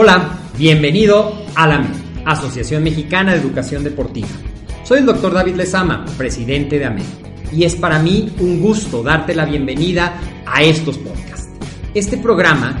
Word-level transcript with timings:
Hola, 0.00 0.38
bienvenido 0.56 1.34
a 1.56 1.66
la 1.66 1.74
AMED, 1.74 1.88
Asociación 2.24 2.84
Mexicana 2.84 3.32
de 3.32 3.40
Educación 3.40 3.82
Deportiva. 3.82 4.28
Soy 4.84 5.00
el 5.00 5.06
doctor 5.06 5.34
David 5.34 5.56
Lezama, 5.56 6.04
presidente 6.16 6.78
de 6.78 6.84
AMED, 6.84 7.02
y 7.52 7.64
es 7.64 7.74
para 7.74 7.98
mí 7.98 8.32
un 8.38 8.60
gusto 8.60 9.02
darte 9.02 9.34
la 9.34 9.44
bienvenida 9.44 10.20
a 10.46 10.62
estos 10.62 10.98
podcasts. 10.98 11.48
Este 11.94 12.16
programa 12.16 12.80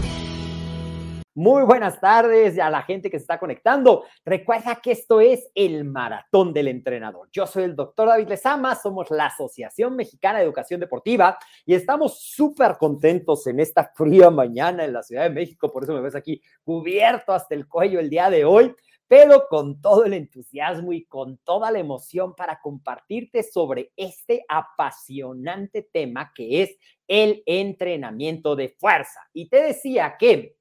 Muy 1.41 1.63
buenas 1.63 1.99
tardes 1.99 2.59
a 2.59 2.69
la 2.69 2.83
gente 2.83 3.09
que 3.09 3.17
se 3.17 3.23
está 3.23 3.39
conectando. 3.39 4.05
Recuerda 4.23 4.75
que 4.75 4.91
esto 4.91 5.19
es 5.19 5.49
el 5.55 5.85
maratón 5.85 6.53
del 6.53 6.67
entrenador. 6.67 7.29
Yo 7.31 7.47
soy 7.47 7.63
el 7.63 7.75
doctor 7.75 8.09
David 8.09 8.27
Lezama, 8.27 8.75
somos 8.75 9.09
la 9.09 9.25
Asociación 9.25 9.95
Mexicana 9.95 10.37
de 10.37 10.45
Educación 10.45 10.79
Deportiva 10.79 11.39
y 11.65 11.73
estamos 11.73 12.21
súper 12.21 12.77
contentos 12.77 13.47
en 13.47 13.59
esta 13.59 13.91
fría 13.95 14.29
mañana 14.29 14.85
en 14.85 14.93
la 14.93 15.01
Ciudad 15.01 15.23
de 15.23 15.31
México. 15.31 15.71
Por 15.73 15.83
eso 15.83 15.95
me 15.95 16.01
ves 16.01 16.13
aquí 16.13 16.39
cubierto 16.63 17.33
hasta 17.33 17.55
el 17.55 17.67
cuello 17.67 17.99
el 17.99 18.11
día 18.11 18.29
de 18.29 18.45
hoy, 18.45 18.75
pero 19.07 19.47
con 19.49 19.81
todo 19.81 20.05
el 20.05 20.13
entusiasmo 20.13 20.93
y 20.93 21.05
con 21.05 21.39
toda 21.39 21.71
la 21.71 21.79
emoción 21.79 22.35
para 22.35 22.59
compartirte 22.61 23.41
sobre 23.41 23.91
este 23.95 24.45
apasionante 24.47 25.89
tema 25.91 26.31
que 26.35 26.61
es 26.61 26.77
el 27.07 27.41
entrenamiento 27.47 28.55
de 28.55 28.69
fuerza. 28.69 29.21
Y 29.33 29.49
te 29.49 29.63
decía 29.63 30.17
que 30.19 30.60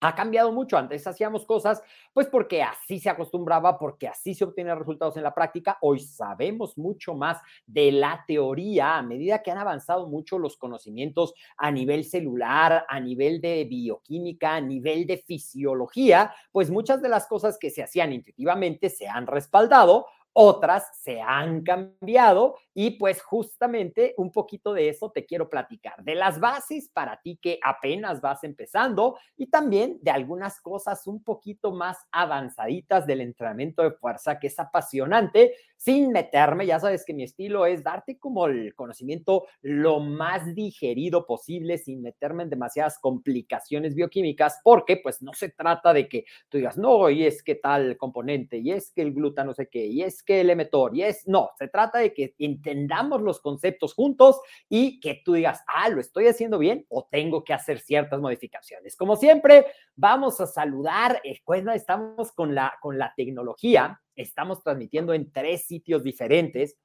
ha 0.00 0.14
cambiado 0.14 0.52
mucho. 0.52 0.76
Antes 0.76 1.06
hacíamos 1.06 1.44
cosas, 1.44 1.82
pues 2.12 2.26
porque 2.26 2.62
así 2.62 2.98
se 2.98 3.10
acostumbraba, 3.10 3.78
porque 3.78 4.08
así 4.08 4.34
se 4.34 4.44
obtienen 4.44 4.78
resultados 4.78 5.16
en 5.16 5.22
la 5.22 5.34
práctica. 5.34 5.78
Hoy 5.80 6.00
sabemos 6.00 6.78
mucho 6.78 7.14
más 7.14 7.40
de 7.66 7.92
la 7.92 8.24
teoría 8.26 8.98
a 8.98 9.02
medida 9.02 9.42
que 9.42 9.50
han 9.50 9.58
avanzado 9.58 10.06
mucho 10.06 10.38
los 10.38 10.56
conocimientos 10.56 11.34
a 11.56 11.70
nivel 11.70 12.04
celular, 12.04 12.84
a 12.88 13.00
nivel 13.00 13.40
de 13.40 13.64
bioquímica, 13.64 14.56
a 14.56 14.60
nivel 14.60 15.06
de 15.06 15.18
fisiología, 15.18 16.32
pues 16.52 16.70
muchas 16.70 17.02
de 17.02 17.08
las 17.08 17.26
cosas 17.26 17.58
que 17.58 17.70
se 17.70 17.82
hacían 17.82 18.12
intuitivamente 18.12 18.90
se 18.90 19.08
han 19.08 19.26
respaldado 19.26 20.06
otras 20.40 20.88
se 21.02 21.20
han 21.20 21.64
cambiado 21.64 22.54
y 22.72 22.92
pues 22.92 23.20
justamente 23.20 24.14
un 24.18 24.30
poquito 24.30 24.72
de 24.72 24.88
eso 24.88 25.10
te 25.10 25.26
quiero 25.26 25.50
platicar, 25.50 26.04
de 26.04 26.14
las 26.14 26.38
bases 26.38 26.88
para 26.90 27.20
ti 27.20 27.40
que 27.42 27.58
apenas 27.60 28.20
vas 28.20 28.44
empezando 28.44 29.18
y 29.36 29.48
también 29.48 29.98
de 30.00 30.12
algunas 30.12 30.60
cosas 30.60 31.08
un 31.08 31.24
poquito 31.24 31.72
más 31.72 31.98
avanzaditas 32.12 33.04
del 33.04 33.22
entrenamiento 33.22 33.82
de 33.82 33.90
fuerza 33.90 34.38
que 34.38 34.46
es 34.46 34.60
apasionante, 34.60 35.56
sin 35.78 36.10
meterme, 36.10 36.66
ya 36.66 36.78
sabes 36.78 37.04
que 37.04 37.14
mi 37.14 37.22
estilo 37.22 37.64
es 37.64 37.82
darte 37.82 38.18
como 38.18 38.46
el 38.46 38.74
conocimiento 38.74 39.46
lo 39.62 40.00
más 40.00 40.54
digerido 40.54 41.26
posible, 41.26 41.78
sin 41.78 42.02
meterme 42.02 42.42
en 42.42 42.50
demasiadas 42.50 42.98
complicaciones 42.98 43.94
bioquímicas, 43.94 44.60
porque 44.62 44.98
pues 44.98 45.22
no 45.22 45.32
se 45.32 45.48
trata 45.48 45.92
de 45.92 46.08
que 46.08 46.24
tú 46.48 46.58
digas, 46.58 46.76
no, 46.76 47.08
y 47.10 47.24
es 47.24 47.42
que 47.42 47.54
tal 47.54 47.96
componente, 47.96 48.58
y 48.58 48.72
es 48.72 48.92
que 48.92 49.02
el 49.02 49.14
glutano 49.14 49.48
no 49.48 49.54
sé 49.54 49.68
qué, 49.68 49.86
y 49.86 50.02
es 50.02 50.22
que 50.22 50.42
el 50.42 50.50
emetor, 50.50 50.94
y 50.94 51.04
es, 51.04 51.26
no, 51.26 51.50
se 51.58 51.68
trata 51.68 51.98
de 52.00 52.12
que 52.12 52.34
entendamos 52.38 53.22
los 53.22 53.40
conceptos 53.40 53.94
juntos 53.94 54.40
y 54.68 55.00
que 55.00 55.22
tú 55.24 55.32
digas, 55.32 55.62
ah, 55.66 55.88
lo 55.88 56.00
estoy 56.00 56.26
haciendo 56.26 56.58
bien 56.58 56.84
o 56.90 57.08
tengo 57.10 57.44
que 57.44 57.54
hacer 57.54 57.80
ciertas 57.80 58.20
modificaciones. 58.20 58.96
Como 58.96 59.16
siempre, 59.16 59.66
vamos 59.96 60.40
a 60.40 60.46
saludar, 60.46 61.20
eh, 61.24 61.40
pues 61.44 61.64
estamos 61.74 62.32
con 62.32 62.54
la, 62.54 62.74
con 62.82 62.98
la 62.98 63.14
tecnología, 63.16 64.00
estamos 64.18 64.62
transmitiendo 64.62 65.14
en 65.14 65.32
tres 65.32 65.66
sitios 65.66 66.02
diferentes. 66.02 66.76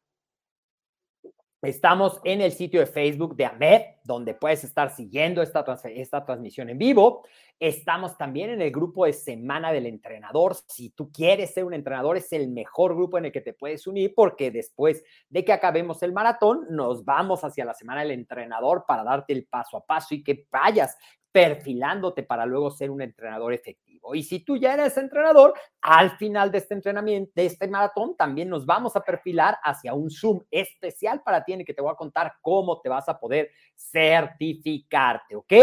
Estamos 1.61 2.19
en 2.25 2.41
el 2.41 2.51
sitio 2.51 2.81
de 2.81 2.85
Facebook 2.85 3.37
de 3.37 3.45
AMED, 3.45 3.81
donde 4.03 4.33
puedes 4.33 4.65
estar 4.65 4.93
siguiendo 4.93 5.41
esta, 5.41 5.63
esta 5.85 6.25
transmisión 6.25 6.69
en 6.69 6.77
vivo. 6.77 7.25
Estamos 7.57 8.17
también 8.17 8.49
en 8.49 8.61
el 8.61 8.69
grupo 8.69 9.05
de 9.05 9.13
Semana 9.13 9.71
del 9.71 9.85
Entrenador. 9.85 10.57
Si 10.67 10.89
tú 10.89 11.09
quieres 11.09 11.53
ser 11.53 11.63
un 11.63 11.73
entrenador, 11.73 12.17
es 12.17 12.33
el 12.33 12.49
mejor 12.49 12.95
grupo 12.95 13.17
en 13.17 13.25
el 13.25 13.31
que 13.31 13.39
te 13.39 13.53
puedes 13.53 13.87
unir 13.87 14.13
porque 14.13 14.51
después 14.51 15.05
de 15.29 15.45
que 15.45 15.53
acabemos 15.53 16.03
el 16.03 16.11
maratón, 16.11 16.65
nos 16.69 17.05
vamos 17.05 17.45
hacia 17.45 17.63
la 17.63 17.73
Semana 17.73 18.01
del 18.01 18.11
Entrenador 18.11 18.83
para 18.85 19.05
darte 19.05 19.31
el 19.31 19.45
paso 19.45 19.77
a 19.77 19.85
paso 19.85 20.13
y 20.15 20.21
que 20.23 20.45
vayas 20.51 20.97
perfilándote 21.33 22.23
para 22.23 22.45
luego 22.45 22.71
ser 22.71 22.91
un 22.91 23.01
entrenador 23.01 23.53
efectivo. 23.53 24.15
Y 24.15 24.23
si 24.23 24.39
tú 24.39 24.55
ya 24.55 24.75
eres 24.75 24.95
entrenador, 24.97 25.53
al 25.81 26.11
final 26.17 26.51
de 26.51 26.59
este 26.59 26.75
entrenamiento, 26.75 27.31
de 27.35 27.47
este 27.47 27.67
maratón, 27.67 28.15
también 28.15 28.49
nos 28.49 28.65
vamos 28.65 28.95
a 28.95 29.01
perfilar 29.01 29.57
hacia 29.63 29.93
un 29.93 30.11
Zoom 30.11 30.41
especial 30.51 31.21
para 31.23 31.43
ti 31.43 31.53
en 31.53 31.61
el 31.61 31.65
que 31.65 31.73
te 31.73 31.81
voy 31.81 31.91
a 31.91 31.95
contar 31.95 32.33
cómo 32.39 32.79
te 32.79 32.89
vas 32.89 33.09
a 33.09 33.19
poder 33.19 33.49
certificarte, 33.75 35.35
¿ok? 35.35 35.53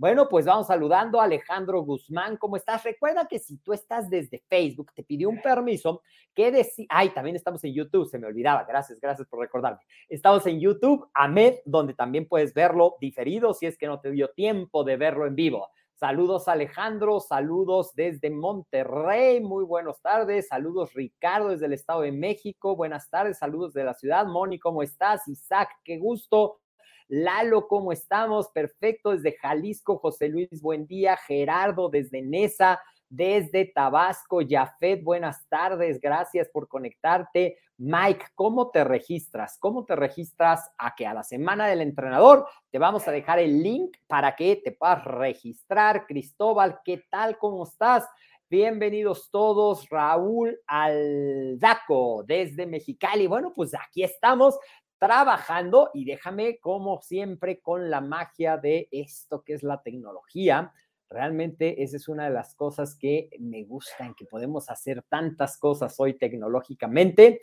Bueno, 0.00 0.30
pues 0.30 0.46
vamos 0.46 0.68
saludando 0.68 1.20
a 1.20 1.24
Alejandro 1.24 1.82
Guzmán. 1.82 2.38
¿Cómo 2.38 2.56
estás? 2.56 2.82
Recuerda 2.84 3.28
que 3.28 3.38
si 3.38 3.58
tú 3.58 3.74
estás 3.74 4.08
desde 4.08 4.42
Facebook, 4.48 4.90
te 4.94 5.02
pidió 5.02 5.28
un 5.28 5.42
permiso 5.42 6.00
que 6.34 6.50
decía, 6.50 6.86
ay, 6.88 7.10
también 7.10 7.36
estamos 7.36 7.62
en 7.64 7.74
YouTube, 7.74 8.08
se 8.08 8.18
me 8.18 8.26
olvidaba. 8.26 8.64
Gracias, 8.64 8.98
gracias 8.98 9.28
por 9.28 9.40
recordarme. 9.40 9.80
Estamos 10.08 10.46
en 10.46 10.58
YouTube, 10.58 11.06
Ahmed, 11.12 11.56
donde 11.66 11.92
también 11.92 12.26
puedes 12.26 12.54
verlo 12.54 12.96
diferido 12.98 13.52
si 13.52 13.66
es 13.66 13.76
que 13.76 13.88
no 13.88 14.00
te 14.00 14.10
dio 14.10 14.30
tiempo 14.30 14.84
de 14.84 14.96
verlo 14.96 15.26
en 15.26 15.34
vivo. 15.34 15.68
Saludos 15.96 16.48
Alejandro, 16.48 17.20
saludos 17.20 17.94
desde 17.94 18.30
Monterrey, 18.30 19.42
muy 19.42 19.64
buenas 19.64 20.00
tardes, 20.00 20.48
saludos 20.48 20.94
Ricardo 20.94 21.50
desde 21.50 21.66
el 21.66 21.74
Estado 21.74 22.00
de 22.00 22.10
México, 22.10 22.74
buenas 22.74 23.10
tardes, 23.10 23.36
saludos 23.36 23.74
de 23.74 23.84
la 23.84 23.92
ciudad, 23.92 24.24
Moni, 24.24 24.58
¿cómo 24.58 24.82
estás? 24.82 25.28
Isaac, 25.28 25.68
qué 25.84 25.98
gusto, 25.98 26.59
Lalo, 27.12 27.66
¿cómo 27.66 27.90
estamos? 27.90 28.50
Perfecto, 28.50 29.10
desde 29.10 29.36
Jalisco, 29.36 29.98
José 29.98 30.28
Luis, 30.28 30.62
buen 30.62 30.86
día. 30.86 31.16
Gerardo, 31.16 31.88
desde 31.88 32.22
Nesa, 32.22 32.80
desde 33.08 33.64
Tabasco, 33.64 34.38
Jafet, 34.48 35.02
buenas 35.02 35.44
tardes, 35.48 36.00
gracias 36.00 36.48
por 36.50 36.68
conectarte. 36.68 37.58
Mike, 37.78 38.26
¿cómo 38.36 38.70
te 38.70 38.84
registras? 38.84 39.58
¿Cómo 39.58 39.84
te 39.84 39.96
registras 39.96 40.70
a 40.78 40.94
que 40.94 41.04
a 41.04 41.12
la 41.12 41.24
semana 41.24 41.66
del 41.66 41.80
entrenador 41.80 42.46
te 42.70 42.78
vamos 42.78 43.08
a 43.08 43.10
dejar 43.10 43.40
el 43.40 43.60
link 43.60 43.96
para 44.06 44.36
que 44.36 44.60
te 44.62 44.70
puedas 44.70 45.04
registrar? 45.04 46.06
Cristóbal, 46.06 46.78
¿qué 46.84 47.02
tal? 47.10 47.38
¿Cómo 47.38 47.64
estás? 47.64 48.04
Bienvenidos 48.50 49.30
todos, 49.30 49.88
Raúl 49.88 50.58
Aldaco 50.66 52.24
desde 52.26 52.66
Mexicali. 52.66 53.28
Bueno, 53.28 53.52
pues 53.54 53.72
aquí 53.74 54.02
estamos 54.02 54.58
trabajando 55.00 55.90
y 55.94 56.04
déjame 56.04 56.58
como 56.58 57.00
siempre 57.00 57.60
con 57.60 57.90
la 57.90 58.02
magia 58.02 58.58
de 58.58 58.86
esto 58.92 59.42
que 59.42 59.54
es 59.54 59.62
la 59.62 59.82
tecnología. 59.82 60.72
Realmente 61.08 61.82
esa 61.82 61.96
es 61.96 62.06
una 62.06 62.24
de 62.24 62.34
las 62.34 62.54
cosas 62.54 62.94
que 62.96 63.30
me 63.40 63.64
gustan, 63.64 64.14
que 64.14 64.26
podemos 64.26 64.68
hacer 64.68 65.02
tantas 65.08 65.56
cosas 65.56 65.98
hoy 65.98 66.18
tecnológicamente. 66.18 67.40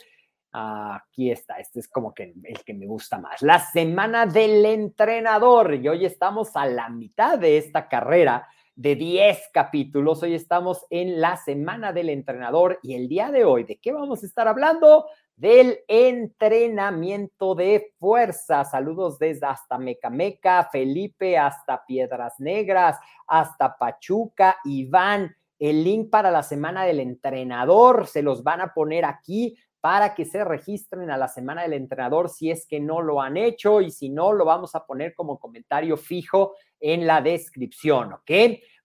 Aquí 0.51 1.31
está, 1.31 1.55
este 1.55 1.79
es 1.79 1.87
como 1.87 2.13
que 2.13 2.35
el 2.43 2.63
que 2.63 2.73
me 2.75 2.85
gusta 2.85 3.17
más. 3.17 3.41
La 3.41 3.59
semana 3.59 4.27
del 4.27 4.63
entrenador 4.63 5.73
y 5.73 5.87
hoy 5.89 6.05
estamos 6.05 6.55
a 6.55 6.67
la 6.67 6.89
mitad 6.89 7.39
de 7.39 7.57
esta 7.57 7.89
carrera 7.89 8.47
de 8.75 8.95
10 8.95 9.49
capítulos. 9.51 10.21
Hoy 10.21 10.35
estamos 10.35 10.85
en 10.91 11.19
la 11.19 11.37
semana 11.37 11.91
del 11.91 12.09
entrenador 12.09 12.79
y 12.83 12.93
el 12.93 13.09
día 13.09 13.31
de 13.31 13.43
hoy, 13.43 13.63
¿de 13.63 13.77
qué 13.77 13.91
vamos 13.91 14.21
a 14.21 14.27
estar 14.27 14.47
hablando? 14.47 15.07
Del 15.37 15.81
entrenamiento 15.87 17.53
de 17.53 17.93
fuerza. 17.99 18.65
Saludos 18.65 19.19
desde 19.19 19.45
hasta 19.45 19.77
Mecameca, 19.77 20.67
Felipe, 20.71 21.37
hasta 21.37 21.85
Piedras 21.85 22.39
Negras, 22.39 22.97
hasta 23.27 23.77
Pachuca, 23.77 24.57
Iván. 24.65 25.35
El 25.59 25.83
link 25.83 26.09
para 26.09 26.31
la 26.31 26.41
semana 26.41 26.85
del 26.85 26.99
entrenador 26.99 28.07
se 28.07 28.23
los 28.23 28.41
van 28.41 28.61
a 28.61 28.73
poner 28.73 29.05
aquí 29.05 29.55
para 29.79 30.15
que 30.15 30.25
se 30.25 30.43
registren 30.43 31.11
a 31.11 31.17
la 31.17 31.27
semana 31.27 31.61
del 31.61 31.73
entrenador 31.73 32.29
si 32.29 32.49
es 32.49 32.65
que 32.65 32.79
no 32.79 33.03
lo 33.03 33.21
han 33.21 33.37
hecho 33.37 33.79
y 33.79 33.91
si 33.91 34.09
no, 34.09 34.33
lo 34.33 34.43
vamos 34.43 34.73
a 34.73 34.87
poner 34.87 35.13
como 35.13 35.37
comentario 35.37 35.97
fijo 35.97 36.55
en 36.79 37.05
la 37.05 37.21
descripción, 37.21 38.13
¿ok? 38.13 38.31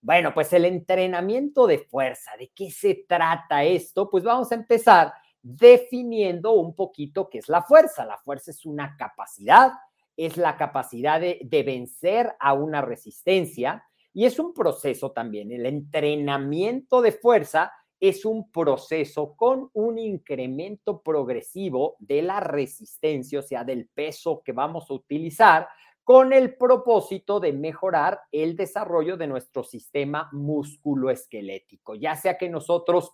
Bueno, 0.02 0.34
pues 0.34 0.52
el 0.52 0.66
entrenamiento 0.66 1.66
de 1.66 1.78
fuerza, 1.78 2.32
¿de 2.38 2.52
qué 2.54 2.70
se 2.70 3.06
trata 3.08 3.64
esto? 3.64 4.10
Pues 4.10 4.22
vamos 4.22 4.52
a 4.52 4.56
empezar 4.56 5.14
definiendo 5.42 6.52
un 6.52 6.74
poquito 6.74 7.28
qué 7.28 7.38
es 7.38 7.48
la 7.48 7.62
fuerza. 7.62 8.04
La 8.04 8.18
fuerza 8.18 8.50
es 8.50 8.64
una 8.64 8.96
capacidad, 8.96 9.72
es 10.16 10.36
la 10.36 10.56
capacidad 10.56 11.20
de, 11.20 11.40
de 11.42 11.62
vencer 11.62 12.34
a 12.38 12.52
una 12.52 12.80
resistencia 12.80 13.84
y 14.12 14.24
es 14.24 14.38
un 14.38 14.54
proceso 14.54 15.12
también. 15.12 15.52
El 15.52 15.66
entrenamiento 15.66 17.02
de 17.02 17.12
fuerza 17.12 17.72
es 18.02 18.24
un 18.24 18.50
proceso 18.50 19.34
con 19.36 19.70
un 19.74 19.98
incremento 19.98 21.02
progresivo 21.02 21.96
de 22.00 22.22
la 22.22 22.40
resistencia, 22.40 23.38
o 23.38 23.42
sea, 23.42 23.62
del 23.62 23.88
peso 23.88 24.42
que 24.44 24.50
vamos 24.50 24.90
a 24.90 24.94
utilizar, 24.94 25.68
con 26.04 26.32
el 26.32 26.56
propósito 26.56 27.38
de 27.38 27.52
mejorar 27.52 28.20
el 28.32 28.56
desarrollo 28.56 29.16
de 29.16 29.28
nuestro 29.28 29.62
sistema 29.62 30.28
musculoesquelético, 30.32 31.94
ya 31.94 32.16
sea 32.16 32.36
que 32.36 32.48
nosotros 32.48 33.12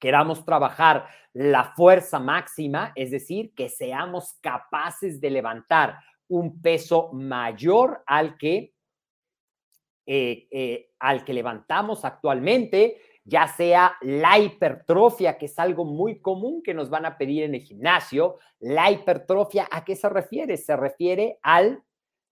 queramos 0.00 0.44
trabajar 0.44 1.06
la 1.32 1.72
fuerza 1.76 2.18
máxima, 2.18 2.92
es 2.96 3.10
decir, 3.10 3.54
que 3.54 3.68
seamos 3.68 4.34
capaces 4.40 5.20
de 5.20 5.30
levantar 5.30 5.98
un 6.28 6.60
peso 6.60 7.12
mayor 7.12 8.02
al 8.06 8.36
que, 8.36 8.74
eh, 10.06 10.48
eh, 10.50 10.90
al 10.98 11.24
que 11.24 11.34
levantamos 11.34 12.04
actualmente, 12.04 13.00
ya 13.24 13.46
sea 13.46 13.96
la 14.00 14.38
hipertrofia, 14.38 15.38
que 15.38 15.46
es 15.46 15.58
algo 15.58 15.84
muy 15.84 16.20
común 16.20 16.62
que 16.62 16.74
nos 16.74 16.90
van 16.90 17.06
a 17.06 17.16
pedir 17.16 17.44
en 17.44 17.54
el 17.54 17.60
gimnasio. 17.60 18.38
La 18.58 18.90
hipertrofia, 18.90 19.68
¿a 19.70 19.84
qué 19.84 19.94
se 19.94 20.08
refiere? 20.08 20.56
Se 20.56 20.74
refiere 20.76 21.38
al 21.42 21.82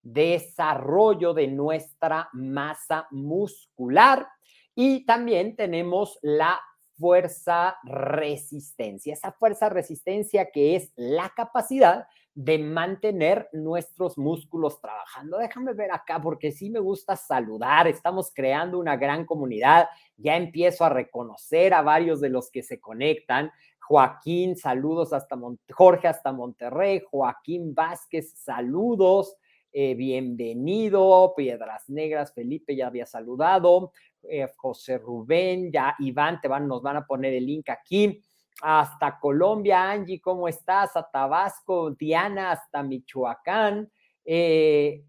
desarrollo 0.03 1.35
de 1.35 1.49
nuestra 1.49 2.31
masa 2.33 3.07
muscular 3.11 4.27
y 4.75 5.05
también 5.05 5.57
tenemos 5.57 6.19
la 6.23 6.59
fuerza 6.99 7.77
resistencia, 7.85 9.13
esa 9.13 9.33
fuerza 9.33 9.69
resistencia 9.69 10.51
que 10.51 10.77
es 10.77 10.93
la 10.97 11.33
capacidad 11.35 12.07
de 12.35 12.59
mantener 12.59 13.49
nuestros 13.53 14.17
músculos 14.17 14.81
trabajando. 14.81 15.39
Déjame 15.39 15.73
ver 15.73 15.91
acá 15.91 16.21
porque 16.21 16.53
sí 16.53 16.71
me 16.71 16.79
gusta 16.79 17.17
saludar, 17.17 17.89
estamos 17.89 18.31
creando 18.33 18.79
una 18.79 18.97
gran 18.97 19.25
comunidad, 19.25 19.89
ya 20.17 20.37
empiezo 20.37 20.85
a 20.85 20.89
reconocer 20.89 21.75
a 21.75 21.83
varios 21.83 22.21
de 22.21 22.29
los 22.29 22.51
que 22.51 22.63
se 22.63 22.79
conectan. 22.79 23.51
Joaquín, 23.81 24.57
saludos 24.57 25.13
hasta 25.13 25.37
Jorge 25.73 26.09
hasta 26.09 26.31
Monterrey, 26.31 27.03
Joaquín 27.11 27.75
Vázquez, 27.75 28.35
saludos. 28.37 29.37
Eh, 29.73 29.95
bienvenido, 29.95 31.35
Piedras 31.37 31.89
Negras, 31.89 32.33
Felipe 32.33 32.75
ya 32.75 32.87
había 32.87 33.05
saludado, 33.05 33.93
eh, 34.23 34.49
José 34.57 34.99
Rubén, 34.99 35.71
ya 35.71 35.95
Iván, 35.99 36.41
te 36.41 36.49
van, 36.49 36.67
nos 36.67 36.83
van 36.83 36.97
a 36.97 37.07
poner 37.07 37.35
el 37.35 37.47
link 37.47 37.69
aquí 37.69 38.23
hasta 38.63 39.19
Colombia, 39.21 39.91
Angie, 39.91 40.21
¿cómo 40.21 40.49
estás? 40.49 40.97
A 40.97 41.09
Tabasco, 41.09 41.91
Diana, 41.93 42.53
hasta 42.53 42.83
Michoacán. 42.83 43.91
Eh, 44.25 45.05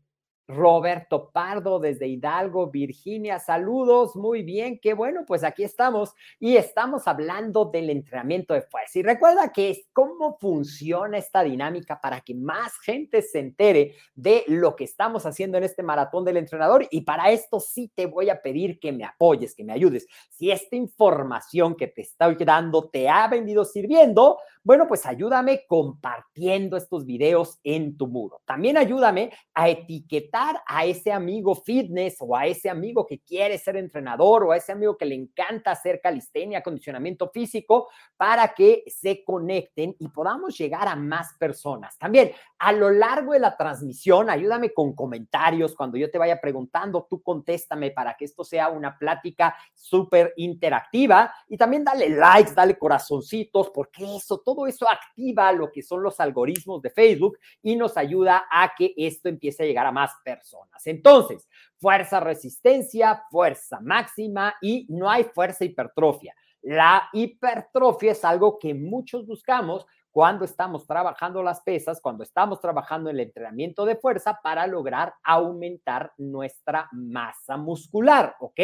Roberto 0.49 1.29
Pardo 1.31 1.79
desde 1.79 2.07
Hidalgo, 2.07 2.71
Virginia, 2.71 3.37
saludos, 3.37 4.15
muy 4.15 4.41
bien, 4.41 4.79
qué 4.81 4.95
bueno, 4.95 5.23
pues 5.27 5.43
aquí 5.43 5.63
estamos 5.63 6.15
y 6.39 6.57
estamos 6.57 7.07
hablando 7.07 7.65
del 7.65 7.91
entrenamiento 7.91 8.55
de 8.55 8.63
fuerza. 8.63 8.97
Y 8.97 9.03
recuerda 9.03 9.51
que 9.53 9.69
es 9.69 9.87
cómo 9.93 10.39
funciona 10.39 11.19
esta 11.19 11.43
dinámica 11.43 12.01
para 12.01 12.21
que 12.21 12.33
más 12.33 12.79
gente 12.79 13.21
se 13.21 13.37
entere 13.37 13.93
de 14.15 14.43
lo 14.47 14.75
que 14.75 14.85
estamos 14.85 15.27
haciendo 15.27 15.59
en 15.59 15.65
este 15.65 15.83
maratón 15.83 16.25
del 16.25 16.37
entrenador 16.37 16.87
y 16.89 17.01
para 17.01 17.29
esto 17.29 17.59
sí 17.59 17.91
te 17.93 18.07
voy 18.07 18.31
a 18.31 18.41
pedir 18.41 18.79
que 18.79 18.91
me 18.91 19.05
apoyes, 19.05 19.53
que 19.53 19.63
me 19.63 19.73
ayudes. 19.73 20.07
Si 20.31 20.49
esta 20.49 20.75
información 20.75 21.75
que 21.75 21.85
te 21.85 22.01
estoy 22.01 22.35
dando 22.39 22.89
te 22.89 23.07
ha 23.07 23.27
venido 23.27 23.65
sirviendo, 23.65 24.39
bueno, 24.63 24.87
pues 24.87 25.05
ayúdame 25.05 25.65
compartiendo 25.67 26.75
estos 26.77 27.05
videos 27.05 27.59
en 27.63 27.97
tu 27.97 28.07
muro. 28.07 28.41
También 28.45 28.77
ayúdame 28.77 29.31
a 29.53 29.69
etiquetar 29.69 30.61
a 30.67 30.85
ese 30.85 31.11
amigo 31.11 31.55
fitness 31.55 32.17
o 32.19 32.35
a 32.35 32.45
ese 32.45 32.69
amigo 32.69 33.05
que 33.05 33.19
quiere 33.19 33.57
ser 33.57 33.77
entrenador 33.77 34.43
o 34.43 34.51
a 34.51 34.57
ese 34.57 34.71
amigo 34.71 34.97
que 34.97 35.05
le 35.05 35.15
encanta 35.15 35.71
hacer 35.71 36.01
calistenia, 36.01 36.59
acondicionamiento 36.59 37.29
físico, 37.29 37.87
para 38.17 38.53
que 38.53 38.83
se 38.87 39.23
conecten 39.23 39.95
y 39.97 40.09
podamos 40.09 40.57
llegar 40.57 40.87
a 40.87 40.95
más 40.95 41.35
personas. 41.39 41.97
También 41.97 42.31
a 42.57 42.73
lo 42.73 42.89
largo 42.89 43.33
de 43.33 43.39
la 43.39 43.55
transmisión, 43.55 44.29
ayúdame 44.29 44.73
con 44.73 44.93
comentarios. 44.93 45.75
Cuando 45.75 45.97
yo 45.97 46.11
te 46.11 46.17
vaya 46.17 46.41
preguntando, 46.41 47.07
tú 47.09 47.21
contéstame 47.21 47.91
para 47.91 48.15
que 48.17 48.25
esto 48.25 48.43
sea 48.43 48.67
una 48.67 48.97
plática 48.97 49.55
súper 49.73 50.33
interactiva. 50.35 51.33
Y 51.47 51.57
también 51.57 51.83
dale 51.83 52.09
likes, 52.09 52.53
dale 52.53 52.77
corazoncitos, 52.77 53.69
porque 53.69 54.17
eso, 54.17 54.39
todo 54.55 54.65
eso 54.65 54.89
activa 54.89 55.51
lo 55.51 55.71
que 55.71 55.83
son 55.83 56.01
los 56.01 56.19
algoritmos 56.19 56.81
de 56.81 56.89
Facebook 56.89 57.37
y 57.61 57.75
nos 57.75 57.97
ayuda 57.97 58.45
a 58.51 58.73
que 58.75 58.95
esto 58.97 59.29
empiece 59.29 59.61
a 59.61 59.65
llegar 59.67 59.85
a 59.85 59.91
más 59.91 60.11
personas. 60.23 60.87
Entonces, 60.87 61.47
fuerza 61.77 62.19
resistencia, 62.19 63.23
fuerza 63.29 63.79
máxima 63.79 64.55
y 64.59 64.87
no 64.89 65.07
hay 65.07 65.25
fuerza 65.25 65.65
hipertrofia. 65.65 66.33
La 66.63 67.09
hipertrofia 67.13 68.13
es 68.13 68.25
algo 68.25 68.57
que 68.57 68.73
muchos 68.73 69.27
buscamos 69.27 69.85
cuando 70.11 70.45
estamos 70.45 70.87
trabajando 70.87 71.43
las 71.43 71.61
pesas, 71.61 72.01
cuando 72.01 72.23
estamos 72.23 72.59
trabajando 72.59 73.11
el 73.11 73.19
entrenamiento 73.19 73.85
de 73.85 73.97
fuerza 73.97 74.39
para 74.41 74.65
lograr 74.65 75.13
aumentar 75.23 76.11
nuestra 76.17 76.89
masa 76.91 77.55
muscular, 77.55 78.35
¿ok? 78.39 78.59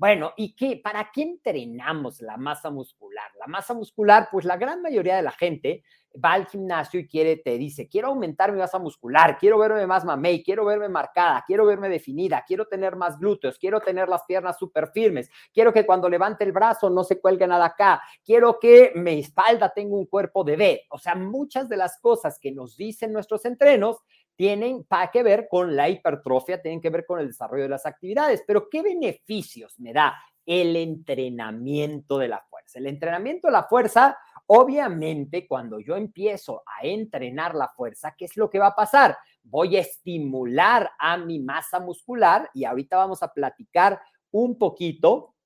Bueno, 0.00 0.32
¿y 0.34 0.54
qué? 0.56 0.80
¿Para 0.82 1.10
qué 1.12 1.20
entrenamos 1.20 2.22
la 2.22 2.38
masa 2.38 2.70
muscular? 2.70 3.30
La 3.38 3.46
masa 3.46 3.74
muscular, 3.74 4.28
pues 4.32 4.46
la 4.46 4.56
gran 4.56 4.80
mayoría 4.80 5.14
de 5.14 5.20
la 5.20 5.30
gente 5.30 5.82
va 6.24 6.32
al 6.32 6.46
gimnasio 6.46 6.98
y 6.98 7.06
quiere, 7.06 7.36
te 7.36 7.58
dice, 7.58 7.86
quiero 7.86 8.08
aumentar 8.08 8.50
mi 8.50 8.58
masa 8.58 8.78
muscular, 8.78 9.36
quiero 9.38 9.58
verme 9.58 9.86
más 9.86 10.06
mamey, 10.06 10.42
quiero 10.42 10.64
verme 10.64 10.88
marcada, 10.88 11.44
quiero 11.46 11.66
verme 11.66 11.90
definida, 11.90 12.42
quiero 12.46 12.66
tener 12.66 12.96
más 12.96 13.18
glúteos, 13.18 13.58
quiero 13.58 13.78
tener 13.80 14.08
las 14.08 14.24
piernas 14.24 14.58
súper 14.58 14.88
firmes, 14.88 15.30
quiero 15.52 15.70
que 15.70 15.84
cuando 15.84 16.08
levante 16.08 16.44
el 16.44 16.52
brazo 16.52 16.88
no 16.88 17.04
se 17.04 17.20
cuelgue 17.20 17.46
nada 17.46 17.66
acá, 17.66 18.02
quiero 18.24 18.58
que 18.58 18.92
mi 18.96 19.20
espalda 19.20 19.70
tenga 19.74 19.94
un 19.94 20.06
cuerpo 20.06 20.44
de 20.44 20.56
B. 20.56 20.86
O 20.88 20.98
sea, 20.98 21.14
muchas 21.14 21.68
de 21.68 21.76
las 21.76 22.00
cosas 22.00 22.38
que 22.40 22.52
nos 22.52 22.74
dicen 22.74 23.12
nuestros 23.12 23.44
entrenos 23.44 23.98
tienen 24.40 24.84
para 24.84 25.10
que 25.10 25.22
ver 25.22 25.48
con 25.50 25.76
la 25.76 25.90
hipertrofia, 25.90 26.62
tienen 26.62 26.80
que 26.80 26.88
ver 26.88 27.04
con 27.04 27.20
el 27.20 27.26
desarrollo 27.26 27.64
de 27.64 27.68
las 27.68 27.84
actividades. 27.84 28.42
Pero 28.46 28.70
¿qué 28.70 28.80
beneficios 28.80 29.78
me 29.78 29.92
da 29.92 30.18
el 30.46 30.76
entrenamiento 30.76 32.16
de 32.16 32.28
la 32.28 32.40
fuerza? 32.48 32.78
El 32.78 32.86
entrenamiento 32.86 33.48
de 33.48 33.52
la 33.52 33.64
fuerza 33.64 34.16
Obviamente, 34.52 35.46
cuando 35.46 35.78
yo 35.78 35.94
empiezo 35.94 36.64
a 36.66 36.84
entrenar 36.84 37.54
la 37.54 37.68
fuerza, 37.68 38.16
¿qué 38.18 38.24
es 38.24 38.36
lo 38.36 38.50
que 38.50 38.58
va 38.58 38.66
a 38.66 38.74
pasar? 38.74 39.16
Voy 39.44 39.76
a 39.76 39.80
estimular 39.80 40.90
a 40.98 41.16
mi 41.18 41.38
masa 41.38 41.78
muscular 41.78 42.50
y 42.52 42.64
ahorita 42.64 42.96
vamos 42.96 43.22
a 43.22 43.32
platicar 43.32 44.00
un 44.32 44.58
poquito. 44.58 45.36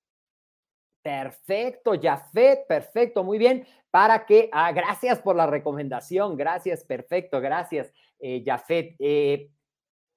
Perfecto, 1.02 2.00
Jafet, 2.00 2.66
perfecto, 2.66 3.22
muy 3.22 3.36
bien. 3.36 3.66
Para 3.90 4.24
que, 4.24 4.48
ah, 4.54 4.72
gracias 4.72 5.18
por 5.18 5.36
la 5.36 5.46
recomendación, 5.46 6.34
gracias, 6.34 6.82
perfecto, 6.82 7.42
gracias, 7.42 7.92
eh, 8.24 8.42
Jafet. 8.42 8.96
Eh, 8.98 9.50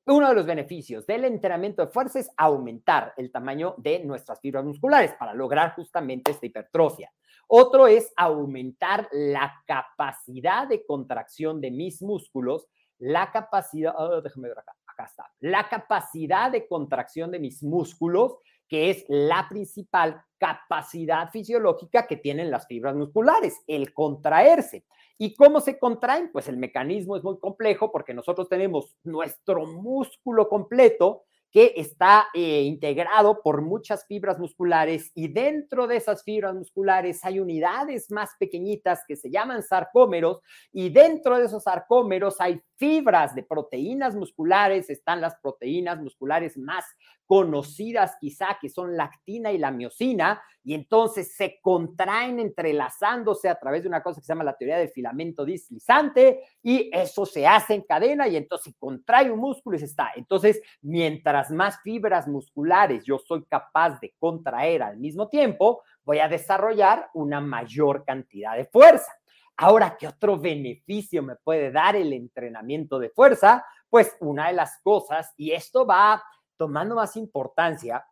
uno 0.06 0.30
de 0.30 0.36
los 0.36 0.46
beneficios 0.46 1.06
del 1.06 1.26
entrenamiento 1.26 1.86
de 1.86 1.92
fuerza 1.92 2.20
es 2.20 2.32
aumentar 2.38 3.14
el 3.18 3.30
tamaño 3.30 3.76
de 3.78 4.00
nuestras 4.06 4.40
fibras 4.40 4.64
musculares 4.64 5.14
para 5.20 5.34
lograr 5.34 5.76
justamente 5.76 6.32
esta 6.32 6.46
hipertrofia. 6.46 7.12
Otro 7.48 7.86
es 7.86 8.14
aumentar 8.16 9.10
la 9.12 9.62
capacidad 9.68 10.70
de 10.70 10.86
contracción 10.86 11.60
de 11.60 11.72
mis 11.72 12.02
músculos, 12.02 12.68
la 13.00 13.30
capacidad, 13.30 13.94
oh, 13.98 14.22
déjame 14.22 14.48
ver 14.48 14.60
acá, 14.60 14.74
acá 14.86 15.04
está, 15.04 15.30
la 15.42 15.68
capacidad 15.68 16.50
de 16.50 16.66
contracción 16.66 17.30
de 17.30 17.40
mis 17.40 17.62
músculos, 17.62 18.38
que 18.70 18.90
es 18.90 19.04
la 19.10 19.48
principal 19.50 20.24
capacidad 20.38 21.30
fisiológica 21.32 22.08
que 22.08 22.16
tienen 22.16 22.50
las 22.50 22.68
fibras 22.68 22.96
musculares, 22.96 23.62
el 23.68 23.94
contraerse. 23.94 24.86
¿Y 25.18 25.34
cómo 25.36 25.60
se 25.60 25.80
contraen? 25.80 26.32
Pues 26.32 26.48
el 26.48 26.58
mecanismo 26.58 27.18
es 27.18 27.24
muy 27.24 27.40
complejo 27.40 27.92
porque 27.92 28.14
nosotros 28.14 28.50
tenemos 28.50 28.96
nuestro 29.04 29.66
músculo 29.66 30.48
completo 30.48 31.24
que 31.52 31.74
está 31.78 32.28
eh, 32.34 32.64
integrado 32.64 33.42
por 33.42 33.62
muchas 33.62 34.06
fibras 34.06 34.38
musculares 34.38 35.12
y 35.16 35.30
dentro 35.30 35.88
de 35.88 35.96
esas 35.96 36.24
fibras 36.24 36.54
musculares 36.54 37.24
hay 37.24 37.40
unidades 37.40 38.12
más 38.12 38.32
pequeñitas 38.38 39.04
que 39.08 39.16
se 39.16 39.32
llaman 39.32 39.64
sarcómeros 39.64 40.42
y 40.74 40.90
dentro 40.90 41.38
de 41.38 41.46
esos 41.46 41.64
sarcómeros 41.64 42.42
hay 42.42 42.62
fibras 42.76 43.34
de 43.34 43.44
proteínas 43.44 44.14
musculares, 44.14 44.90
están 44.90 45.22
las 45.22 45.36
proteínas 45.42 46.00
musculares 46.00 46.58
más 46.58 46.86
conocidas 47.28 48.16
quizá, 48.20 48.58
que 48.60 48.70
son 48.70 48.98
la 48.98 49.04
actina 49.04 49.52
y 49.52 49.58
la 49.58 49.70
miocina, 49.70 50.42
y 50.64 50.74
entonces 50.74 51.36
se 51.36 51.60
contraen 51.62 52.40
entrelazándose 52.40 53.48
a 53.50 53.60
través 53.60 53.84
de 53.84 53.90
una 53.90 54.02
cosa 54.02 54.20
que 54.20 54.26
se 54.26 54.32
llama 54.32 54.44
la 54.44 54.58
teoría 54.58 54.78
del 54.78 54.90
filamento 54.90 55.46
dislizante, 55.46 56.42
y 56.64 56.90
eso 56.92 57.26
se 57.26 57.46
hace 57.46 57.74
en 57.74 57.82
cadena, 57.84 58.28
y 58.28 58.38
entonces 58.38 58.74
contrae 58.80 59.30
un 59.30 59.40
músculo 59.40 59.76
y 59.76 59.80
se 59.80 59.86
está. 59.86 60.12
Entonces, 60.16 60.62
mientras 60.82 61.52
más 61.52 61.82
fibras 61.82 62.28
musculares 62.28 63.04
yo 63.06 63.20
soy 63.20 63.44
capaz 63.46 64.00
de 64.00 64.16
contraer 64.18 64.82
al 64.82 64.98
mismo 64.98 65.28
tiempo, 65.28 65.84
voy 66.04 66.20
a 66.20 66.30
desarrollar 66.30 67.10
una 67.14 67.42
mayor 67.42 68.06
cantidad 68.06 68.56
de 68.56 68.66
fuerza. 68.66 69.12
Ahora, 69.58 69.98
¿qué 69.98 70.08
otro 70.08 70.38
beneficio 70.38 71.24
me 71.24 71.36
puede 71.36 71.72
dar 71.72 71.96
el 71.96 72.14
entrenamiento 72.14 73.00
de 73.00 73.10
fuerza? 73.10 73.66
Pues 73.90 74.16
una 74.20 74.48
de 74.48 74.54
las 74.54 74.80
cosas, 74.84 75.34
y 75.36 75.52
esto 75.52 75.86
va 75.86 76.24
tomando 76.58 76.96
más 76.96 77.16
importancia, 77.16 78.06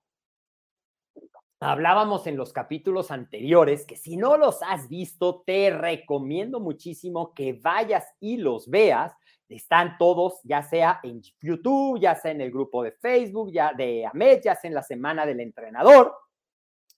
hablábamos 1.60 2.28
en 2.28 2.38
los 2.38 2.54
capítulos 2.54 3.12
anteriores 3.12 3.86
que 3.86 3.96
si 3.96 4.18
no 4.18 4.38
los 4.38 4.62
has 4.62 4.88
visto, 4.88 5.44
te 5.46 5.72
recomiendo 5.72 6.60
muchísimo 6.60 7.34
que 7.34 7.54
vayas 7.54 8.06
y 8.20 8.38
los 8.38 8.70
veas. 8.70 9.14
Están 9.48 9.98
todos, 9.98 10.40
ya 10.44 10.64
sea 10.64 11.00
en 11.04 11.22
YouTube, 11.40 12.00
ya 12.00 12.16
sea 12.16 12.32
en 12.32 12.42
el 12.42 12.52
grupo 12.52 12.84
de 12.84 12.92
Facebook, 12.92 13.52
ya 13.52 13.74
de 13.74 14.06
AMED, 14.06 14.42
ya 14.44 14.56
sea 14.56 14.68
en 14.70 14.76
la 14.76 14.84
semana 14.84 15.26
del 15.26 15.40
entrenador. 15.40 16.16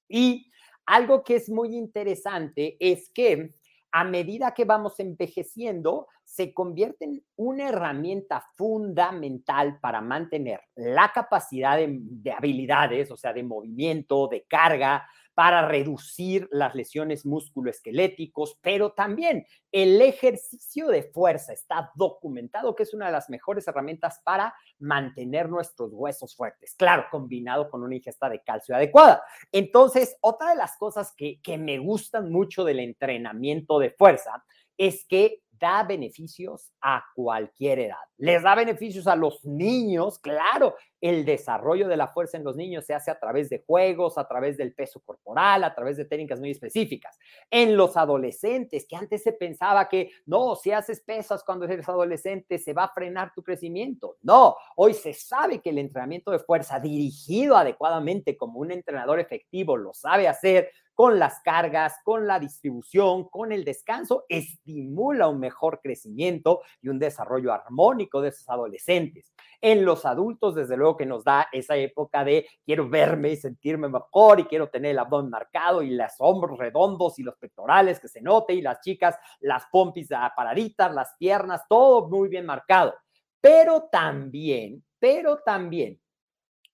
Y 0.07 0.49
algo 0.85 1.23
que 1.23 1.35
es 1.35 1.49
muy 1.49 1.75
interesante 1.75 2.77
es 2.79 3.09
que 3.09 3.53
a 3.99 4.03
medida 4.03 4.53
que 4.53 4.63
vamos 4.63 4.99
envejeciendo, 4.99 6.07
se 6.23 6.53
convierte 6.53 7.05
en 7.05 7.23
una 7.35 7.69
herramienta 7.69 8.45
fundamental 8.55 9.79
para 9.79 10.01
mantener 10.01 10.61
la 10.75 11.11
capacidad 11.11 11.77
de, 11.77 12.31
habilidades, 12.31 13.09
o 13.09 13.17
sea, 13.17 13.33
de 13.33 13.41
movimiento, 13.41 14.27
de 14.27 14.43
carga, 14.43 15.07
para 15.37 15.67
reducir 15.67 16.49
las 16.51 16.73
lesiones 16.73 17.23
musculoesqueléticos, 17.23 18.57
pero 18.59 18.93
también 18.93 19.45
el 19.71 20.01
ejercicio 20.01 20.87
de 20.87 21.03
fuerza 21.03 21.53
está 21.53 21.91
documentado 21.93 22.73
que 22.73 22.81
es 22.81 22.91
una 22.95 23.05
de 23.05 23.11
las 23.11 23.29
mejores 23.29 23.67
herramientas 23.67 24.19
para 24.23 24.55
mantener 24.79 25.47
nuestros 25.47 25.91
huesos 25.93 26.35
fuertes, 26.35 26.73
claro, 26.73 27.05
combinado 27.11 27.69
con 27.69 27.83
una 27.83 27.93
ingesta 27.93 28.29
de 28.29 28.41
calcio 28.41 28.75
adecuada. 28.75 29.21
Entonces, 29.51 30.17
otra 30.21 30.49
de 30.49 30.55
las 30.55 30.75
cosas 30.75 31.13
que, 31.15 31.39
que 31.43 31.59
me 31.59 31.77
gustan 31.77 32.31
mucho 32.31 32.63
del 32.63 32.79
entrenamiento 32.79 33.77
de 33.77 33.91
fuerza 33.91 34.43
es 34.75 35.05
que 35.05 35.43
da 35.59 35.83
beneficios 35.83 36.71
a 36.81 37.03
cualquier 37.15 37.79
edad. 37.79 37.97
Les 38.17 38.41
da 38.41 38.55
beneficios 38.55 39.07
a 39.07 39.15
los 39.15 39.43
niños, 39.45 40.19
claro, 40.19 40.75
el 40.99 41.25
desarrollo 41.25 41.87
de 41.87 41.97
la 41.97 42.07
fuerza 42.07 42.37
en 42.37 42.43
los 42.43 42.55
niños 42.55 42.85
se 42.85 42.93
hace 42.93 43.11
a 43.11 43.19
través 43.19 43.49
de 43.49 43.63
juegos, 43.65 44.17
a 44.17 44.27
través 44.27 44.57
del 44.57 44.73
peso 44.73 44.99
corporal, 45.01 45.63
a 45.63 45.75
través 45.75 45.97
de 45.97 46.05
técnicas 46.05 46.39
muy 46.39 46.51
específicas. 46.51 47.17
En 47.51 47.77
los 47.77 47.95
adolescentes, 47.97 48.87
que 48.89 48.95
antes 48.95 49.21
se 49.21 49.33
pensaba 49.33 49.87
que 49.87 50.11
no, 50.25 50.55
si 50.55 50.71
haces 50.71 51.01
pesas 51.01 51.43
cuando 51.43 51.65
eres 51.65 51.87
adolescente 51.87 52.57
se 52.57 52.73
va 52.73 52.85
a 52.85 52.93
frenar 52.93 53.31
tu 53.35 53.43
crecimiento. 53.43 54.17
No, 54.21 54.55
hoy 54.75 54.93
se 54.93 55.13
sabe 55.13 55.61
que 55.61 55.69
el 55.69 55.77
entrenamiento 55.77 56.31
de 56.31 56.39
fuerza 56.39 56.79
dirigido 56.79 57.55
adecuadamente 57.55 58.35
como 58.35 58.59
un 58.59 58.71
entrenador 58.71 59.19
efectivo 59.19 59.77
lo 59.77 59.93
sabe 59.93 60.27
hacer, 60.27 60.71
con 60.97 61.19
las 61.19 61.41
cargas, 61.41 61.93
con 62.03 62.25
la 62.25 62.39
distribución, 62.39 63.29
con 63.29 63.51
el 63.51 63.63
descanso, 63.63 64.25
estimula 64.27 65.27
un 65.27 65.39
mejor 65.39 65.79
crecimiento 65.79 66.63
y 66.81 66.89
un 66.89 66.97
desarrollo 66.97 67.53
armónico 67.53 68.19
de 68.19 68.29
esos 68.29 68.49
adolescentes. 68.49 69.31
En 69.61 69.85
los 69.85 70.07
adultos, 70.07 70.55
desde 70.55 70.75
luego 70.75 70.97
que 70.97 71.05
nos 71.05 71.23
da 71.23 71.49
esa 71.51 71.75
época 71.75 72.23
de 72.23 72.47
quiero 72.65 72.89
verme 72.89 73.29
y 73.29 73.35
sentirme 73.35 73.87
mejor 73.89 74.39
y 74.39 74.45
quiero 74.45 74.69
tener 74.69 74.89
el 74.89 74.97
abdomen 74.97 75.29
marcado 75.29 75.83
y 75.83 75.91
los 75.91 76.13
hombros 76.17 76.57
redondos 76.57 77.19
y 77.19 77.23
los 77.23 77.35
pectorales 77.37 77.99
que 77.99 78.07
se 78.07 78.19
note 78.19 78.55
y 78.55 78.63
las 78.63 78.81
chicas, 78.81 79.19
las 79.41 79.67
pompis 79.71 80.09
paraditas, 80.35 80.91
las 80.95 81.15
piernas, 81.19 81.61
todo 81.69 82.07
muy 82.09 82.27
bien 82.27 82.47
marcado. 82.47 82.95
Pero 83.39 83.83
también, 83.91 84.83
pero 84.97 85.43
también 85.45 86.01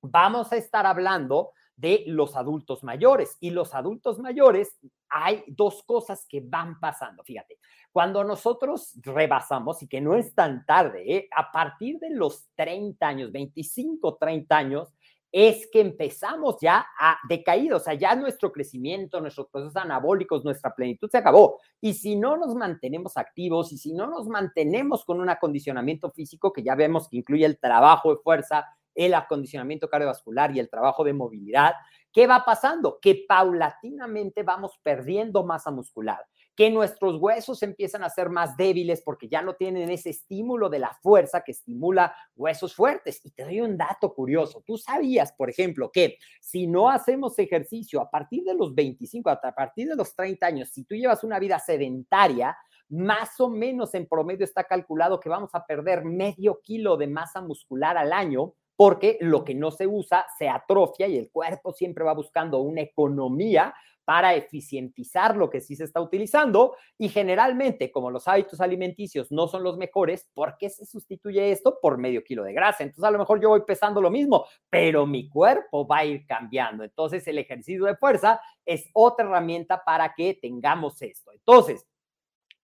vamos 0.01 0.53
a 0.53 0.55
estar 0.55 0.85
hablando 0.85 1.51
de 1.75 2.03
los 2.07 2.35
adultos 2.35 2.83
mayores. 2.83 3.37
Y 3.39 3.49
los 3.49 3.73
adultos 3.73 4.19
mayores, 4.19 4.77
hay 5.09 5.43
dos 5.47 5.83
cosas 5.83 6.25
que 6.27 6.41
van 6.41 6.79
pasando. 6.79 7.23
Fíjate, 7.23 7.57
cuando 7.91 8.23
nosotros 8.23 8.93
rebasamos, 9.01 9.83
y 9.83 9.87
que 9.87 10.01
no 10.01 10.15
es 10.15 10.33
tan 10.33 10.65
tarde, 10.65 11.15
¿eh? 11.15 11.27
a 11.35 11.51
partir 11.51 11.99
de 11.99 12.09
los 12.09 12.47
30 12.55 13.07
años, 13.07 13.31
25, 13.31 14.17
30 14.17 14.57
años, 14.57 14.93
es 15.33 15.67
que 15.71 15.81
empezamos 15.81 16.57
ya 16.61 16.85
a 16.99 17.17
decaír, 17.27 17.73
o 17.73 17.79
sea, 17.79 17.95
ya 17.95 18.15
nuestro 18.15 18.51
crecimiento, 18.51 19.19
nuestros 19.19 19.47
procesos 19.47 19.75
anabólicos, 19.75 20.45
nuestra 20.45 20.75
plenitud 20.75 21.09
se 21.09 21.17
acabó. 21.17 21.59
Y 21.81 21.95
si 21.95 22.15
no 22.15 22.37
nos 22.37 22.53
mantenemos 22.53 23.17
activos 23.17 23.71
y 23.73 23.79
si 23.79 23.93
no 23.93 24.05
nos 24.05 24.27
mantenemos 24.27 25.03
con 25.03 25.19
un 25.19 25.29
acondicionamiento 25.29 26.11
físico 26.11 26.53
que 26.53 26.61
ya 26.61 26.75
vemos 26.75 27.09
que 27.09 27.17
incluye 27.17 27.45
el 27.45 27.57
trabajo 27.57 28.11
de 28.13 28.21
fuerza, 28.21 28.67
el 28.95 29.13
acondicionamiento 29.13 29.89
cardiovascular 29.89 30.55
y 30.55 30.59
el 30.59 30.69
trabajo 30.69 31.03
de 31.03 31.13
movilidad, 31.13 31.73
¿qué 32.11 32.27
va 32.27 32.43
pasando? 32.45 32.99
Que 33.01 33.25
paulatinamente 33.27 34.43
vamos 34.43 34.79
perdiendo 34.83 35.43
masa 35.43 35.71
muscular, 35.71 36.19
que 36.55 36.69
nuestros 36.69 37.19
huesos 37.19 37.63
empiezan 37.63 38.03
a 38.03 38.09
ser 38.09 38.29
más 38.29 38.55
débiles 38.55 39.01
porque 39.01 39.27
ya 39.27 39.41
no 39.41 39.55
tienen 39.55 39.89
ese 39.89 40.11
estímulo 40.11 40.69
de 40.69 40.79
la 40.79 40.93
fuerza 41.01 41.41
que 41.43 41.51
estimula 41.51 42.15
huesos 42.35 42.75
fuertes. 42.75 43.19
Y 43.25 43.31
te 43.31 43.43
doy 43.43 43.61
un 43.61 43.75
dato 43.75 44.13
curioso. 44.13 44.63
Tú 44.65 44.77
sabías, 44.77 45.33
por 45.33 45.49
ejemplo, 45.49 45.91
que 45.91 46.17
si 46.39 46.67
no 46.67 46.89
hacemos 46.89 47.37
ejercicio 47.39 47.99
a 47.99 48.09
partir 48.09 48.43
de 48.43 48.53
los 48.53 48.75
25, 48.75 49.29
a 49.29 49.41
partir 49.41 49.89
de 49.89 49.95
los 49.95 50.15
30 50.15 50.45
años, 50.45 50.69
si 50.69 50.83
tú 50.83 50.93
llevas 50.95 51.23
una 51.23 51.39
vida 51.39 51.57
sedentaria, 51.57 52.55
más 52.89 53.39
o 53.39 53.49
menos 53.49 53.95
en 53.95 54.07
promedio 54.07 54.43
está 54.43 54.65
calculado 54.65 55.19
que 55.19 55.29
vamos 55.29 55.49
a 55.53 55.65
perder 55.65 56.05
medio 56.05 56.61
kilo 56.61 56.95
de 56.95 57.07
masa 57.07 57.41
muscular 57.41 57.97
al 57.97 58.13
año 58.13 58.53
porque 58.75 59.17
lo 59.21 59.43
que 59.43 59.55
no 59.55 59.71
se 59.71 59.87
usa 59.87 60.25
se 60.37 60.49
atrofia 60.49 61.07
y 61.07 61.17
el 61.17 61.29
cuerpo 61.31 61.71
siempre 61.73 62.03
va 62.03 62.13
buscando 62.13 62.59
una 62.59 62.81
economía 62.81 63.73
para 64.05 64.35
eficientizar 64.35 65.37
lo 65.37 65.49
que 65.49 65.61
sí 65.61 65.75
se 65.75 65.85
está 65.85 66.01
utilizando 66.01 66.75
y 66.97 67.09
generalmente 67.09 67.91
como 67.91 68.11
los 68.11 68.27
hábitos 68.27 68.59
alimenticios 68.59 69.31
no 69.31 69.47
son 69.47 69.63
los 69.63 69.77
mejores, 69.77 70.29
¿por 70.33 70.57
qué 70.57 70.69
se 70.69 70.85
sustituye 70.85 71.51
esto 71.51 71.79
por 71.81 71.97
medio 71.97 72.23
kilo 72.23 72.43
de 72.43 72.53
grasa? 72.53 72.83
Entonces 72.83 73.03
a 73.05 73.11
lo 73.11 73.19
mejor 73.19 73.41
yo 73.41 73.49
voy 73.49 73.61
pesando 73.61 74.01
lo 74.01 74.11
mismo, 74.11 74.45
pero 74.69 75.05
mi 75.05 75.29
cuerpo 75.29 75.87
va 75.87 75.99
a 75.99 76.05
ir 76.05 76.25
cambiando. 76.25 76.83
Entonces 76.83 77.25
el 77.27 77.37
ejercicio 77.37 77.85
de 77.85 77.95
fuerza 77.95 78.41
es 78.65 78.89
otra 78.93 79.25
herramienta 79.25 79.83
para 79.83 80.13
que 80.13 80.37
tengamos 80.41 81.01
esto. 81.01 81.31
Entonces, 81.31 81.85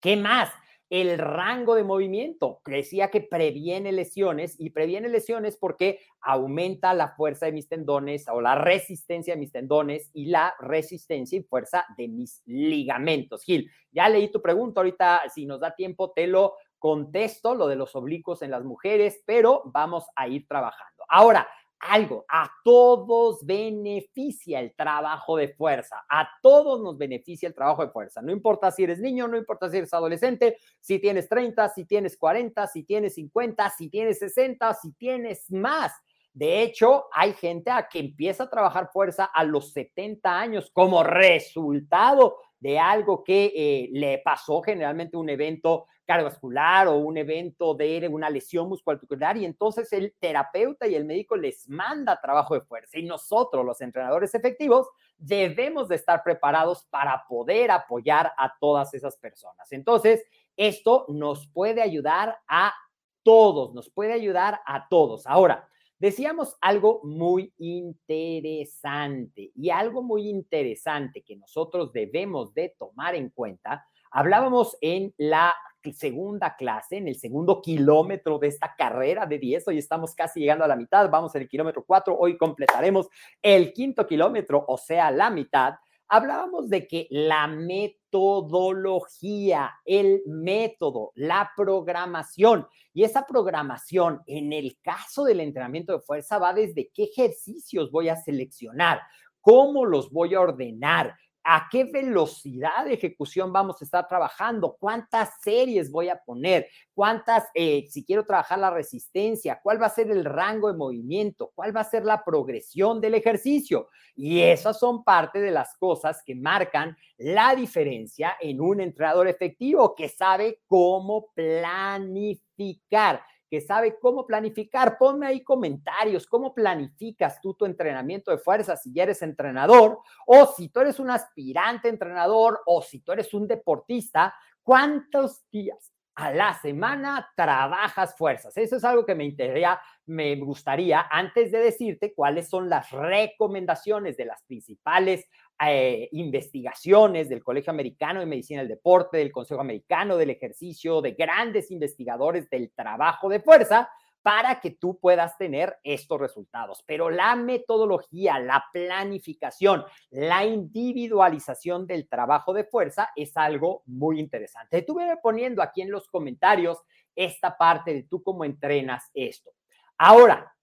¿qué 0.02 0.18
más? 0.18 0.52
El 0.90 1.18
rango 1.18 1.76
de 1.76 1.84
movimiento. 1.84 2.62
Decía 2.66 3.10
que 3.10 3.22
previene 3.22 3.92
lesiones 3.92 4.56
y 4.60 4.72
previene 4.72 5.10
lesiones 5.10 5.56
porque 5.58 6.00
aumenta 6.22 6.94
la 6.94 7.10
fuerza 7.10 7.46
de 7.46 7.52
mis 7.52 7.68
tendones 7.68 8.28
o 8.28 8.42
la 8.42 8.56
resistencia 8.56 9.36
de 9.36 9.40
mis 9.40 9.52
tendones 9.52 10.10
y 10.14 10.26
la 10.26 10.56
resistencia 10.60 11.38
y 11.38 11.44
fuerza 11.44 11.86
de 11.98 12.08
mis 12.08 12.42
ligamentos. 12.46 13.44
Gil, 13.44 13.70
ya 13.92 14.10
leí 14.10 14.32
tu 14.32 14.42
pregunta, 14.42 14.80
ahorita 14.82 15.22
si 15.34 15.46
nos 15.46 15.60
da 15.60 15.76
tiempo 15.76 16.12
te 16.12 16.28
lo 16.28 16.56
contesto, 16.80 17.56
lo 17.56 17.68
de 17.68 17.76
los 17.76 17.96
oblicuos 17.96 18.42
en 18.42 18.52
las 18.52 18.64
mujeres, 18.64 19.22
pero 19.26 19.64
vamos 19.66 20.06
a 20.16 20.28
ir 20.28 20.48
trabajando. 20.48 21.04
Ahora, 21.10 21.48
algo, 21.80 22.26
a 22.30 22.52
todos 22.64 23.46
beneficia 23.46 24.60
el 24.60 24.74
trabajo 24.76 25.38
de 25.38 25.50
fuerza, 25.50 26.04
a 26.10 26.30
todos 26.42 26.82
nos 26.82 26.98
beneficia 26.98 27.48
el 27.48 27.56
trabajo 27.56 27.86
de 27.86 27.92
fuerza, 27.92 28.22
no 28.22 28.32
importa 28.32 28.72
si 28.72 28.84
eres 28.84 29.00
niño, 29.00 29.28
no 29.28 29.38
importa 29.38 29.70
si 29.70 29.78
eres 29.78 29.94
adolescente, 29.94 30.58
si 30.80 31.00
tienes 31.00 31.30
30, 31.30 31.70
si 31.70 31.86
tienes 31.86 32.18
40, 32.18 32.68
si 32.68 32.84
tienes 32.84 33.16
50, 33.16 33.70
si 33.70 33.90
tienes 33.90 34.20
60, 34.20 34.74
si 34.74 34.92
tienes 34.94 35.52
más. 35.52 35.94
De 36.34 36.62
hecho, 36.62 37.06
hay 37.12 37.34
gente 37.34 37.72
a 37.72 37.88
que 37.88 38.00
empieza 38.00 38.44
a 38.44 38.50
trabajar 38.50 38.90
fuerza 38.94 39.26
a 39.26 39.44
los 39.44 39.74
70 39.74 40.40
años 40.40 40.70
como 40.72 41.04
resultado 41.04 42.38
de 42.60 42.78
algo 42.78 43.24
que 43.24 43.52
eh, 43.56 43.90
le 43.92 44.20
pasó 44.20 44.62
generalmente 44.62 45.18
un 45.18 45.30
evento 45.30 45.86
cardiovascular 46.10 46.88
o 46.88 46.96
un 46.96 47.18
evento 47.18 47.76
de 47.76 48.10
una 48.12 48.32
lesión 48.32 48.68
muscular 48.68 49.38
y 49.38 49.46
entonces 49.46 49.94
el 49.94 50.16
terapeuta 50.20 50.88
y 50.88 50.96
el 50.96 51.06
médico 51.06 51.36
les 51.36 51.70
manda 51.70 52.20
trabajo 52.20 52.56
de 52.56 52.62
fuerza 52.62 52.98
y 52.98 53.04
nosotros 53.04 53.64
los 53.64 53.80
entrenadores 53.80 54.34
efectivos 54.34 54.88
debemos 55.20 55.88
de 55.88 55.98
estar 55.98 56.24
preparados 56.24 56.84
para 56.90 57.24
poder 57.30 57.70
apoyar 57.70 58.34
a 58.40 58.52
todas 58.60 58.92
esas 58.96 59.18
personas. 59.18 59.72
Entonces, 59.72 60.26
esto 60.58 61.06
nos 61.10 61.46
puede 61.46 61.84
ayudar 61.84 62.40
a 62.48 62.74
todos, 63.22 63.76
nos 63.76 63.92
puede 63.92 64.14
ayudar 64.14 64.62
a 64.66 64.88
todos. 64.90 65.28
Ahora, 65.28 65.70
decíamos 66.00 66.58
algo 66.60 67.02
muy 67.04 67.54
interesante 67.60 69.52
y 69.54 69.70
algo 69.70 70.02
muy 70.02 70.28
interesante 70.28 71.22
que 71.22 71.36
nosotros 71.36 71.94
debemos 71.94 72.52
de 72.56 72.74
tomar 72.80 73.14
en 73.14 73.30
cuenta. 73.30 73.86
Hablábamos 74.10 74.76
en 74.82 75.14
la 75.18 75.54
segunda 75.94 76.56
clase, 76.56 76.98
en 76.98 77.08
el 77.08 77.16
segundo 77.16 77.62
kilómetro 77.62 78.40
de 78.40 78.48
esta 78.48 78.76
carrera 78.78 79.26
de 79.26 79.40
10. 79.40 79.68
Hoy 79.68 79.78
estamos 79.78 80.14
casi 80.16 80.42
llegando 80.42 80.66
a 80.66 80.68
la 80.68 80.76
mitad, 80.76 81.10
vamos 81.10 81.34
en 81.36 81.44
el 81.44 81.48
kilómetro 81.48 81.86
4, 81.86 82.18
hoy 82.18 82.36
completaremos 82.38 83.08
el 83.42 83.72
quinto 83.74 84.06
kilómetro, 84.06 84.66
o 84.68 84.78
sea, 84.78 85.10
la 85.12 85.30
mitad. 85.30 85.76
Hablábamos 86.08 86.70
de 86.70 86.88
que 86.88 87.08
la 87.12 87.48
metodología, 87.48 89.72
el 89.86 90.24
método, 90.26 91.12
la 91.16 91.52
programación, 91.56 92.68
y 92.94 93.04
esa 93.04 93.28
programación 93.28 94.22
en 94.26 94.52
el 94.52 94.80
caso 94.82 95.24
del 95.24 95.40
entrenamiento 95.40 95.94
de 95.94 96.02
fuerza 96.02 96.40
va 96.40 96.52
desde 96.54 96.90
qué 96.94 97.04
ejercicios 97.04 97.92
voy 97.92 98.10
a 98.10 98.16
seleccionar, 98.16 99.02
cómo 99.40 99.86
los 99.86 100.12
voy 100.12 100.34
a 100.34 100.42
ordenar, 100.42 101.16
a 101.44 101.68
qué 101.72 101.86
velocidad 101.86 102.86
de 102.86 102.94
ejecución 102.94 103.52
vamos 103.52 103.82
a 103.82 103.86
estar 103.86 104.08
trabajando, 104.08 104.76
cuántas 104.80 105.42
series 105.42 105.92
voy 105.92 106.10
a 106.10 106.20
poner, 106.20 106.68
cuántas, 106.94 107.46
eh, 107.54 107.88
si 107.90 108.06
quiero 108.06 108.26
trabajar 108.26 108.60
la 108.60 108.70
resistencia, 108.70 109.60
cuál 109.64 109.82
va 109.82 109.88
a 109.88 109.90
ser 109.90 110.12
el 110.12 110.26
rango 110.26 110.72
de 110.72 110.78
movimiento, 110.78 111.52
cuál 111.56 111.76
va 111.76 111.82
a 111.82 111.90
ser 111.90 112.06
la 112.06 112.24
progresión 112.24 113.02
del 113.02 113.16
ejercicio. 113.16 113.90
Y 114.16 114.42
esas 114.42 114.80
son 114.80 115.04
parte 115.04 115.40
de 115.40 115.52
las 115.52 115.76
cosas 115.78 116.22
que 116.26 116.36
marcan 116.36 116.96
la 117.18 117.56
diferencia 117.56 118.36
en 118.40 118.62
un 118.62 118.82
entrenador 118.82 119.28
efectivo 119.28 119.96
que 119.96 120.10
sabe 120.10 120.62
cómo 120.68 121.32
planificar 121.34 123.22
que 123.50 123.62
sabe 123.62 123.98
cómo 124.00 124.26
planificar. 124.26 124.98
Ponme 124.98 125.28
ahí 125.28 125.44
comentarios, 125.44 126.28
cómo 126.28 126.54
planificas 126.54 127.42
tú 127.42 127.54
tu 127.54 127.66
entrenamiento 127.66 128.32
de 128.32 128.38
fuerza 128.38 128.78
si 128.78 128.98
eres 129.00 129.22
entrenador 129.22 130.00
o 130.26 130.46
si 130.46 130.70
tú 130.70 130.82
eres 130.82 131.00
un 131.00 131.10
aspirante 131.10 131.90
entrenador 131.90 132.62
o 132.66 132.82
si 132.82 133.00
tú 133.00 133.12
eres 133.12 133.34
un 133.34 133.48
deportista, 133.48 134.34
¿cuántos 134.62 135.50
días 135.50 135.94
a 136.16 136.32
la 136.32 136.54
semana 136.54 137.30
trabajas 137.36 138.16
fuerzas? 138.16 138.56
Eso 138.58 138.76
es 138.76 138.84
algo 138.84 139.06
que 139.06 139.16
me 139.16 139.26
interesa, 139.26 139.82
me 140.06 140.36
gustaría 140.36 141.08
antes 141.10 141.52
de 141.52 141.60
decirte 141.60 142.14
cuáles 142.14 142.50
son 142.50 142.70
las 142.70 142.92
recomendaciones 142.92 144.18
de 144.18 144.26
las 144.26 144.44
principales 144.44 145.28
eh, 145.66 146.08
investigaciones 146.14 147.28
del 147.28 147.44
Colegio 147.44 147.72
Americano 147.72 148.20
de 148.20 148.26
Medicina 148.26 148.62
del 148.62 148.70
Deporte, 148.70 149.18
del 149.18 149.32
Consejo 149.32 149.62
Americano 149.62 150.16
del 150.16 150.30
Ejercicio, 150.30 151.02
de 151.02 151.12
grandes 151.12 151.72
investigadores 151.72 152.50
del 152.50 152.72
trabajo 152.72 153.28
de 153.28 153.42
fuerza, 153.42 153.90
para 154.22 154.60
que 154.60 154.72
tú 154.72 155.00
puedas 155.00 155.38
tener 155.38 155.78
estos 155.84 156.20
resultados. 156.20 156.84
Pero 156.86 157.10
la 157.10 157.36
metodología, 157.36 158.40
la 158.40 158.66
planificación, 158.72 159.86
la 160.12 160.46
individualización 160.46 161.88
del 161.88 162.08
trabajo 162.08 162.54
de 162.54 162.66
fuerza 162.66 163.10
es 163.16 163.36
algo 163.38 163.84
muy 163.86 164.20
interesante. 164.20 164.80
Estuve 164.80 165.18
poniendo 165.22 165.62
aquí 165.62 165.82
en 165.82 165.92
los 165.92 166.08
comentarios 166.08 166.78
esta 167.16 167.58
parte 167.58 167.94
de 167.94 168.04
tú 168.04 168.22
cómo 168.22 168.44
entrenas 168.44 169.10
esto. 169.14 169.52
Ahora, 169.98 170.54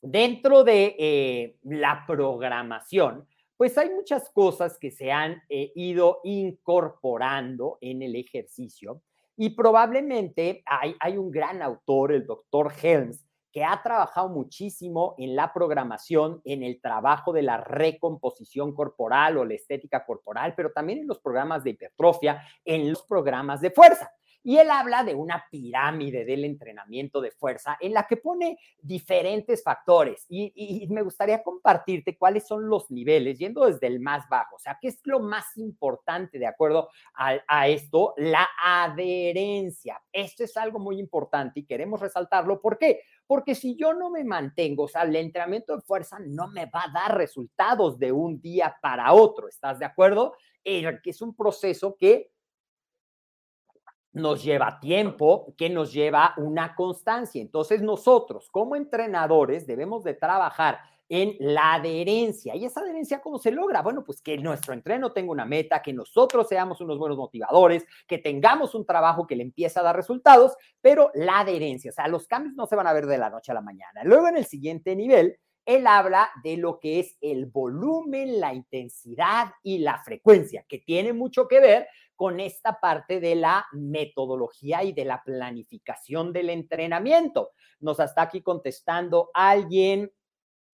dentro 0.00 0.64
de 0.64 0.96
eh, 0.98 1.56
la 1.62 2.04
programación, 2.06 3.26
pues 3.58 3.76
hay 3.76 3.90
muchas 3.90 4.30
cosas 4.30 4.78
que 4.78 4.92
se 4.92 5.10
han 5.10 5.42
eh, 5.48 5.72
ido 5.74 6.20
incorporando 6.22 7.76
en 7.80 8.02
el 8.02 8.14
ejercicio 8.14 9.02
y 9.36 9.50
probablemente 9.50 10.62
hay, 10.64 10.94
hay 11.00 11.18
un 11.18 11.30
gran 11.30 11.60
autor, 11.60 12.12
el 12.12 12.24
doctor 12.24 12.72
Helms, 12.80 13.26
que 13.52 13.64
ha 13.64 13.82
trabajado 13.82 14.28
muchísimo 14.28 15.16
en 15.18 15.34
la 15.34 15.52
programación, 15.52 16.40
en 16.44 16.62
el 16.62 16.80
trabajo 16.80 17.32
de 17.32 17.42
la 17.42 17.56
recomposición 17.56 18.72
corporal 18.72 19.38
o 19.38 19.44
la 19.44 19.54
estética 19.54 20.06
corporal, 20.06 20.54
pero 20.56 20.70
también 20.70 21.00
en 21.00 21.08
los 21.08 21.18
programas 21.18 21.64
de 21.64 21.70
hipertrofia, 21.70 22.42
en 22.64 22.88
los 22.88 23.02
programas 23.02 23.60
de 23.60 23.72
fuerza. 23.72 24.12
Y 24.42 24.58
él 24.58 24.70
habla 24.70 25.04
de 25.04 25.14
una 25.14 25.44
pirámide 25.50 26.24
del 26.24 26.44
entrenamiento 26.44 27.20
de 27.20 27.30
fuerza 27.32 27.76
en 27.80 27.92
la 27.92 28.06
que 28.06 28.16
pone 28.16 28.58
diferentes 28.80 29.62
factores. 29.62 30.24
Y, 30.28 30.86
me 30.90 31.02
gustaría 31.02 31.42
compartirte 31.42 32.16
cuáles 32.16 32.46
son 32.46 32.68
los 32.68 32.90
niveles, 32.90 33.38
yendo 33.38 33.66
desde 33.66 33.86
el 33.86 34.00
más 34.00 34.28
bajo. 34.28 34.56
O 34.56 34.58
sea, 34.58 34.78
¿qué 34.80 34.88
es 34.88 35.00
lo 35.04 35.20
más 35.20 35.56
importante 35.56 36.38
de 36.38 36.46
acuerdo 36.46 36.88
a, 37.14 37.68
esto? 37.68 38.14
La 38.16 38.48
adherencia. 38.64 40.00
Esto 40.12 40.44
es 40.44 40.56
algo 40.56 40.78
muy 40.78 40.98
importante 40.98 41.60
y 41.60 41.66
queremos 41.66 42.00
resaltarlo. 42.00 42.60
¿Por 42.60 42.78
qué? 42.78 43.02
Porque 43.26 43.54
si 43.54 43.76
yo 43.76 43.92
no 43.92 44.10
me 44.10 44.24
mantengo, 44.24 44.84
o 44.84 44.88
sea, 44.88 45.02
el 45.02 45.16
entrenamiento 45.16 45.76
de 45.76 45.82
fuerza 45.82 46.18
no 46.20 46.48
me 46.48 46.66
va 46.66 46.84
a 46.84 46.92
dar 46.92 47.18
resultados 47.18 47.98
de 47.98 48.12
un 48.12 48.40
día 48.40 48.76
para 48.80 49.12
otro. 49.12 49.48
¿Estás 49.48 49.78
de 49.78 49.84
acuerdo? 49.84 50.34
Es 50.64 51.22
un 51.22 51.34
proceso 51.34 51.96
que 51.98 52.30
nos 54.18 54.42
lleva 54.42 54.80
tiempo, 54.80 55.54
que 55.56 55.70
nos 55.70 55.92
lleva 55.92 56.34
una 56.36 56.74
constancia. 56.74 57.40
Entonces 57.40 57.80
nosotros 57.82 58.50
como 58.50 58.76
entrenadores 58.76 59.66
debemos 59.66 60.04
de 60.04 60.14
trabajar 60.14 60.78
en 61.08 61.36
la 61.40 61.74
adherencia. 61.74 62.54
¿Y 62.54 62.64
esa 62.66 62.80
adherencia 62.80 63.20
cómo 63.20 63.38
se 63.38 63.50
logra? 63.50 63.82
Bueno, 63.82 64.04
pues 64.04 64.20
que 64.20 64.36
nuestro 64.36 64.74
entreno 64.74 65.12
tenga 65.12 65.32
una 65.32 65.46
meta, 65.46 65.80
que 65.80 65.92
nosotros 65.92 66.48
seamos 66.48 66.80
unos 66.80 66.98
buenos 66.98 67.16
motivadores, 67.16 67.86
que 68.06 68.18
tengamos 68.18 68.74
un 68.74 68.84
trabajo 68.84 69.26
que 69.26 69.36
le 69.36 69.42
empiece 69.42 69.78
a 69.80 69.82
dar 69.82 69.96
resultados, 69.96 70.56
pero 70.80 71.10
la 71.14 71.40
adherencia, 71.40 71.90
o 71.90 71.94
sea, 71.94 72.08
los 72.08 72.26
cambios 72.26 72.54
no 72.54 72.66
se 72.66 72.76
van 72.76 72.86
a 72.86 72.92
ver 72.92 73.06
de 73.06 73.18
la 73.18 73.30
noche 73.30 73.52
a 73.52 73.54
la 73.54 73.62
mañana. 73.62 74.04
Luego 74.04 74.28
en 74.28 74.36
el 74.36 74.44
siguiente 74.44 74.94
nivel, 74.94 75.38
él 75.64 75.86
habla 75.86 76.30
de 76.42 76.56
lo 76.56 76.78
que 76.80 77.00
es 77.00 77.16
el 77.20 77.46
volumen, 77.46 78.40
la 78.40 78.54
intensidad 78.54 79.52
y 79.62 79.78
la 79.78 79.98
frecuencia, 79.98 80.64
que 80.66 80.78
tiene 80.78 81.12
mucho 81.12 81.46
que 81.46 81.60
ver 81.60 81.88
con 82.18 82.40
esta 82.40 82.80
parte 82.80 83.20
de 83.20 83.36
la 83.36 83.64
metodología 83.70 84.82
y 84.82 84.92
de 84.92 85.04
la 85.04 85.22
planificación 85.22 86.32
del 86.32 86.50
entrenamiento. 86.50 87.52
Nos 87.78 88.00
está 88.00 88.22
aquí 88.22 88.42
contestando 88.42 89.30
alguien, 89.32 90.10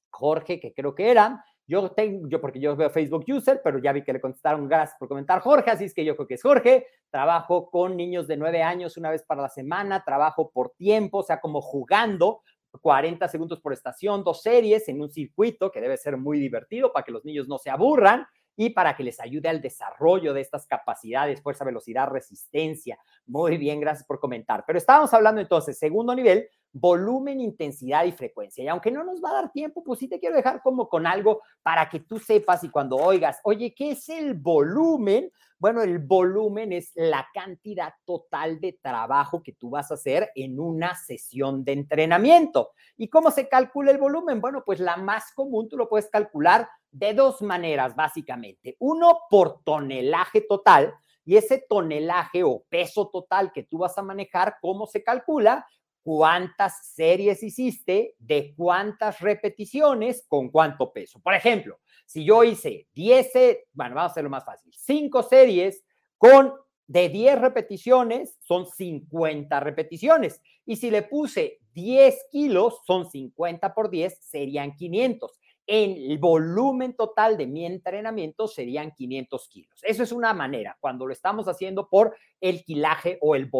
Jorge, 0.09 0.59
que 0.59 0.72
creo 0.72 0.94
que 0.94 1.11
era. 1.11 1.44
Yo 1.66 1.90
tengo, 1.90 2.26
yo 2.28 2.40
porque 2.40 2.61
yo 2.61 2.74
veo 2.74 2.88
Facebook 2.88 3.26
User, 3.28 3.61
pero 3.62 3.78
ya 3.78 3.92
vi 3.92 4.02
que 4.02 4.14
le 4.14 4.22
contestaron, 4.22 4.66
gracias 4.66 4.96
por 4.98 5.07
comentar, 5.07 5.40
Jorge, 5.40 5.70
así 5.70 5.85
es 5.85 5.92
que 5.92 6.07
yo 6.07 6.16
creo 6.16 6.26
que 6.26 6.35
es 6.35 6.42
Jorge. 6.42 6.87
Trabajo 7.11 7.68
con 7.68 7.94
niños 7.94 8.26
de 8.26 8.38
nueve 8.38 8.62
años 8.62 8.96
una 8.96 9.11
vez 9.11 9.22
para 9.22 9.42
la 9.42 9.50
semana, 9.50 10.02
trabajo 10.02 10.50
por 10.50 10.70
tiempo, 10.70 11.18
o 11.18 11.22
sea, 11.22 11.42
como 11.42 11.61
jugando, 11.61 12.40
40 12.80 13.28
segundos 13.28 13.61
por 13.61 13.74
estación, 13.74 14.24
dos 14.24 14.40
series 14.40 14.88
en 14.88 15.02
un 15.02 15.11
circuito 15.11 15.70
que 15.70 15.83
debe 15.83 15.98
ser 15.98 16.16
muy 16.16 16.40
divertido 16.40 16.90
para 16.90 17.04
que 17.04 17.12
los 17.12 17.22
niños 17.26 17.48
no 17.48 17.59
se 17.59 17.68
aburran 17.68 18.26
y 18.57 18.71
para 18.71 18.97
que 18.97 19.05
les 19.05 19.21
ayude 19.21 19.49
al 19.49 19.61
desarrollo 19.61 20.33
de 20.33 20.40
estas 20.40 20.67
capacidades, 20.67 21.43
fuerza, 21.43 21.64
velocidad, 21.64 22.09
resistencia. 22.09 22.99
Muy 23.27 23.57
bien, 23.57 23.81
gracias 23.81 24.07
por 24.07 24.21
comentar. 24.21 24.64
Pero 24.67 24.79
estábamos 24.79 25.12
hablando 25.12 25.40
entonces, 25.40 25.79
segundo 25.79 26.14
nivel, 26.14 26.49
volumen, 26.73 27.40
intensidad 27.40 28.05
y 28.05 28.12
frecuencia. 28.12 28.64
Y 28.64 28.69
aunque 28.69 28.90
no 28.90 29.05
nos 29.05 29.23
va 29.23 29.31
a 29.31 29.43
dar 29.43 29.53
tiempo, 29.53 29.83
pues 29.83 30.01
sí 30.01 30.09
te 30.09 30.19
quiero 30.19 30.37
dejar 30.37 30.61
como 30.62 30.88
con 30.88 31.07
algo 31.07 31.40
para 31.62 31.88
que 31.88 32.01
tú 32.01 32.19
sepas 32.19 32.64
y 32.64 32.69
cuando 32.69 32.97
oigas, 32.97 33.40
oye, 33.45 33.73
¿qué 33.75 33.93
es 33.93 34.09
el 34.09 34.35
volumen? 34.35 35.31
Bueno, 35.57 35.83
el 35.83 35.99
volumen 36.01 36.73
es 36.73 36.90
la 36.95 37.27
cantidad 37.33 37.95
total 38.05 38.61
de 38.61 38.79
trabajo 38.83 39.43
que 39.43 39.53
tú 39.53 39.71
vas 39.71 39.90
a 39.90 39.95
hacer 39.95 40.31
en 40.35 40.59
una 40.59 40.97
sesión 40.97 41.64
de 41.64 41.73
entrenamiento. 41.73 42.73
¿Y 42.97 43.09
cómo 43.09 43.31
se 43.31 43.49
calcula 43.49 43.93
el 43.93 43.99
volumen? 43.99 44.40
Bueno, 44.40 44.62
pues 44.67 44.81
la 44.81 44.97
más 44.97 45.33
común 45.33 45.69
tú 45.69 45.77
lo 45.77 45.88
puedes 45.88 46.11
calcular 46.11 46.69
de 46.94 47.12
dos 47.12 47.42
maneras, 47.42 47.94
básicamente. 47.96 48.76
Uno, 48.78 49.20
por 49.28 49.62
tonelaje 49.64 50.40
total. 50.40 50.94
Y 51.24 51.37
ese 51.37 51.64
tonelaje 51.68 52.44
o 52.44 52.64
peso 52.68 53.09
total 53.09 53.52
que 53.52 53.62
tú 53.62 53.78
vas 53.78 53.96
a 53.98 54.02
manejar, 54.02 54.57
¿cómo 54.61 54.87
se 54.87 55.02
calcula? 55.02 55.66
cuántas 56.04 56.87
series 56.88 57.42
hiciste, 57.42 58.14
de 58.18 58.54
cuántas 58.54 59.20
repeticiones, 59.20 60.22
con 60.28 60.50
cuánto 60.50 60.92
peso. 60.92 61.18
Por 61.18 61.33
ejemplo, 61.33 61.80
si 62.04 62.26
yo 62.26 62.44
hice 62.44 62.88
10, 62.92 63.33
bueno, 63.72 63.94
vamos 63.94 64.11
a 64.11 64.12
hacerlo 64.12 64.28
más 64.28 64.44
fácil, 64.44 64.70
5 64.76 65.22
series 65.22 65.83
con 66.18 66.52
de 66.87 67.09
10 67.09 67.40
repeticiones, 67.40 68.37
son 68.40 68.66
50 68.66 69.59
repeticiones. 69.61 70.42
Y 70.66 70.76
si 70.76 70.90
le 70.90 71.00
puse 71.00 71.61
10 71.72 72.26
kilos, 72.30 72.83
son 72.87 73.11
50 73.11 73.72
por 73.74 73.88
10, 73.88 74.18
serían 74.20 74.76
500. 74.76 75.40
El 75.66 76.18
volumen 76.18 76.94
total 76.94 77.37
de 77.37 77.46
mi 77.46 77.64
entrenamiento 77.64 78.46
serían 78.46 78.92
500 78.92 79.48
kilos. 79.48 79.81
Eso 79.83 80.03
es 80.03 80.12
una 80.12 80.35
manera, 80.35 80.77
cuando 80.81 81.07
lo 81.07 81.12
estamos 81.12 81.48
haciendo 81.48 81.88
por 81.88 82.14
el 82.40 82.64
kilaje 82.64 83.18
o 83.20 83.35
el 83.35 83.50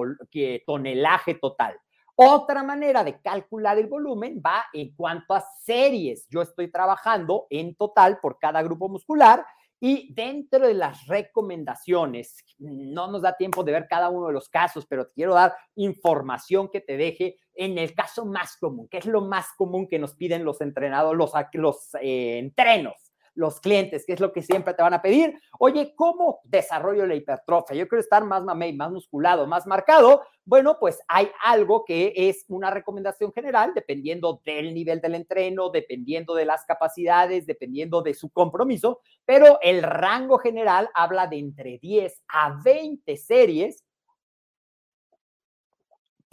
tonelaje 0.67 1.35
total. 1.35 1.79
Otra 2.17 2.63
manera 2.63 3.03
de 3.03 3.21
calcular 3.21 3.77
el 3.79 3.89
volumen 3.89 4.41
va 4.45 4.67
en 4.73 4.95
cuanto 4.95 5.35
a 5.35 5.45
series 5.65 6.29
yo 6.31 6.43
estoy 6.43 6.71
trabajando 6.71 7.47
en 7.51 7.75
total 7.75 8.21
por 8.21 8.39
cada 8.39 8.63
grupo 8.63 8.89
muscular 8.89 9.45
Y 9.81 10.15
dentro 10.15 10.67
de 10.67 10.75
las 10.75 11.07
recomendaciones, 11.07 12.43
no 12.59 13.11
nos 13.11 13.23
da 13.23 13.37
tiempo 13.37 13.63
de 13.65 13.73
ver 13.73 13.87
cada 13.87 14.09
uno 14.09 14.29
de 14.29 14.33
los 14.33 14.49
casos, 14.49 14.87
pero 14.87 15.07
te 15.07 15.13
quiero 15.13 15.35
dar 15.35 15.55
información 15.75 16.71
que 16.71 16.81
te 16.81 16.97
deje 16.97 17.37
en 17.55 17.79
el 17.79 17.95
caso 17.95 18.25
más 18.27 18.57
común, 18.57 18.89
que 18.89 18.99
es 18.99 19.07
lo 19.07 19.21
más 19.21 19.47
común 19.57 19.89
que 19.89 19.99
nos 19.99 20.15
piden 20.15 20.45
los 20.45 20.61
entrenados, 20.61 21.15
los, 21.17 21.95
eh, 22.01 22.39
entrenos 22.39 22.95
los 23.35 23.61
clientes, 23.61 24.05
que 24.07 24.13
es 24.13 24.21
lo 24.21 24.33
que 24.33 24.43
siempre 24.43 24.75
te 24.75 24.83
van 24.83 24.95
a 24.95 25.03
pedir. 25.03 25.39
Oye, 25.59 25.95
¿cómo 25.97 26.41
desarrollo 26.45 27.07
la 27.07 27.15
hipertrofia? 27.15 27.77
Yo 27.77 27.89
quiero 27.89 28.01
estar 28.01 28.25
más 28.25 28.45
mamey, 28.45 28.73
más 28.73 28.91
musculado, 28.91 29.47
más 29.47 29.67
marcado. 29.67 30.23
Bueno, 30.45 30.77
pues 30.79 31.01
hay 31.09 31.31
algo 31.43 31.85
que 31.85 32.13
es 32.15 32.45
una 32.49 32.71
recomendación 32.71 33.33
general, 33.33 33.73
dependiendo 33.75 34.41
del 34.45 34.73
nivel 34.73 35.01
del 35.01 35.17
entreno, 35.17 35.71
dependiendo 35.71 36.35
de 36.35 36.45
las 36.45 36.65
capacidades, 36.65 37.47
dependiendo 37.47 38.03
de 38.03 38.15
su 38.15 38.31
compromiso, 38.31 39.01
pero 39.25 39.59
el 39.63 39.83
rango 39.83 40.39
general 40.39 40.89
habla 40.95 41.27
de 41.27 41.39
entre 41.39 41.79
10 41.79 42.25
a 42.29 42.61
20 42.63 43.17
series 43.17 43.85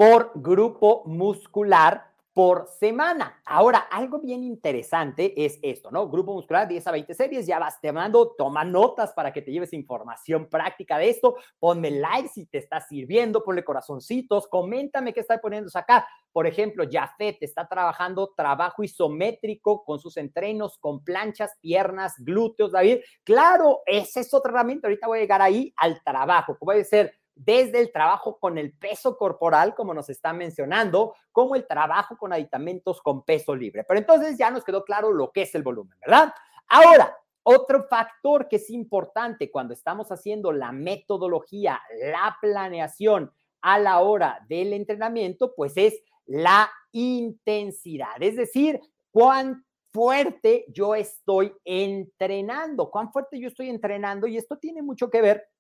por 0.02 0.32
grupo 0.34 1.04
muscular 1.06 2.08
por 2.34 2.68
semana. 2.80 3.40
Ahora, 3.46 3.78
algo 3.92 4.18
bien 4.18 4.44
interesante 4.44 5.46
es 5.46 5.60
esto, 5.62 5.92
¿no? 5.92 6.10
Grupo 6.10 6.34
muscular, 6.34 6.68
10 6.68 6.88
a 6.88 6.92
20 6.92 7.14
series, 7.14 7.46
ya 7.46 7.60
vas 7.60 7.80
temando, 7.80 8.34
toma 8.36 8.64
notas 8.64 9.14
para 9.14 9.32
que 9.32 9.44
te 9.44 9.52
lleves 9.52 9.74
información 9.74 10.48
práctica 10.50 10.98
de 10.98 11.12
esto, 11.12 11.36
ponme 11.60 11.92
like 11.92 12.30
si 12.30 12.48
te 12.48 12.58
está 12.58 12.82
sirviendo, 12.82 13.44
ponle 13.44 13.64
corazoncitos, 13.64 14.48
coméntame 14.48 15.14
qué 15.14 15.20
está 15.20 15.40
poniendo 15.40 15.70
acá. 15.76 16.08
Por 16.32 16.48
ejemplo, 16.48 16.84
Jafet 16.92 17.38
está 17.42 17.68
trabajando 17.68 18.34
trabajo 18.36 18.82
isométrico 18.82 19.84
con 19.84 20.00
sus 20.00 20.18
entrenos, 20.18 20.80
con 20.80 21.04
planchas, 21.04 21.60
piernas, 21.62 22.16
glúteos, 22.18 22.72
David. 22.72 23.02
Claro, 23.24 23.82
esa 23.86 24.20
es 24.20 24.34
otra 24.34 24.52
herramienta, 24.52 24.88
ahorita 24.88 25.06
voy 25.06 25.20
a 25.20 25.22
llegar 25.22 25.44
ahí 25.44 25.72
al 25.78 26.02
trabajo, 26.04 26.58
como 26.58 26.72
puede 26.72 26.86
ser 26.86 27.21
desde 27.44 27.80
el 27.80 27.92
trabajo 27.92 28.38
con 28.38 28.58
el 28.58 28.74
peso 28.74 29.18
corporal, 29.18 29.74
como 29.74 29.94
nos 29.94 30.10
está 30.10 30.32
mencionando, 30.32 31.16
como 31.32 31.56
el 31.56 31.66
trabajo 31.66 32.16
con 32.18 32.32
aditamentos 32.34 33.02
con 33.02 33.24
peso 33.24 33.56
libre. 33.56 33.84
Pero 33.84 34.00
entonces 34.00 34.38
ya 34.38 34.52
nos 34.52 34.64
quedó 34.64 34.84
claro 34.84 35.12
lo 35.12 35.32
que 35.32 35.44
es 35.44 35.56
el 35.56 35.64
volumen, 35.64 35.98
¿verdad? 36.02 36.34
Ahora, 36.68 37.18
otro 37.44 37.84
factor 37.84 38.48
que 38.48 38.58
es 38.58 38.70
importante 38.70 39.50
cuando 39.50 39.74
estamos 39.74 40.12
haciendo 40.12 40.52
la 40.52 40.72
metodología, 40.72 41.82
la 42.12 42.38
planeación 42.40 43.32
a 43.62 43.80
la 43.80 44.00
hora 44.00 44.46
del 44.48 44.74
entrenamiento, 44.74 45.56
pues 45.56 45.74
es 45.78 46.02
la 46.28 46.70
intensidad, 46.92 48.22
es 48.22 48.36
decir, 48.36 48.80
cuán 49.10 49.66
fuerte 49.92 50.66
yo 50.70 50.96
estoy 50.96 51.54
entrenando, 51.66 52.90
cuán 52.90 53.12
fuerte 53.12 53.40
yo 53.40 53.48
estoy 53.48 53.70
entrenando 53.70 54.28
y 54.28 54.38
esto 54.38 54.58
tiene 54.58 54.82
mucho 54.82 55.10
que 55.10 55.22
ver 55.22 55.51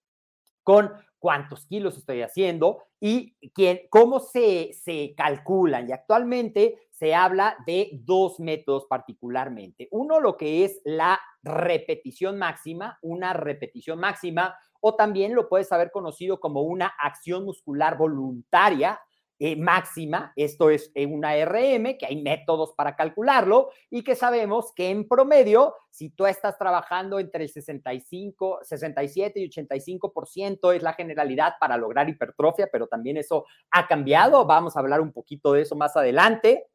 con 0.64 0.92
cuántos 1.20 1.68
kilos 1.68 1.98
estoy 1.98 2.22
haciendo 2.22 2.84
y 3.00 3.36
quién, 3.54 3.82
cómo 3.90 4.20
se, 4.20 4.74
se 4.74 5.14
calculan. 5.16 5.88
Y 5.88 5.92
actualmente 5.92 6.80
se 6.90 7.16
habla 7.16 7.58
de 7.66 7.90
dos 7.94 8.40
métodos 8.40 8.86
particularmente. 8.90 9.88
Uno, 9.92 10.20
lo 10.20 10.38
que 10.38 10.66
es 10.66 10.82
la 10.84 11.20
repetición 11.44 12.38
máxima, 12.38 13.00
una 13.02 13.34
repetición 13.34 14.00
máxima, 14.00 14.56
o 14.82 14.96
también 14.96 15.36
lo 15.36 15.48
puedes 15.48 15.72
haber 15.72 15.92
conocido 15.92 16.40
como 16.40 16.62
una 16.62 16.88
acción 17.00 17.46
muscular 17.46 17.98
voluntaria, 17.98 19.00
eh, 19.44 19.56
máxima, 19.56 20.34
esto 20.36 20.70
es 20.70 20.92
una 20.96 21.34
RM, 21.44 21.98
que 21.98 22.06
hay 22.08 22.22
métodos 22.22 22.74
para 22.74 22.96
calcularlo 22.96 23.72
y 23.90 24.04
que 24.04 24.14
sabemos 24.14 24.72
que 24.76 24.92
en 24.92 25.08
promedio, 25.08 25.74
si 25.90 26.12
tú 26.12 26.28
estás 26.28 26.60
trabajando 26.60 27.18
entre 27.18 27.46
el 27.46 27.50
65, 27.50 28.60
67 28.62 29.40
y 29.40 29.50
85% 29.50 30.76
es 30.76 30.84
la 30.84 30.94
generalidad 30.94 31.54
para 31.60 31.76
lograr 31.76 32.08
hipertrofia, 32.08 32.70
pero 32.72 32.86
también 32.86 33.18
eso 33.18 33.46
ha 33.72 33.88
cambiado, 33.88 34.46
vamos 34.46 34.78
a 34.78 34.80
hablar 34.80 35.02
un 35.02 35.12
poquito 35.12 35.54
de 35.54 35.64
eso 35.64 35.76
más 35.76 35.98
adelante. 35.98 36.68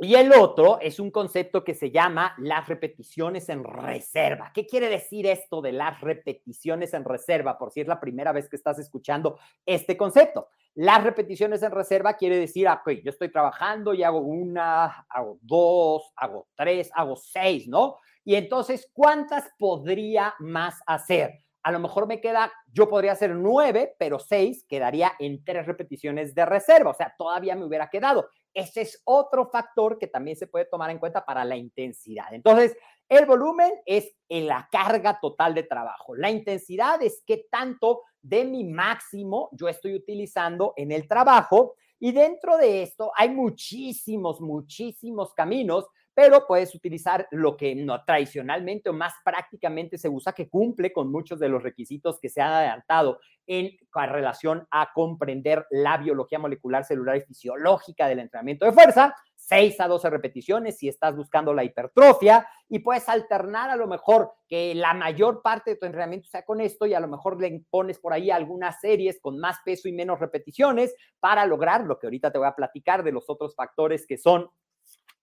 Y 0.00 0.14
el 0.14 0.32
otro 0.32 0.78
es 0.80 1.00
un 1.00 1.10
concepto 1.10 1.64
que 1.64 1.74
se 1.74 1.90
llama 1.90 2.34
las 2.38 2.68
repeticiones 2.68 3.48
en 3.48 3.64
reserva. 3.64 4.52
¿Qué 4.54 4.64
quiere 4.64 4.88
decir 4.88 5.26
esto 5.26 5.60
de 5.60 5.72
las 5.72 6.00
repeticiones 6.00 6.94
en 6.94 7.04
reserva? 7.04 7.58
Por 7.58 7.72
si 7.72 7.80
es 7.80 7.88
la 7.88 7.98
primera 7.98 8.30
vez 8.30 8.48
que 8.48 8.54
estás 8.54 8.78
escuchando 8.78 9.40
este 9.66 9.96
concepto. 9.96 10.50
Las 10.80 11.02
repeticiones 11.02 11.60
en 11.64 11.72
reserva 11.72 12.14
quiere 12.14 12.38
decir, 12.38 12.68
ah, 12.68 12.80
ok, 12.80 13.02
yo 13.02 13.10
estoy 13.10 13.32
trabajando 13.32 13.94
y 13.94 14.04
hago 14.04 14.20
una, 14.20 15.04
hago 15.08 15.40
dos, 15.42 16.12
hago 16.14 16.46
tres, 16.54 16.88
hago 16.94 17.16
seis, 17.16 17.66
¿no? 17.66 17.96
Y 18.24 18.36
entonces, 18.36 18.88
¿cuántas 18.92 19.50
podría 19.58 20.34
más 20.38 20.80
hacer? 20.86 21.42
A 21.64 21.72
lo 21.72 21.80
mejor 21.80 22.06
me 22.06 22.20
queda, 22.20 22.52
yo 22.72 22.88
podría 22.88 23.10
hacer 23.10 23.34
nueve, 23.34 23.96
pero 23.98 24.20
seis 24.20 24.64
quedaría 24.68 25.14
en 25.18 25.42
tres 25.42 25.66
repeticiones 25.66 26.32
de 26.32 26.46
reserva, 26.46 26.92
o 26.92 26.94
sea, 26.94 27.12
todavía 27.18 27.56
me 27.56 27.64
hubiera 27.64 27.90
quedado. 27.90 28.28
Ese 28.54 28.82
es 28.82 29.02
otro 29.04 29.48
factor 29.48 29.98
que 29.98 30.06
también 30.06 30.36
se 30.36 30.46
puede 30.46 30.66
tomar 30.66 30.90
en 30.90 31.00
cuenta 31.00 31.26
para 31.26 31.44
la 31.44 31.56
intensidad. 31.56 32.32
Entonces, 32.32 32.76
el 33.08 33.26
volumen 33.26 33.72
es 33.84 34.14
en 34.28 34.46
la 34.46 34.68
carga 34.70 35.18
total 35.20 35.56
de 35.56 35.64
trabajo. 35.64 36.14
La 36.14 36.30
intensidad 36.30 37.02
es 37.02 37.24
qué 37.26 37.48
tanto 37.50 38.02
de 38.22 38.44
mi 38.44 38.64
máximo 38.64 39.50
yo 39.52 39.68
estoy 39.68 39.94
utilizando 39.94 40.72
en 40.76 40.92
el 40.92 41.06
trabajo. 41.06 41.74
Y 42.00 42.12
dentro 42.12 42.56
de 42.56 42.82
esto 42.82 43.10
hay 43.16 43.30
muchísimos, 43.30 44.40
muchísimos 44.40 45.34
caminos 45.34 45.86
pero 46.18 46.48
puedes 46.48 46.74
utilizar 46.74 47.28
lo 47.30 47.56
que 47.56 47.76
no, 47.76 48.04
tradicionalmente 48.04 48.90
o 48.90 48.92
más 48.92 49.14
prácticamente 49.24 49.96
se 49.98 50.08
usa, 50.08 50.32
que 50.32 50.48
cumple 50.48 50.92
con 50.92 51.12
muchos 51.12 51.38
de 51.38 51.48
los 51.48 51.62
requisitos 51.62 52.18
que 52.18 52.28
se 52.28 52.40
han 52.40 52.50
adelantado 52.50 53.20
en 53.46 53.78
relación 53.94 54.66
a 54.72 54.90
comprender 54.92 55.64
la 55.70 55.96
biología 55.96 56.40
molecular, 56.40 56.84
celular 56.84 57.18
y 57.18 57.20
fisiológica 57.20 58.08
del 58.08 58.18
entrenamiento 58.18 58.66
de 58.66 58.72
fuerza. 58.72 59.14
6 59.36 59.80
a 59.80 59.86
12 59.86 60.10
repeticiones 60.10 60.76
si 60.76 60.88
estás 60.88 61.14
buscando 61.14 61.54
la 61.54 61.62
hipertrofia 61.62 62.48
y 62.68 62.80
puedes 62.80 63.08
alternar 63.08 63.70
a 63.70 63.76
lo 63.76 63.86
mejor 63.86 64.32
que 64.48 64.74
la 64.74 64.94
mayor 64.94 65.40
parte 65.40 65.70
de 65.70 65.76
tu 65.76 65.86
entrenamiento 65.86 66.28
sea 66.28 66.44
con 66.44 66.60
esto 66.60 66.84
y 66.84 66.94
a 66.94 67.00
lo 67.00 67.06
mejor 67.06 67.40
le 67.40 67.62
pones 67.70 68.00
por 68.00 68.12
ahí 68.12 68.32
algunas 68.32 68.80
series 68.80 69.20
con 69.20 69.38
más 69.38 69.58
peso 69.64 69.86
y 69.86 69.92
menos 69.92 70.18
repeticiones 70.18 70.96
para 71.20 71.46
lograr 71.46 71.84
lo 71.84 71.96
que 71.96 72.08
ahorita 72.08 72.32
te 72.32 72.38
voy 72.38 72.48
a 72.48 72.56
platicar 72.56 73.04
de 73.04 73.12
los 73.12 73.30
otros 73.30 73.54
factores 73.54 74.04
que 74.04 74.18
son 74.18 74.50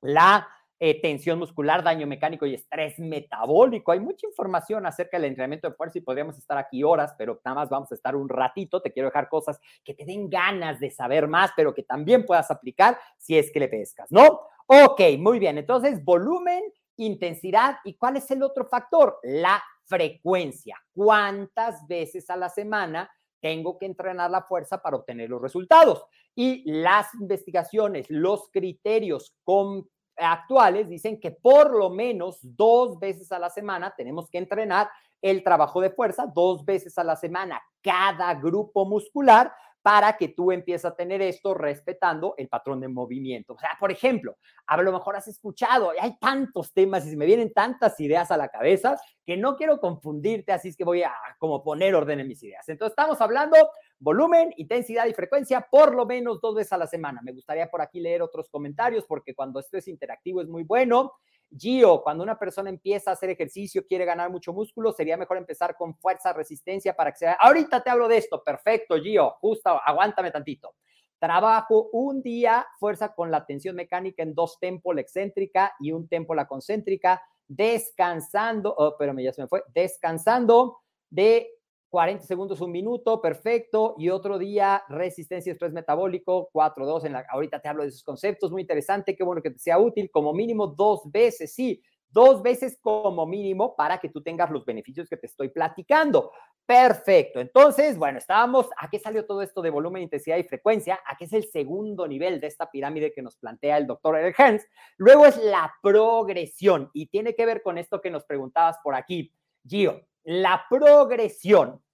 la 0.02 0.48
eh, 0.80 1.02
tensión 1.02 1.40
muscular, 1.40 1.84
daño 1.84 2.06
mecánico 2.08 2.46
y 2.46 2.54
estrés 2.54 3.00
metabólico. 3.00 3.92
Hay 3.92 4.00
mucha 4.00 4.28
información 4.28 4.86
acerca 4.86 5.18
del 5.18 5.26
entrenamiento 5.30 5.70
de 5.70 5.76
fuerza 5.76 5.98
y 5.98 6.02
podríamos 6.02 6.38
estar 6.38 6.58
aquí 6.58 6.84
horas, 6.84 7.16
pero 7.18 7.40
nada 7.46 7.56
más 7.56 7.70
vamos 7.70 7.92
a 7.92 7.96
estar 7.96 8.16
un 8.16 8.28
ratito. 8.28 8.82
Te 8.82 8.92
quiero 8.92 9.08
dejar 9.08 9.30
cosas 9.30 9.60
que 9.84 9.94
te 9.94 10.06
den 10.06 10.30
ganas 10.30 10.80
de 10.80 10.92
saber 10.92 11.28
más, 11.28 11.52
pero 11.56 11.74
que 11.74 11.84
también 11.84 12.26
puedas 12.26 12.52
aplicar 12.52 12.98
si 13.18 13.38
es 13.38 13.52
que 13.52 13.60
le 13.60 13.68
pescas, 13.68 14.12
¿no? 14.12 14.42
Ok, 14.68 15.02
muy 15.20 15.40
bien. 15.40 15.58
Entonces, 15.58 16.04
volumen, 16.04 16.64
intensidad 16.98 17.78
y 17.84 17.96
¿cuál 17.96 18.18
es 18.18 18.30
el 18.32 18.44
otro 18.44 18.66
factor? 18.66 19.20
La 19.24 19.64
frecuencia. 19.86 20.82
¿Cuántas 20.94 21.88
veces 21.88 22.30
a 22.30 22.36
la 22.36 22.50
semana 22.50 23.10
tengo 23.46 23.78
que 23.78 23.86
entrenar 23.86 24.32
la 24.32 24.42
fuerza 24.42 24.82
para 24.82 24.96
obtener 24.96 25.30
los 25.30 25.40
resultados. 25.40 26.04
Y 26.34 26.64
las 26.66 27.14
investigaciones, 27.14 28.08
los 28.10 28.50
criterios 28.52 29.36
con 29.44 29.88
actuales 30.18 30.90
dicen 30.90 31.20
que 31.20 31.32
por 31.32 31.76
lo 31.76 31.90
menos 31.90 32.40
dos 32.42 33.00
veces 33.00 33.32
a 33.32 33.40
la 33.40 33.50
semana 33.50 33.94
tenemos 33.96 34.30
que 34.30 34.38
entrenar 34.38 34.90
el 35.22 35.44
trabajo 35.44 35.82
de 35.82 35.90
fuerza, 35.90 36.28
dos 36.34 36.64
veces 36.64 36.98
a 36.98 37.04
la 37.04 37.16
semana 37.16 37.62
cada 37.82 38.34
grupo 38.36 38.86
muscular 38.86 39.52
para 39.86 40.18
que 40.18 40.30
tú 40.30 40.52
empieces 40.52 40.86
a 40.86 40.96
tener 40.96 41.22
esto 41.22 41.54
respetando 41.54 42.34
el 42.38 42.48
patrón 42.48 42.80
de 42.80 42.88
movimiento. 42.88 43.54
O 43.54 43.60
sea, 43.60 43.78
por 43.80 43.92
ejemplo, 43.92 44.36
a 44.66 44.82
lo 44.82 44.92
mejor 44.92 45.16
has 45.16 45.28
escuchado, 45.28 45.92
hay 46.02 46.18
tantos 46.18 46.74
temas 46.74 47.06
y 47.06 47.12
se 47.12 47.18
me 47.18 47.28
vienen 47.28 47.54
tantas 47.54 48.00
ideas 48.00 48.32
a 48.32 48.38
la 48.38 48.48
cabeza 48.48 49.00
que 49.24 49.38
no 49.38 49.56
quiero 49.56 49.80
confundirte, 49.80 50.52
así 50.52 50.70
es 50.70 50.76
que 50.76 50.84
voy 50.84 51.04
a 51.04 51.14
como 51.38 51.64
poner 51.64 51.94
orden 51.94 52.20
en 52.20 52.28
mis 52.28 52.42
ideas. 52.42 52.68
Entonces, 52.68 52.94
estamos 52.94 53.22
hablando 53.22 53.58
volumen, 54.00 54.54
intensidad 54.58 55.06
y 55.06 55.14
frecuencia 55.14 55.68
por 55.70 55.96
lo 55.96 56.06
menos 56.06 56.42
dos 56.42 56.56
veces 56.56 56.74
a 56.74 56.78
la 56.78 56.88
semana. 56.88 57.22
Me 57.24 57.32
gustaría 57.32 57.70
por 57.70 57.82
aquí 57.82 58.00
leer 58.00 58.22
otros 58.22 58.50
comentarios 58.50 59.06
porque 59.06 59.34
cuando 59.34 59.60
esto 59.60 59.78
es 59.78 59.88
interactivo 59.88 60.42
es 60.42 60.48
muy 60.48 60.64
bueno. 60.64 61.14
Gio, 61.58 62.02
cuando 62.02 62.24
una 62.24 62.38
persona 62.38 62.70
empieza 62.70 63.12
a 63.12 63.14
hacer 63.14 63.30
ejercicio, 63.30 63.86
quiere 63.86 64.04
ganar 64.04 64.30
mucho 64.30 64.52
músculo, 64.52 64.92
sería 64.92 65.16
mejor 65.16 65.38
empezar 65.38 65.76
con 65.78 65.96
fuerza, 65.96 66.34
resistencia 66.34 66.96
para 66.96 67.12
que 67.12 67.20
sea. 67.20 67.34
Ahorita 67.34 67.82
te 67.82 67.90
hablo 67.90 68.08
de 68.08 68.18
esto. 68.18 68.44
Perfecto, 68.44 68.96
Gio. 69.02 69.32
Justo, 69.40 69.70
aguántame 69.70 70.32
tantito. 70.32 70.76
Trabajo 71.20 71.90
un 71.94 72.22
día 72.22 72.68
fuerza 72.78 73.14
con 73.14 73.32
la 73.32 73.46
tensión 73.46 73.76
mecánica 73.76 74.22
en 74.22 74.36
dos 74.36 74.60
tempos 74.60 74.94
la 74.94 75.02
excéntrica 75.02 75.74
y 75.80 75.92
un 75.92 76.08
tempo 76.10 76.36
la 76.36 76.46
concéntrica, 76.46 77.22
descansando, 77.48 78.74
oh, 78.78 78.96
pero 78.98 79.18
ya 79.20 79.32
se 79.32 79.44
me 79.44 79.48
fue, 79.48 79.64
descansando 79.74 80.80
de 81.10 81.55
40 81.96 82.26
segundos, 82.26 82.60
un 82.60 82.74
minuto, 82.74 83.22
perfecto. 83.22 83.96
Y 83.98 84.10
otro 84.10 84.38
día, 84.38 84.84
resistencia 84.90 85.54
estrés 85.54 85.72
metabólico, 85.72 86.50
4, 86.52 86.86
2. 86.86 87.06
En 87.06 87.14
la, 87.14 87.26
ahorita 87.30 87.62
te 87.62 87.70
hablo 87.70 87.84
de 87.84 87.88
esos 87.88 88.04
conceptos, 88.04 88.52
muy 88.52 88.64
interesante, 88.64 89.16
qué 89.16 89.24
bueno 89.24 89.42
que 89.42 89.52
te 89.52 89.60
sea 89.60 89.80
útil, 89.80 90.12
como 90.12 90.34
mínimo 90.34 90.68
dos 90.68 91.10
veces, 91.10 91.54
sí, 91.54 91.82
dos 92.10 92.44
veces 92.44 92.78
como 92.82 93.26
mínimo 93.26 93.78
para 93.78 93.98
que 93.98 94.10
tú 94.10 94.22
tengas 94.22 94.52
los 94.52 94.66
beneficios 94.66 95.08
que 95.08 95.16
te 95.16 95.28
estoy 95.28 95.48
platicando. 95.48 96.34
Perfecto. 96.66 97.40
Entonces, 97.40 97.98
bueno, 97.98 98.18
estábamos, 98.18 98.68
¿a 98.78 98.90
qué 98.90 99.00
salió 99.00 99.26
todo 99.26 99.42
esto 99.42 99.62
de 99.62 99.70
volumen, 99.70 100.04
intensidad 100.04 100.36
y 100.36 100.44
frecuencia? 100.44 101.00
¿A 101.08 101.16
qué 101.16 101.24
es 101.24 101.32
el 101.32 101.46
segundo 101.46 102.10
nivel 102.10 102.42
de 102.42 102.48
esta 102.48 102.70
pirámide 102.70 103.14
que 103.14 103.22
nos 103.22 103.38
plantea 103.38 103.78
el 103.78 103.88
doctor 103.88 104.18
Eric 104.18 104.38
Hans? 104.38 104.68
Luego 104.98 105.28
es 105.28 105.38
la 105.38 105.74
progresión 105.82 106.90
y 106.94 107.06
tiene 107.06 107.36
que 107.36 107.46
ver 107.46 107.64
con 107.64 107.78
esto 107.78 108.02
que 108.02 108.12
nos 108.12 108.26
preguntabas 108.26 108.80
por 108.84 108.96
aquí, 108.96 109.32
Gio. 109.66 110.02
La 110.26 110.66
progresión 110.70 111.85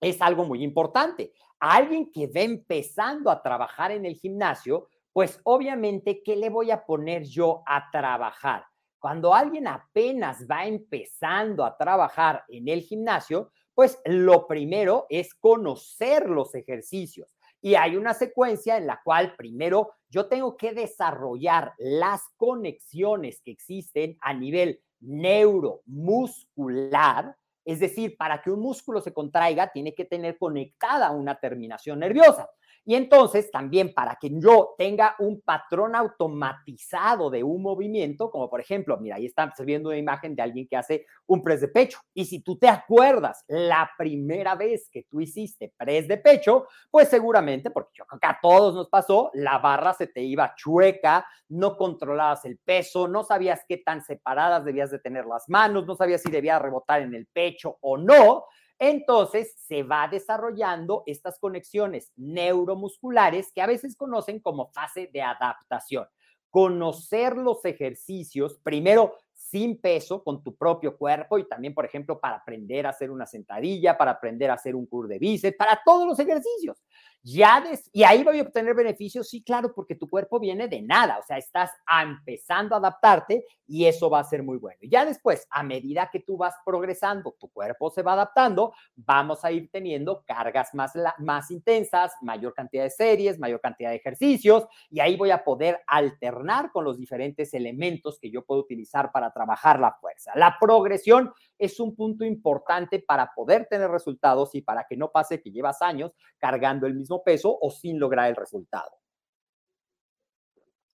es 0.00 0.22
algo 0.22 0.44
muy 0.44 0.62
importante. 0.62 1.32
alguien 1.62 2.10
que 2.10 2.26
va 2.26 2.40
empezando 2.40 3.30
a 3.30 3.42
trabajar 3.42 3.92
en 3.92 4.06
el 4.06 4.14
gimnasio, 4.14 4.88
pues 5.12 5.38
obviamente, 5.44 6.22
¿qué 6.22 6.34
le 6.34 6.48
voy 6.48 6.70
a 6.70 6.86
poner 6.86 7.24
yo 7.24 7.62
a 7.66 7.90
trabajar? 7.90 8.64
Cuando 8.98 9.34
alguien 9.34 9.66
apenas 9.66 10.46
va 10.50 10.66
empezando 10.66 11.62
a 11.64 11.76
trabajar 11.76 12.44
en 12.48 12.68
el 12.68 12.80
gimnasio, 12.80 13.50
pues 13.74 14.00
lo 14.04 14.46
primero 14.46 15.04
es 15.08 15.34
conocer 15.34 16.30
los 16.30 16.54
ejercicios. 16.54 17.34
Y 17.62 17.74
hay 17.74 17.96
una 17.96 18.14
secuencia 18.14 18.78
en 18.78 18.86
la 18.86 19.00
cual 19.04 19.34
primero 19.36 19.90
yo 20.08 20.28
tengo 20.28 20.56
que 20.56 20.72
desarrollar 20.72 21.74
las 21.78 22.22
conexiones 22.36 23.42
que 23.42 23.50
existen 23.50 24.16
a 24.20 24.32
nivel 24.32 24.80
neuromuscular. 25.00 27.36
Es 27.70 27.78
decir, 27.78 28.16
para 28.16 28.42
que 28.42 28.50
un 28.50 28.58
músculo 28.58 29.00
se 29.00 29.12
contraiga, 29.12 29.70
tiene 29.70 29.94
que 29.94 30.04
tener 30.04 30.36
conectada 30.36 31.12
una 31.12 31.38
terminación 31.38 32.00
nerviosa. 32.00 32.50
Y 32.84 32.94
entonces 32.94 33.50
también 33.50 33.92
para 33.94 34.16
que 34.20 34.30
yo 34.32 34.74
tenga 34.78 35.14
un 35.18 35.40
patrón 35.42 35.94
automatizado 35.94 37.30
de 37.30 37.42
un 37.44 37.62
movimiento, 37.62 38.30
como 38.30 38.48
por 38.48 38.60
ejemplo, 38.60 38.96
mira, 38.98 39.16
ahí 39.16 39.26
están 39.26 39.52
viendo 39.64 39.90
una 39.90 39.98
imagen 39.98 40.34
de 40.34 40.42
alguien 40.42 40.66
que 40.66 40.76
hace 40.76 41.06
un 41.26 41.42
press 41.42 41.60
de 41.60 41.68
pecho. 41.68 41.98
Y 42.14 42.24
si 42.24 42.40
tú 42.40 42.58
te 42.58 42.68
acuerdas 42.68 43.44
la 43.48 43.90
primera 43.98 44.54
vez 44.54 44.88
que 44.90 45.04
tú 45.10 45.20
hiciste 45.20 45.72
press 45.76 46.08
de 46.08 46.16
pecho, 46.16 46.66
pues 46.90 47.08
seguramente, 47.08 47.70
porque 47.70 47.92
yo 47.94 48.04
creo 48.06 48.20
que 48.20 48.26
a 48.26 48.38
todos 48.40 48.74
nos 48.74 48.88
pasó, 48.88 49.30
la 49.34 49.58
barra 49.58 49.92
se 49.92 50.06
te 50.06 50.22
iba 50.22 50.54
chueca, 50.56 51.26
no 51.48 51.76
controlabas 51.76 52.44
el 52.44 52.58
peso, 52.58 53.08
no 53.08 53.24
sabías 53.24 53.64
qué 53.68 53.78
tan 53.78 54.02
separadas 54.02 54.64
debías 54.64 54.90
de 54.90 54.98
tener 54.98 55.26
las 55.26 55.48
manos, 55.48 55.86
no 55.86 55.94
sabías 55.94 56.22
si 56.22 56.30
debía 56.30 56.58
rebotar 56.58 57.02
en 57.02 57.14
el 57.14 57.26
pecho 57.26 57.76
o 57.80 57.98
no 57.98 58.46
entonces 58.80 59.54
se 59.58 59.82
va 59.82 60.08
desarrollando 60.08 61.02
estas 61.04 61.38
conexiones 61.38 62.12
neuromusculares 62.16 63.52
que 63.52 63.60
a 63.60 63.66
veces 63.66 63.94
conocen 63.94 64.40
como 64.40 64.72
fase 64.72 65.10
de 65.12 65.20
adaptación. 65.20 66.06
Conocer 66.48 67.36
los 67.36 67.64
ejercicios, 67.64 68.58
primero 68.64 69.14
sin 69.34 69.80
peso, 69.80 70.24
con 70.24 70.42
tu 70.42 70.56
propio 70.56 70.96
cuerpo 70.96 71.38
y 71.38 71.46
también, 71.46 71.74
por 71.74 71.84
ejemplo, 71.84 72.18
para 72.18 72.36
aprender 72.36 72.86
a 72.86 72.90
hacer 72.90 73.10
una 73.10 73.26
sentadilla, 73.26 73.98
para 73.98 74.12
aprender 74.12 74.50
a 74.50 74.54
hacer 74.54 74.74
un 74.74 74.86
curl 74.86 75.08
de 75.08 75.18
bíceps, 75.18 75.56
para 75.56 75.80
todos 75.84 76.06
los 76.06 76.18
ejercicios. 76.18 76.82
Ya 77.22 77.62
y 77.92 78.02
ahí 78.02 78.24
voy 78.24 78.38
a 78.38 78.42
obtener 78.42 78.74
beneficios, 78.74 79.28
sí, 79.28 79.42
claro, 79.42 79.74
porque 79.74 79.94
tu 79.94 80.08
cuerpo 80.08 80.40
viene 80.40 80.68
de 80.68 80.80
nada, 80.80 81.18
o 81.18 81.22
sea, 81.22 81.36
estás 81.36 81.70
empezando 82.02 82.74
a 82.74 82.78
adaptarte 82.78 83.44
y 83.66 83.84
eso 83.84 84.08
va 84.08 84.20
a 84.20 84.24
ser 84.24 84.42
muy 84.42 84.56
bueno. 84.56 84.78
Ya 84.82 85.04
después, 85.04 85.46
a 85.50 85.62
medida 85.62 86.08
que 86.10 86.20
tú 86.20 86.38
vas 86.38 86.54
progresando, 86.64 87.36
tu 87.38 87.48
cuerpo 87.50 87.90
se 87.90 88.02
va 88.02 88.14
adaptando, 88.14 88.72
vamos 88.96 89.44
a 89.44 89.52
ir 89.52 89.68
teniendo 89.70 90.24
cargas 90.26 90.74
más, 90.74 90.92
más 91.18 91.50
intensas, 91.50 92.14
mayor 92.22 92.54
cantidad 92.54 92.84
de 92.84 92.90
series, 92.90 93.38
mayor 93.38 93.60
cantidad 93.60 93.90
de 93.90 93.96
ejercicios 93.96 94.66
y 94.90 95.00
ahí 95.00 95.16
voy 95.16 95.30
a 95.30 95.44
poder 95.44 95.80
alternar 95.86 96.72
con 96.72 96.84
los 96.84 96.96
diferentes 96.96 97.52
elementos 97.52 98.18
que 98.18 98.30
yo 98.30 98.44
puedo 98.46 98.62
utilizar 98.62 99.12
para 99.12 99.30
trabajar 99.30 99.78
la 99.78 99.92
fuerza. 100.00 100.32
La 100.36 100.56
progresión 100.58 101.32
es 101.60 101.78
un 101.78 101.94
punto 101.94 102.24
importante 102.24 102.98
para 102.98 103.32
poder 103.34 103.66
tener 103.66 103.90
resultados 103.90 104.54
y 104.54 104.62
para 104.62 104.86
que 104.88 104.96
no 104.96 105.10
pase 105.10 105.40
que 105.40 105.50
llevas 105.50 105.82
años 105.82 106.12
cargando 106.38 106.86
el 106.86 106.94
mismo 106.94 107.22
peso 107.22 107.56
o 107.60 107.70
sin 107.70 107.98
lograr 107.98 108.28
el 108.28 108.36
resultado. 108.36 108.90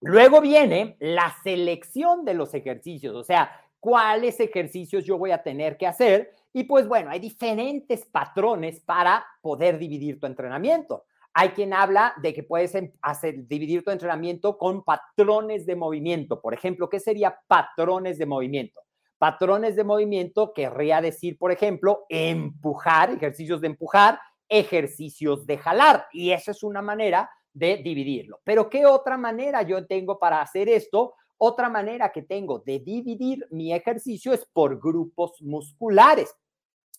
Luego 0.02 0.42
viene 0.42 0.98
la 1.00 1.36
selección 1.44 2.26
de 2.26 2.34
los 2.34 2.54
ejercicios, 2.54 3.16
o 3.16 3.24
sea, 3.24 3.52
cuáles 3.82 4.40
ejercicios 4.40 5.04
yo 5.04 5.18
voy 5.18 5.32
a 5.32 5.44
tener 5.44 5.78
que 5.78 5.88
hacer. 5.88 6.34
Y 6.54 6.64
pues 6.64 6.88
bueno, 6.88 7.12
hay 7.12 7.20
diferentes 7.20 8.06
patrones 8.06 8.80
para 8.80 9.26
poder 9.42 9.78
dividir 9.78 10.20
tu 10.20 10.28
entrenamiento. 10.28 11.06
Hay 11.34 11.50
quien 11.50 11.74
habla 11.74 12.14
de 12.22 12.34
que 12.34 12.44
puedes 12.44 12.76
em, 12.76 12.92
hacer, 13.02 13.48
dividir 13.48 13.84
tu 13.84 13.92
entrenamiento 13.92 14.58
con 14.58 14.84
patrones 14.84 15.66
de 15.66 15.76
movimiento. 15.76 16.42
Por 16.42 16.54
ejemplo, 16.54 16.90
¿qué 16.90 17.00
sería 17.00 17.40
patrones 17.48 18.18
de 18.18 18.26
movimiento? 18.26 18.82
Patrones 19.22 19.76
de 19.76 19.84
movimiento 19.84 20.52
querría 20.52 21.00
decir, 21.00 21.38
por 21.38 21.52
ejemplo, 21.52 22.08
empujar, 22.10 23.12
ejercicios 23.12 23.62
de 23.62 23.68
empujar, 23.68 24.20
ejercicios 24.50 25.46
de 25.46 25.60
jalar. 25.60 26.08
Y 26.12 26.32
esa 26.32 26.50
es 26.50 26.64
una 26.64 26.82
manera 26.82 27.30
de 27.54 27.78
dividirlo. 27.78 28.40
Pero 28.44 28.68
¿qué 28.68 28.88
otra 28.88 29.18
manera 29.18 29.62
yo 29.62 29.86
tengo 29.86 30.18
para 30.18 30.42
hacer 30.42 30.68
esto? 30.70 31.14
Otra 31.38 31.70
manera 31.70 32.12
que 32.12 32.24
tengo 32.24 32.64
de 32.66 32.80
dividir 32.80 33.46
mi 33.52 33.72
ejercicio 33.72 34.34
es 34.34 34.44
por 34.52 34.80
grupos 34.80 35.40
musculares. 35.44 36.36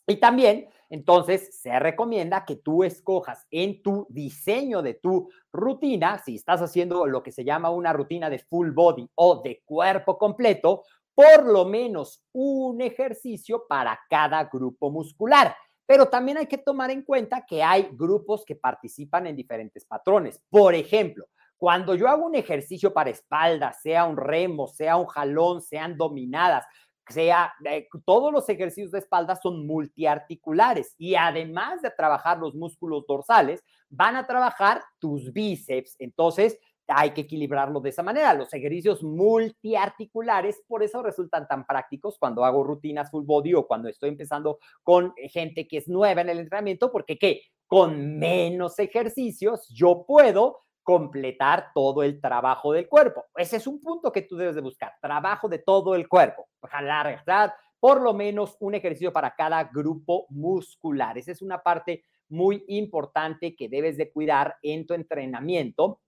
Y 0.07 0.21
también, 0.21 0.69
entonces, 0.91 1.61
se 1.61 1.77
recomienda 1.81 2.45
que 2.45 2.55
tú 2.55 2.85
escojas 2.85 3.49
en 3.51 3.83
tu 3.83 4.07
diseño 4.11 4.81
de 4.81 4.95
tu 4.95 5.29
rutina, 5.53 6.19
si 6.19 6.37
estás 6.37 6.63
haciendo 6.63 7.05
lo 7.05 7.21
que 7.25 7.33
se 7.33 7.43
llama 7.43 7.71
una 7.71 7.93
rutina 7.93 8.31
de 8.31 8.39
full 8.39 8.71
body 8.71 9.11
o 9.17 9.43
de 9.43 9.61
cuerpo 9.65 10.19
completo, 10.19 10.85
por 11.15 11.47
lo 11.47 11.65
menos 11.65 12.23
un 12.33 12.81
ejercicio 12.81 13.67
para 13.69 13.99
cada 14.09 14.45
grupo 14.45 14.91
muscular. 14.91 15.55
Pero 15.87 16.07
también 16.07 16.39
hay 16.39 16.47
que 16.47 16.59
tomar 16.59 16.91
en 16.91 17.03
cuenta 17.03 17.45
que 17.45 17.63
hay 17.63 17.89
grupos 17.93 18.45
que 18.45 18.57
participan 18.57 19.27
en 19.27 19.37
diferentes 19.37 19.85
patrones. 19.85 20.41
Por 20.49 20.75
ejemplo, 20.75 21.27
cuando 21.57 21.95
yo 21.95 22.09
hago 22.09 22.27
un 22.27 22.35
ejercicio 22.35 22.93
para 22.93 23.11
espalda, 23.11 23.73
sea 23.73 24.05
un 24.05 24.17
remo, 24.17 24.67
sea 24.69 24.97
un 24.97 25.07
jalón, 25.07 25.61
sean 25.61 25.97
dominadas, 25.97 26.67
sea, 27.09 27.53
eh, 27.65 27.89
todos 28.05 28.33
los 28.33 28.49
ejercicios 28.49 28.91
de 28.91 28.99
espalda 28.99 29.37
son 29.37 29.67
multiarticulares 29.67 30.95
y 30.99 31.15
además 31.15 31.83
de 31.83 31.91
trabajar 31.91 32.39
los 32.39 32.55
músculos 32.55 33.05
dorsales, 33.07 33.63
van 33.89 34.17
a 34.17 34.27
trabajar 34.27 34.83
tus 34.99 35.33
bíceps. 35.33 35.97
Entonces, 35.99 36.59
hay 36.87 37.11
que 37.11 37.23
equilibrarlo 37.23 37.81
de 37.81 37.91
esa 37.91 38.03
manera. 38.03 38.35
Los 38.35 38.53
ejercicios 38.53 39.03
multiarticulares, 39.03 40.63
por 40.67 40.83
eso 40.83 41.03
resultan 41.03 41.47
tan 41.47 41.67
prácticos 41.67 42.19
cuando 42.19 42.45
hago 42.45 42.65
rutinas 42.65 43.11
full 43.11 43.25
body 43.25 43.55
o 43.55 43.67
cuando 43.67 43.89
estoy 43.89 44.11
empezando 44.11 44.59
con 44.83 45.15
gente 45.31 45.67
que 45.69 45.79
es 45.79 45.89
nueva 45.89 46.21
en 46.21 46.31
el 46.31 46.39
entrenamiento, 46.41 46.91
porque 46.91 47.19
¿qué? 47.19 47.43
Con 47.67 48.19
menos 48.19 48.79
ejercicios 48.79 49.69
yo 49.69 50.05
puedo 50.07 50.59
completar 50.83 51.69
todo 51.75 52.03
el 52.03 52.21
trabajo 52.21 52.73
del 52.73 52.89
cuerpo. 52.89 53.27
Ese 53.37 53.57
es 53.57 53.67
un 53.67 53.81
punto 53.81 54.11
que 54.11 54.23
tú 54.23 54.37
debes 54.37 54.57
de 54.57 54.61
buscar, 54.61 54.93
trabajo 55.01 55.49
de 55.49 55.59
todo 55.59 55.95
el 55.95 56.09
cuerpo. 56.09 56.49
Jalar, 56.63 57.07
¿verdad? 57.07 57.53
Por 57.79 58.01
lo 58.01 58.15
menos 58.15 58.57
un 58.61 58.75
ejercicio 58.75 59.13
para 59.13 59.35
cada 59.35 59.65
grupo 59.65 60.27
muscular. 60.31 61.17
Esa 61.19 61.33
es 61.33 61.43
una 61.43 61.63
parte 61.63 62.05
muy 62.29 62.65
importante 62.69 63.55
que 63.55 63.69
debes 63.69 63.97
de 63.97 64.11
cuidar 64.11 64.57
en 64.63 64.87
tu 64.87 64.95
entrenamiento 64.95 66.01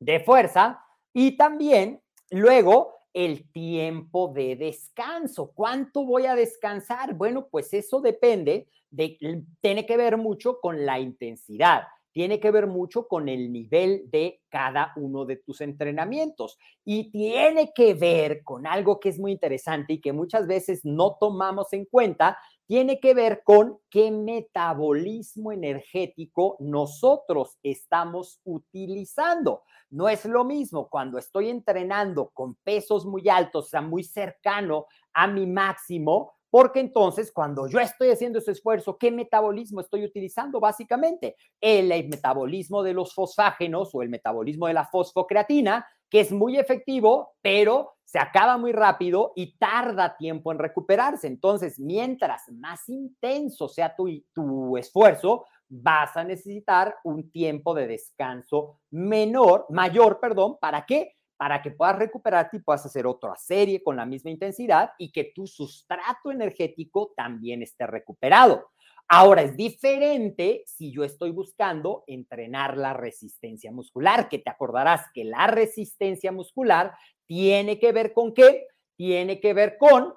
de 0.00 0.20
fuerza 0.20 0.84
y 1.12 1.36
también 1.36 2.02
luego 2.30 2.94
el 3.12 3.50
tiempo 3.52 4.28
de 4.28 4.56
descanso. 4.56 5.52
¿Cuánto 5.54 6.04
voy 6.04 6.26
a 6.26 6.34
descansar? 6.34 7.14
Bueno, 7.14 7.48
pues 7.50 7.72
eso 7.72 8.00
depende 8.00 8.68
de, 8.90 9.44
tiene 9.60 9.86
que 9.86 9.96
ver 9.96 10.16
mucho 10.16 10.58
con 10.60 10.84
la 10.84 10.98
intensidad 10.98 11.82
tiene 12.12 12.40
que 12.40 12.50
ver 12.50 12.66
mucho 12.66 13.06
con 13.06 13.28
el 13.28 13.52
nivel 13.52 14.10
de 14.10 14.40
cada 14.48 14.92
uno 14.96 15.24
de 15.24 15.36
tus 15.36 15.60
entrenamientos 15.60 16.58
y 16.84 17.10
tiene 17.10 17.72
que 17.74 17.94
ver 17.94 18.42
con 18.42 18.66
algo 18.66 18.98
que 18.98 19.10
es 19.10 19.18
muy 19.18 19.32
interesante 19.32 19.94
y 19.94 20.00
que 20.00 20.12
muchas 20.12 20.46
veces 20.46 20.84
no 20.84 21.16
tomamos 21.20 21.72
en 21.72 21.84
cuenta, 21.84 22.38
tiene 22.70 23.00
que 23.00 23.14
ver 23.14 23.42
con 23.42 23.80
qué 23.90 24.12
metabolismo 24.12 25.50
energético 25.50 26.56
nosotros 26.60 27.58
estamos 27.64 28.40
utilizando. 28.44 29.64
No 29.90 30.08
es 30.08 30.24
lo 30.24 30.44
mismo 30.44 30.88
cuando 30.88 31.18
estoy 31.18 31.48
entrenando 31.48 32.30
con 32.32 32.54
pesos 32.62 33.04
muy 33.06 33.28
altos, 33.28 33.66
o 33.66 33.68
sea, 33.70 33.80
muy 33.80 34.04
cercano 34.04 34.86
a 35.12 35.26
mi 35.26 35.48
máximo, 35.48 36.34
porque 36.48 36.78
entonces, 36.78 37.32
cuando 37.32 37.66
yo 37.66 37.80
estoy 37.80 38.10
haciendo 38.10 38.38
ese 38.38 38.52
esfuerzo, 38.52 38.98
¿qué 38.98 39.10
metabolismo 39.10 39.80
estoy 39.80 40.04
utilizando? 40.04 40.60
Básicamente, 40.60 41.34
el 41.60 41.88
metabolismo 42.08 42.84
de 42.84 42.94
los 42.94 43.12
fosfágenos 43.14 43.90
o 43.94 44.02
el 44.02 44.10
metabolismo 44.10 44.68
de 44.68 44.74
la 44.74 44.86
fosfocreatina, 44.86 45.84
que 46.10 46.20
es 46.20 46.32
muy 46.32 46.58
efectivo, 46.58 47.34
pero 47.40 47.94
se 48.04 48.18
acaba 48.18 48.58
muy 48.58 48.72
rápido 48.72 49.32
y 49.36 49.56
tarda 49.56 50.16
tiempo 50.16 50.50
en 50.50 50.58
recuperarse. 50.58 51.28
Entonces, 51.28 51.78
mientras 51.78 52.42
más 52.50 52.88
intenso 52.88 53.68
sea 53.68 53.94
tu, 53.94 54.08
tu 54.34 54.76
esfuerzo, 54.76 55.44
vas 55.68 56.16
a 56.16 56.24
necesitar 56.24 56.96
un 57.04 57.30
tiempo 57.30 57.72
de 57.72 57.86
descanso 57.86 58.80
menor, 58.90 59.66
mayor, 59.70 60.18
perdón, 60.18 60.58
¿para 60.60 60.84
qué? 60.84 61.14
para 61.40 61.62
que 61.62 61.70
puedas 61.70 61.98
recuperarte 61.98 62.58
y 62.58 62.60
puedas 62.60 62.84
hacer 62.84 63.06
otra 63.06 63.34
serie 63.34 63.82
con 63.82 63.96
la 63.96 64.04
misma 64.04 64.30
intensidad 64.30 64.90
y 64.98 65.10
que 65.10 65.32
tu 65.34 65.46
sustrato 65.46 66.30
energético 66.30 67.14
también 67.16 67.62
esté 67.62 67.86
recuperado. 67.86 68.68
Ahora 69.12 69.42
es 69.42 69.56
diferente 69.56 70.62
si 70.66 70.92
yo 70.92 71.02
estoy 71.02 71.32
buscando 71.32 72.04
entrenar 72.06 72.76
la 72.76 72.94
resistencia 72.94 73.72
muscular, 73.72 74.28
que 74.28 74.38
te 74.38 74.50
acordarás 74.50 75.06
que 75.12 75.24
la 75.24 75.48
resistencia 75.48 76.30
muscular 76.30 76.94
tiene 77.26 77.80
que 77.80 77.90
ver 77.90 78.12
con 78.12 78.32
qué? 78.32 78.68
Tiene 78.94 79.40
que 79.40 79.52
ver 79.52 79.78
con 79.78 80.14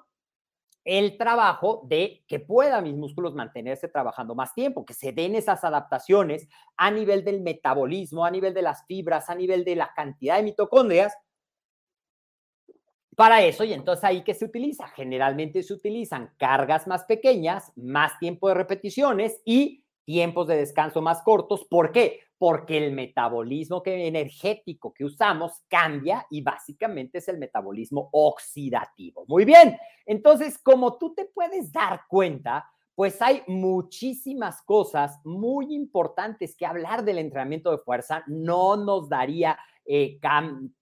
el 0.84 1.18
trabajo 1.18 1.82
de 1.88 2.22
que 2.28 2.38
puedan 2.38 2.84
mis 2.84 2.94
músculos 2.94 3.34
mantenerse 3.34 3.88
trabajando 3.88 4.36
más 4.36 4.54
tiempo, 4.54 4.84
que 4.84 4.94
se 4.94 5.10
den 5.10 5.34
esas 5.34 5.64
adaptaciones 5.64 6.46
a 6.76 6.92
nivel 6.92 7.24
del 7.24 7.40
metabolismo, 7.40 8.24
a 8.24 8.30
nivel 8.30 8.54
de 8.54 8.62
las 8.62 8.86
fibras, 8.86 9.28
a 9.28 9.34
nivel 9.34 9.64
de 9.64 9.74
la 9.74 9.92
cantidad 9.92 10.36
de 10.36 10.44
mitocondrias 10.44 11.14
para 13.16 13.42
eso, 13.42 13.64
y 13.64 13.72
entonces 13.72 14.04
ahí 14.04 14.22
que 14.22 14.34
se 14.34 14.44
utiliza, 14.44 14.88
generalmente 14.88 15.62
se 15.62 15.72
utilizan 15.72 16.30
cargas 16.36 16.86
más 16.86 17.04
pequeñas, 17.04 17.72
más 17.76 18.18
tiempo 18.18 18.48
de 18.48 18.54
repeticiones 18.54 19.40
y 19.44 19.84
tiempos 20.04 20.48
de 20.48 20.56
descanso 20.56 21.00
más 21.00 21.22
cortos. 21.22 21.64
¿Por 21.68 21.92
qué? 21.92 22.20
Porque 22.38 22.76
el 22.76 22.92
metabolismo 22.92 23.82
energético 23.84 24.92
que 24.92 25.04
usamos 25.04 25.62
cambia 25.68 26.26
y 26.30 26.42
básicamente 26.42 27.18
es 27.18 27.28
el 27.28 27.38
metabolismo 27.38 28.08
oxidativo. 28.12 29.24
Muy 29.28 29.44
bien, 29.44 29.78
entonces 30.06 30.58
como 30.58 30.98
tú 30.98 31.14
te 31.14 31.24
puedes 31.24 31.72
dar 31.72 32.02
cuenta, 32.08 32.70
pues 32.94 33.20
hay 33.20 33.42
muchísimas 33.46 34.62
cosas 34.62 35.18
muy 35.24 35.74
importantes 35.74 36.56
que 36.56 36.66
hablar 36.66 37.04
del 37.04 37.18
entrenamiento 37.18 37.70
de 37.70 37.78
fuerza. 37.78 38.22
No 38.26 38.76
nos 38.76 39.08
daría 39.08 39.58
eh, 39.84 40.18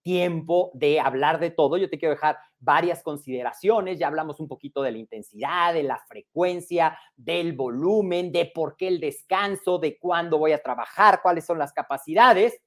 tiempo 0.02 0.70
de 0.74 1.00
hablar 1.00 1.40
de 1.40 1.50
todo. 1.50 1.76
Yo 1.76 1.88
te 1.88 1.98
quiero 1.98 2.14
dejar 2.14 2.36
varias 2.60 3.02
consideraciones. 3.02 3.98
Ya 3.98 4.08
hablamos 4.08 4.40
un 4.40 4.48
poquito 4.48 4.82
de 4.82 4.92
la 4.92 4.98
intensidad, 4.98 5.74
de 5.74 5.82
la 5.82 5.98
frecuencia, 6.06 6.98
del 7.16 7.54
volumen, 7.54 8.30
de 8.30 8.52
por 8.54 8.76
qué 8.76 8.88
el 8.88 9.00
descanso, 9.00 9.78
de 9.78 9.98
cuándo 9.98 10.38
voy 10.38 10.52
a 10.52 10.62
trabajar, 10.62 11.20
cuáles 11.22 11.46
son 11.46 11.58
las 11.58 11.72
capacidades. 11.72 12.60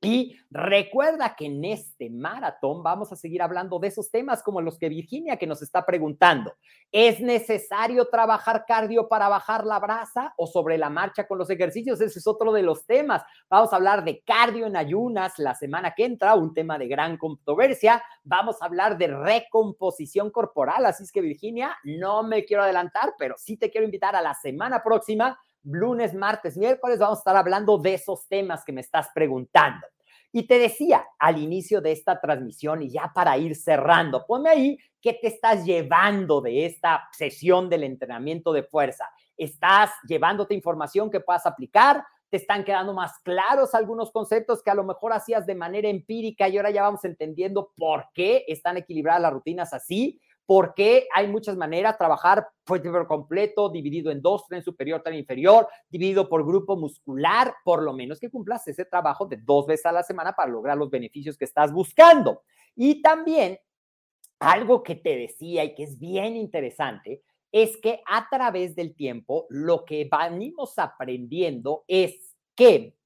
Y 0.00 0.36
recuerda 0.48 1.34
que 1.34 1.46
en 1.46 1.64
este 1.64 2.08
maratón 2.08 2.84
vamos 2.84 3.10
a 3.10 3.16
seguir 3.16 3.42
hablando 3.42 3.80
de 3.80 3.88
esos 3.88 4.12
temas 4.12 4.44
como 4.44 4.60
los 4.60 4.78
que 4.78 4.88
Virginia 4.88 5.36
que 5.36 5.46
nos 5.46 5.60
está 5.60 5.84
preguntando. 5.84 6.54
¿Es 6.92 7.18
necesario 7.20 8.06
trabajar 8.06 8.64
cardio 8.64 9.08
para 9.08 9.28
bajar 9.28 9.66
la 9.66 9.80
brasa 9.80 10.34
o 10.36 10.46
sobre 10.46 10.78
la 10.78 10.88
marcha 10.88 11.26
con 11.26 11.36
los 11.36 11.50
ejercicios? 11.50 12.00
Ese 12.00 12.20
es 12.20 12.26
otro 12.28 12.52
de 12.52 12.62
los 12.62 12.86
temas. 12.86 13.24
Vamos 13.50 13.72
a 13.72 13.76
hablar 13.76 14.04
de 14.04 14.22
cardio 14.22 14.66
en 14.66 14.76
ayunas 14.76 15.36
la 15.38 15.56
semana 15.56 15.92
que 15.96 16.04
entra, 16.04 16.36
un 16.36 16.54
tema 16.54 16.78
de 16.78 16.86
gran 16.86 17.16
controversia. 17.16 18.00
Vamos 18.22 18.62
a 18.62 18.66
hablar 18.66 18.98
de 18.98 19.08
recomposición 19.08 20.30
corporal. 20.30 20.86
Así 20.86 21.02
es 21.02 21.10
que 21.10 21.20
Virginia, 21.20 21.76
no 21.82 22.22
me 22.22 22.44
quiero 22.44 22.62
adelantar, 22.62 23.14
pero 23.18 23.34
sí 23.36 23.56
te 23.56 23.68
quiero 23.68 23.84
invitar 23.84 24.14
a 24.14 24.22
la 24.22 24.34
semana 24.34 24.80
próxima 24.80 25.36
lunes, 25.62 26.14
martes, 26.14 26.56
miércoles 26.56 26.98
vamos 26.98 27.18
a 27.18 27.20
estar 27.20 27.36
hablando 27.36 27.78
de 27.78 27.94
esos 27.94 28.26
temas 28.28 28.64
que 28.64 28.72
me 28.72 28.80
estás 28.80 29.08
preguntando. 29.14 29.86
Y 30.30 30.46
te 30.46 30.58
decía 30.58 31.04
al 31.18 31.38
inicio 31.38 31.80
de 31.80 31.92
esta 31.92 32.20
transmisión 32.20 32.82
y 32.82 32.90
ya 32.90 33.10
para 33.14 33.38
ir 33.38 33.56
cerrando, 33.56 34.26
ponme 34.26 34.50
ahí 34.50 34.78
qué 35.00 35.14
te 35.14 35.28
estás 35.28 35.64
llevando 35.64 36.40
de 36.40 36.66
esta 36.66 37.08
sesión 37.12 37.70
del 37.70 37.84
entrenamiento 37.84 38.52
de 38.52 38.62
fuerza. 38.62 39.08
¿Estás 39.36 39.90
llevándote 40.06 40.54
información 40.54 41.10
que 41.10 41.20
puedas 41.20 41.46
aplicar? 41.46 42.04
¿Te 42.28 42.36
están 42.36 42.62
quedando 42.62 42.92
más 42.92 43.18
claros 43.20 43.74
algunos 43.74 44.12
conceptos 44.12 44.62
que 44.62 44.70
a 44.70 44.74
lo 44.74 44.84
mejor 44.84 45.14
hacías 45.14 45.46
de 45.46 45.54
manera 45.54 45.88
empírica 45.88 46.46
y 46.46 46.58
ahora 46.58 46.70
ya 46.70 46.82
vamos 46.82 47.04
entendiendo 47.06 47.72
por 47.74 48.08
qué 48.12 48.44
están 48.48 48.76
equilibradas 48.76 49.22
las 49.22 49.32
rutinas 49.32 49.72
así? 49.72 50.20
Porque 50.48 51.06
hay 51.14 51.28
muchas 51.28 51.58
maneras, 51.58 51.98
trabajar 51.98 52.48
por 52.64 53.06
completo, 53.06 53.68
dividido 53.68 54.10
en 54.10 54.22
dos, 54.22 54.46
tren 54.46 54.62
superior, 54.62 55.02
tren 55.02 55.16
inferior, 55.16 55.68
dividido 55.90 56.26
por 56.26 56.42
grupo 56.46 56.74
muscular, 56.74 57.54
por 57.62 57.82
lo 57.82 57.92
menos 57.92 58.18
que 58.18 58.30
cumplas 58.30 58.66
ese 58.66 58.86
trabajo 58.86 59.26
de 59.26 59.36
dos 59.36 59.66
veces 59.66 59.84
a 59.84 59.92
la 59.92 60.02
semana 60.02 60.32
para 60.32 60.50
lograr 60.50 60.78
los 60.78 60.88
beneficios 60.88 61.36
que 61.36 61.44
estás 61.44 61.70
buscando. 61.70 62.44
Y 62.74 63.02
también 63.02 63.58
algo 64.38 64.82
que 64.82 64.94
te 64.94 65.18
decía 65.18 65.64
y 65.64 65.74
que 65.74 65.82
es 65.82 65.98
bien 65.98 66.34
interesante 66.34 67.22
es 67.52 67.76
que 67.76 68.00
a 68.06 68.26
través 68.30 68.74
del 68.74 68.96
tiempo 68.96 69.44
lo 69.50 69.84
que 69.84 70.08
venimos 70.10 70.78
aprendiendo 70.78 71.84
es 71.86 72.34
que 72.54 72.96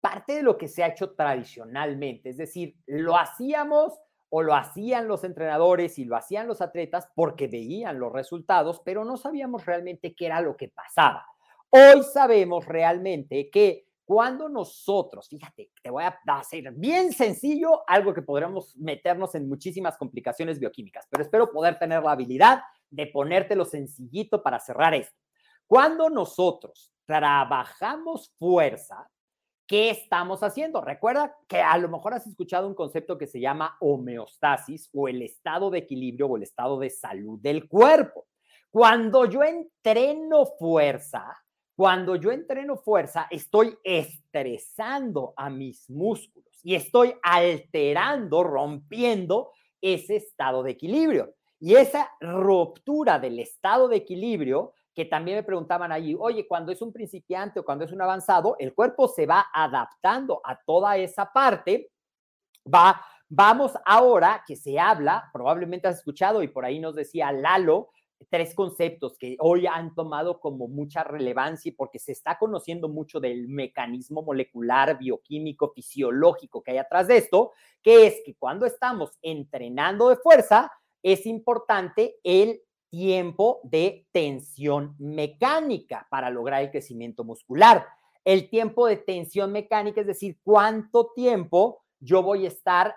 parte 0.00 0.32
de 0.34 0.42
lo 0.42 0.58
que 0.58 0.66
se 0.66 0.82
ha 0.82 0.88
hecho 0.88 1.12
tradicionalmente, 1.12 2.30
es 2.30 2.36
decir, 2.36 2.74
lo 2.86 3.16
hacíamos 3.16 3.92
o 4.28 4.42
lo 4.42 4.54
hacían 4.54 5.08
los 5.08 5.24
entrenadores 5.24 5.98
y 5.98 6.04
lo 6.04 6.16
hacían 6.16 6.46
los 6.46 6.60
atletas 6.60 7.08
porque 7.14 7.48
veían 7.48 7.98
los 7.98 8.12
resultados, 8.12 8.80
pero 8.84 9.04
no 9.04 9.16
sabíamos 9.16 9.66
realmente 9.66 10.14
qué 10.14 10.26
era 10.26 10.40
lo 10.40 10.56
que 10.56 10.68
pasaba. 10.68 11.26
Hoy 11.70 12.02
sabemos 12.02 12.66
realmente 12.66 13.50
que 13.50 13.86
cuando 14.04 14.48
nosotros, 14.48 15.28
fíjate, 15.28 15.72
te 15.82 15.90
voy 15.90 16.04
a 16.04 16.16
hacer 16.26 16.72
bien 16.72 17.12
sencillo 17.12 17.82
algo 17.88 18.14
que 18.14 18.22
podríamos 18.22 18.76
meternos 18.76 19.34
en 19.34 19.48
muchísimas 19.48 19.96
complicaciones 19.96 20.60
bioquímicas, 20.60 21.06
pero 21.10 21.24
espero 21.24 21.50
poder 21.50 21.76
tener 21.78 22.02
la 22.04 22.12
habilidad 22.12 22.60
de 22.88 23.08
ponértelo 23.08 23.64
sencillito 23.64 24.42
para 24.44 24.60
cerrar 24.60 24.94
esto. 24.94 25.18
Cuando 25.66 26.08
nosotros 26.08 26.92
trabajamos 27.04 28.32
fuerza, 28.38 29.10
¿Qué 29.66 29.90
estamos 29.90 30.44
haciendo? 30.44 30.80
Recuerda 30.80 31.36
que 31.48 31.60
a 31.60 31.76
lo 31.78 31.88
mejor 31.88 32.14
has 32.14 32.24
escuchado 32.24 32.68
un 32.68 32.74
concepto 32.74 33.18
que 33.18 33.26
se 33.26 33.40
llama 33.40 33.76
homeostasis 33.80 34.88
o 34.94 35.08
el 35.08 35.22
estado 35.22 35.70
de 35.70 35.78
equilibrio 35.78 36.28
o 36.28 36.36
el 36.36 36.44
estado 36.44 36.78
de 36.78 36.88
salud 36.88 37.40
del 37.40 37.68
cuerpo. 37.68 38.26
Cuando 38.70 39.24
yo 39.24 39.42
entreno 39.42 40.46
fuerza, 40.46 41.36
cuando 41.74 42.14
yo 42.14 42.30
entreno 42.30 42.76
fuerza, 42.76 43.26
estoy 43.28 43.76
estresando 43.82 45.34
a 45.36 45.50
mis 45.50 45.90
músculos 45.90 46.60
y 46.62 46.76
estoy 46.76 47.14
alterando, 47.22 48.44
rompiendo 48.44 49.50
ese 49.80 50.16
estado 50.16 50.62
de 50.62 50.70
equilibrio. 50.70 51.34
Y 51.58 51.74
esa 51.74 52.12
ruptura 52.20 53.18
del 53.18 53.40
estado 53.40 53.88
de 53.88 53.96
equilibrio 53.96 54.74
que 54.96 55.04
también 55.04 55.36
me 55.36 55.42
preguntaban 55.42 55.92
allí, 55.92 56.16
oye, 56.18 56.48
cuando 56.48 56.72
es 56.72 56.80
un 56.80 56.90
principiante 56.90 57.60
o 57.60 57.64
cuando 57.66 57.84
es 57.84 57.92
un 57.92 58.00
avanzado, 58.00 58.56
el 58.58 58.74
cuerpo 58.74 59.08
se 59.08 59.26
va 59.26 59.44
adaptando 59.52 60.40
a 60.42 60.58
toda 60.58 60.96
esa 60.96 61.30
parte, 61.30 61.92
va, 62.66 63.04
vamos 63.28 63.72
ahora 63.84 64.42
que 64.46 64.56
se 64.56 64.78
habla, 64.78 65.28
probablemente 65.34 65.86
has 65.86 65.98
escuchado 65.98 66.42
y 66.42 66.48
por 66.48 66.64
ahí 66.64 66.80
nos 66.80 66.94
decía 66.94 67.30
Lalo, 67.30 67.90
tres 68.30 68.54
conceptos 68.54 69.18
que 69.18 69.36
hoy 69.40 69.66
han 69.66 69.94
tomado 69.94 70.40
como 70.40 70.66
mucha 70.66 71.04
relevancia 71.04 71.74
porque 71.76 71.98
se 71.98 72.12
está 72.12 72.38
conociendo 72.38 72.88
mucho 72.88 73.20
del 73.20 73.48
mecanismo 73.48 74.22
molecular, 74.22 74.98
bioquímico, 74.98 75.72
fisiológico 75.74 76.62
que 76.62 76.70
hay 76.70 76.78
atrás 76.78 77.08
de 77.08 77.18
esto, 77.18 77.52
que 77.82 78.06
es 78.06 78.22
que 78.24 78.34
cuando 78.34 78.64
estamos 78.64 79.10
entrenando 79.20 80.08
de 80.08 80.16
fuerza, 80.16 80.72
es 81.02 81.26
importante 81.26 82.16
el 82.24 82.62
tiempo 82.96 83.60
de 83.62 84.06
tensión 84.10 84.96
mecánica 84.98 86.06
para 86.10 86.30
lograr 86.30 86.62
el 86.62 86.70
crecimiento 86.70 87.24
muscular. 87.24 87.86
El 88.24 88.48
tiempo 88.48 88.86
de 88.86 88.96
tensión 88.96 89.52
mecánica, 89.52 90.00
es 90.00 90.06
decir, 90.06 90.38
cuánto 90.42 91.12
tiempo 91.14 91.84
yo 92.00 92.22
voy 92.22 92.46
a 92.46 92.48
estar 92.48 92.96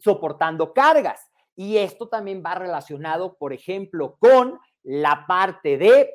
soportando 0.00 0.72
cargas. 0.72 1.28
Y 1.56 1.78
esto 1.78 2.08
también 2.08 2.40
va 2.46 2.54
relacionado, 2.54 3.36
por 3.36 3.52
ejemplo, 3.52 4.16
con 4.20 4.60
la 4.84 5.24
parte 5.26 5.76
de 5.76 6.14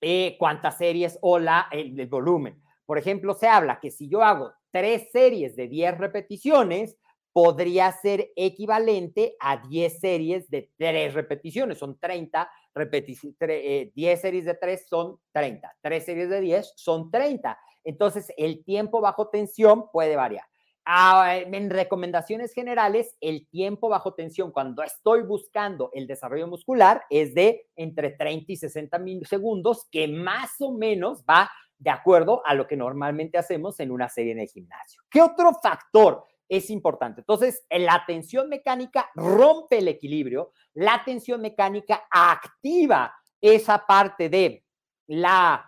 eh, 0.00 0.36
cuántas 0.38 0.78
series 0.78 1.18
o 1.22 1.40
la, 1.40 1.66
el, 1.72 1.98
el 1.98 2.06
volumen. 2.06 2.62
Por 2.86 2.98
ejemplo, 2.98 3.34
se 3.34 3.48
habla 3.48 3.80
que 3.80 3.90
si 3.90 4.08
yo 4.08 4.22
hago 4.22 4.52
tres 4.70 5.08
series 5.10 5.56
de 5.56 5.66
10 5.66 5.98
repeticiones, 5.98 6.96
podría 7.32 7.92
ser 7.92 8.30
equivalente 8.36 9.36
a 9.40 9.58
10 9.58 10.00
series 10.00 10.50
de 10.50 10.70
3 10.76 11.14
repeticiones, 11.14 11.78
son 11.78 11.98
30 11.98 12.50
repeticiones, 12.74 13.94
10 13.94 14.20
series 14.20 14.44
de 14.44 14.54
3 14.54 14.86
son 14.88 15.18
30, 15.32 15.76
3 15.80 16.04
series 16.04 16.30
de 16.30 16.40
10 16.40 16.72
son 16.76 17.10
30. 17.10 17.58
Entonces, 17.84 18.32
el 18.36 18.64
tiempo 18.64 19.00
bajo 19.00 19.28
tensión 19.28 19.90
puede 19.90 20.16
variar. 20.16 20.44
Ah, 20.84 21.36
en 21.36 21.70
recomendaciones 21.70 22.52
generales, 22.52 23.16
el 23.20 23.46
tiempo 23.48 23.88
bajo 23.88 24.14
tensión 24.14 24.50
cuando 24.50 24.82
estoy 24.82 25.22
buscando 25.22 25.90
el 25.92 26.06
desarrollo 26.06 26.48
muscular 26.48 27.04
es 27.10 27.34
de 27.34 27.68
entre 27.76 28.10
30 28.10 28.52
y 28.52 28.56
60 28.56 28.98
segundos, 29.24 29.86
que 29.90 30.08
más 30.08 30.56
o 30.60 30.72
menos 30.72 31.22
va 31.28 31.50
de 31.78 31.90
acuerdo 31.90 32.42
a 32.44 32.54
lo 32.54 32.66
que 32.66 32.76
normalmente 32.76 33.38
hacemos 33.38 33.78
en 33.80 33.90
una 33.90 34.08
serie 34.08 34.32
en 34.32 34.40
el 34.40 34.48
gimnasio. 34.48 35.02
¿Qué 35.10 35.22
otro 35.22 35.52
factor 35.62 36.24
es 36.50 36.68
importante. 36.68 37.20
Entonces, 37.20 37.64
la 37.70 38.04
tensión 38.06 38.48
mecánica 38.48 39.08
rompe 39.14 39.78
el 39.78 39.88
equilibrio, 39.88 40.52
la 40.74 41.02
tensión 41.04 41.40
mecánica 41.40 42.02
activa 42.10 43.14
esa 43.40 43.86
parte 43.86 44.28
de 44.28 44.64
la 45.06 45.66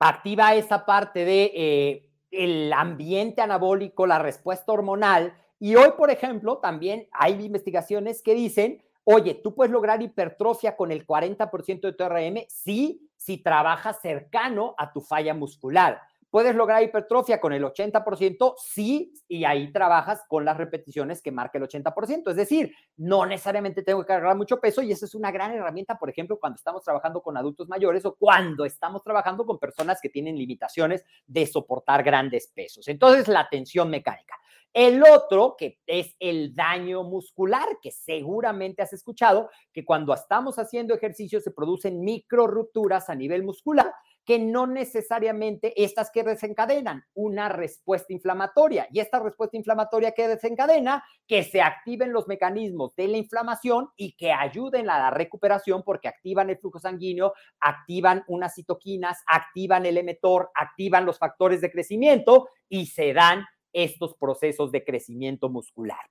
activa 0.00 0.54
esa 0.54 0.84
parte 0.84 1.24
de 1.24 1.52
eh, 1.54 2.10
el 2.30 2.72
ambiente 2.72 3.40
anabólico, 3.40 4.06
la 4.06 4.18
respuesta 4.18 4.72
hormonal. 4.72 5.34
Y 5.58 5.76
hoy, 5.76 5.92
por 5.96 6.10
ejemplo, 6.10 6.58
también 6.58 7.08
hay 7.12 7.44
investigaciones 7.44 8.22
que 8.22 8.34
dicen, 8.34 8.82
oye, 9.04 9.34
tú 9.34 9.54
puedes 9.54 9.70
lograr 9.70 10.02
hipertrofia 10.02 10.76
con 10.76 10.90
el 10.90 11.06
40% 11.06 11.80
de 11.80 11.92
tu 11.92 12.04
RM, 12.04 12.46
sí, 12.48 13.10
si 13.16 13.38
trabajas 13.38 14.00
cercano 14.00 14.74
a 14.78 14.92
tu 14.92 15.00
falla 15.00 15.34
muscular. 15.34 16.00
¿Puedes 16.30 16.54
lograr 16.54 16.82
hipertrofia 16.82 17.40
con 17.40 17.52
el 17.52 17.64
80%? 17.64 18.54
Sí, 18.56 19.12
y 19.26 19.44
ahí 19.44 19.72
trabajas 19.72 20.22
con 20.28 20.44
las 20.44 20.56
repeticiones 20.56 21.20
que 21.20 21.32
marca 21.32 21.58
el 21.58 21.64
80%. 21.64 22.30
Es 22.30 22.36
decir, 22.36 22.72
no 22.96 23.26
necesariamente 23.26 23.82
tengo 23.82 24.00
que 24.02 24.06
cargar 24.06 24.36
mucho 24.36 24.60
peso 24.60 24.80
y 24.80 24.92
esa 24.92 25.06
es 25.06 25.14
una 25.16 25.32
gran 25.32 25.52
herramienta, 25.52 25.98
por 25.98 26.08
ejemplo, 26.08 26.38
cuando 26.38 26.54
estamos 26.54 26.84
trabajando 26.84 27.20
con 27.20 27.36
adultos 27.36 27.68
mayores 27.68 28.04
o 28.06 28.14
cuando 28.14 28.64
estamos 28.64 29.02
trabajando 29.02 29.44
con 29.44 29.58
personas 29.58 30.00
que 30.00 30.08
tienen 30.08 30.38
limitaciones 30.38 31.04
de 31.26 31.46
soportar 31.46 32.04
grandes 32.04 32.46
pesos. 32.46 32.86
Entonces, 32.86 33.26
la 33.26 33.48
tensión 33.48 33.90
mecánica. 33.90 34.36
El 34.72 35.02
otro, 35.02 35.56
que 35.58 35.80
es 35.84 36.14
el 36.20 36.54
daño 36.54 37.02
muscular, 37.02 37.78
que 37.82 37.90
seguramente 37.90 38.82
has 38.82 38.92
escuchado, 38.92 39.50
que 39.72 39.84
cuando 39.84 40.14
estamos 40.14 40.60
haciendo 40.60 40.94
ejercicio 40.94 41.40
se 41.40 41.50
producen 41.50 42.04
micro 42.04 42.46
rupturas 42.46 43.10
a 43.10 43.16
nivel 43.16 43.42
muscular 43.42 43.92
que 44.30 44.38
no 44.38 44.68
necesariamente 44.68 45.72
estas 45.82 46.12
que 46.12 46.22
desencadenan 46.22 47.04
una 47.14 47.48
respuesta 47.48 48.12
inflamatoria. 48.12 48.86
Y 48.92 49.00
esta 49.00 49.18
respuesta 49.18 49.56
inflamatoria 49.56 50.12
que 50.12 50.28
desencadena, 50.28 51.02
que 51.26 51.42
se 51.42 51.60
activen 51.60 52.12
los 52.12 52.28
mecanismos 52.28 52.94
de 52.94 53.08
la 53.08 53.16
inflamación 53.16 53.88
y 53.96 54.12
que 54.12 54.30
ayuden 54.30 54.88
a 54.88 55.00
la 55.00 55.10
recuperación 55.10 55.82
porque 55.82 56.06
activan 56.06 56.48
el 56.48 56.58
flujo 56.58 56.78
sanguíneo, 56.78 57.32
activan 57.58 58.22
unas 58.28 58.54
citoquinas, 58.54 59.20
activan 59.26 59.84
el 59.84 59.98
emetor, 59.98 60.52
activan 60.54 61.06
los 61.06 61.18
factores 61.18 61.60
de 61.60 61.72
crecimiento 61.72 62.50
y 62.68 62.86
se 62.86 63.12
dan 63.12 63.44
estos 63.72 64.14
procesos 64.14 64.70
de 64.70 64.84
crecimiento 64.84 65.48
muscular. 65.48 66.08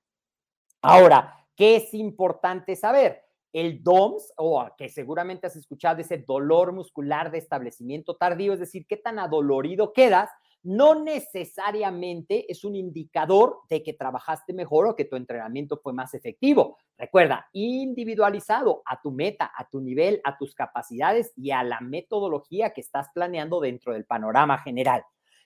Ahora, 0.82 1.46
¿qué 1.56 1.76
es 1.76 1.94
importante 1.94 2.76
saber? 2.76 3.29
El 3.52 3.82
DOMS, 3.82 4.32
o 4.36 4.66
que 4.76 4.88
seguramente 4.88 5.46
has 5.46 5.56
escuchado 5.56 6.00
ese 6.00 6.18
dolor 6.18 6.72
muscular 6.72 7.30
de 7.30 7.38
establecimiento 7.38 8.16
tardío, 8.16 8.52
es 8.52 8.60
decir, 8.60 8.86
qué 8.86 8.96
tan 8.96 9.18
adolorido 9.18 9.92
quedas, 9.92 10.30
no 10.62 11.02
necesariamente 11.02 12.50
es 12.52 12.64
un 12.64 12.76
indicador 12.76 13.60
de 13.68 13.82
que 13.82 13.94
trabajaste 13.94 14.52
mejor 14.52 14.86
o 14.86 14.96
que 14.96 15.06
tu 15.06 15.16
entrenamiento 15.16 15.80
fue 15.82 15.92
más 15.92 16.12
efectivo. 16.12 16.76
Recuerda, 16.98 17.48
individualizado 17.52 18.82
a 18.84 19.00
tu 19.00 19.10
meta, 19.10 19.50
a 19.56 19.68
tu 19.68 19.80
nivel, 19.80 20.20
a 20.22 20.36
tus 20.36 20.54
capacidades 20.54 21.32
y 21.34 21.50
a 21.50 21.62
la 21.62 21.80
metodología 21.80 22.74
que 22.74 22.82
estás 22.82 23.08
planeando 23.14 23.60
dentro 23.60 23.94
del 23.94 24.04
panorama 24.04 24.58
general. 24.58 25.02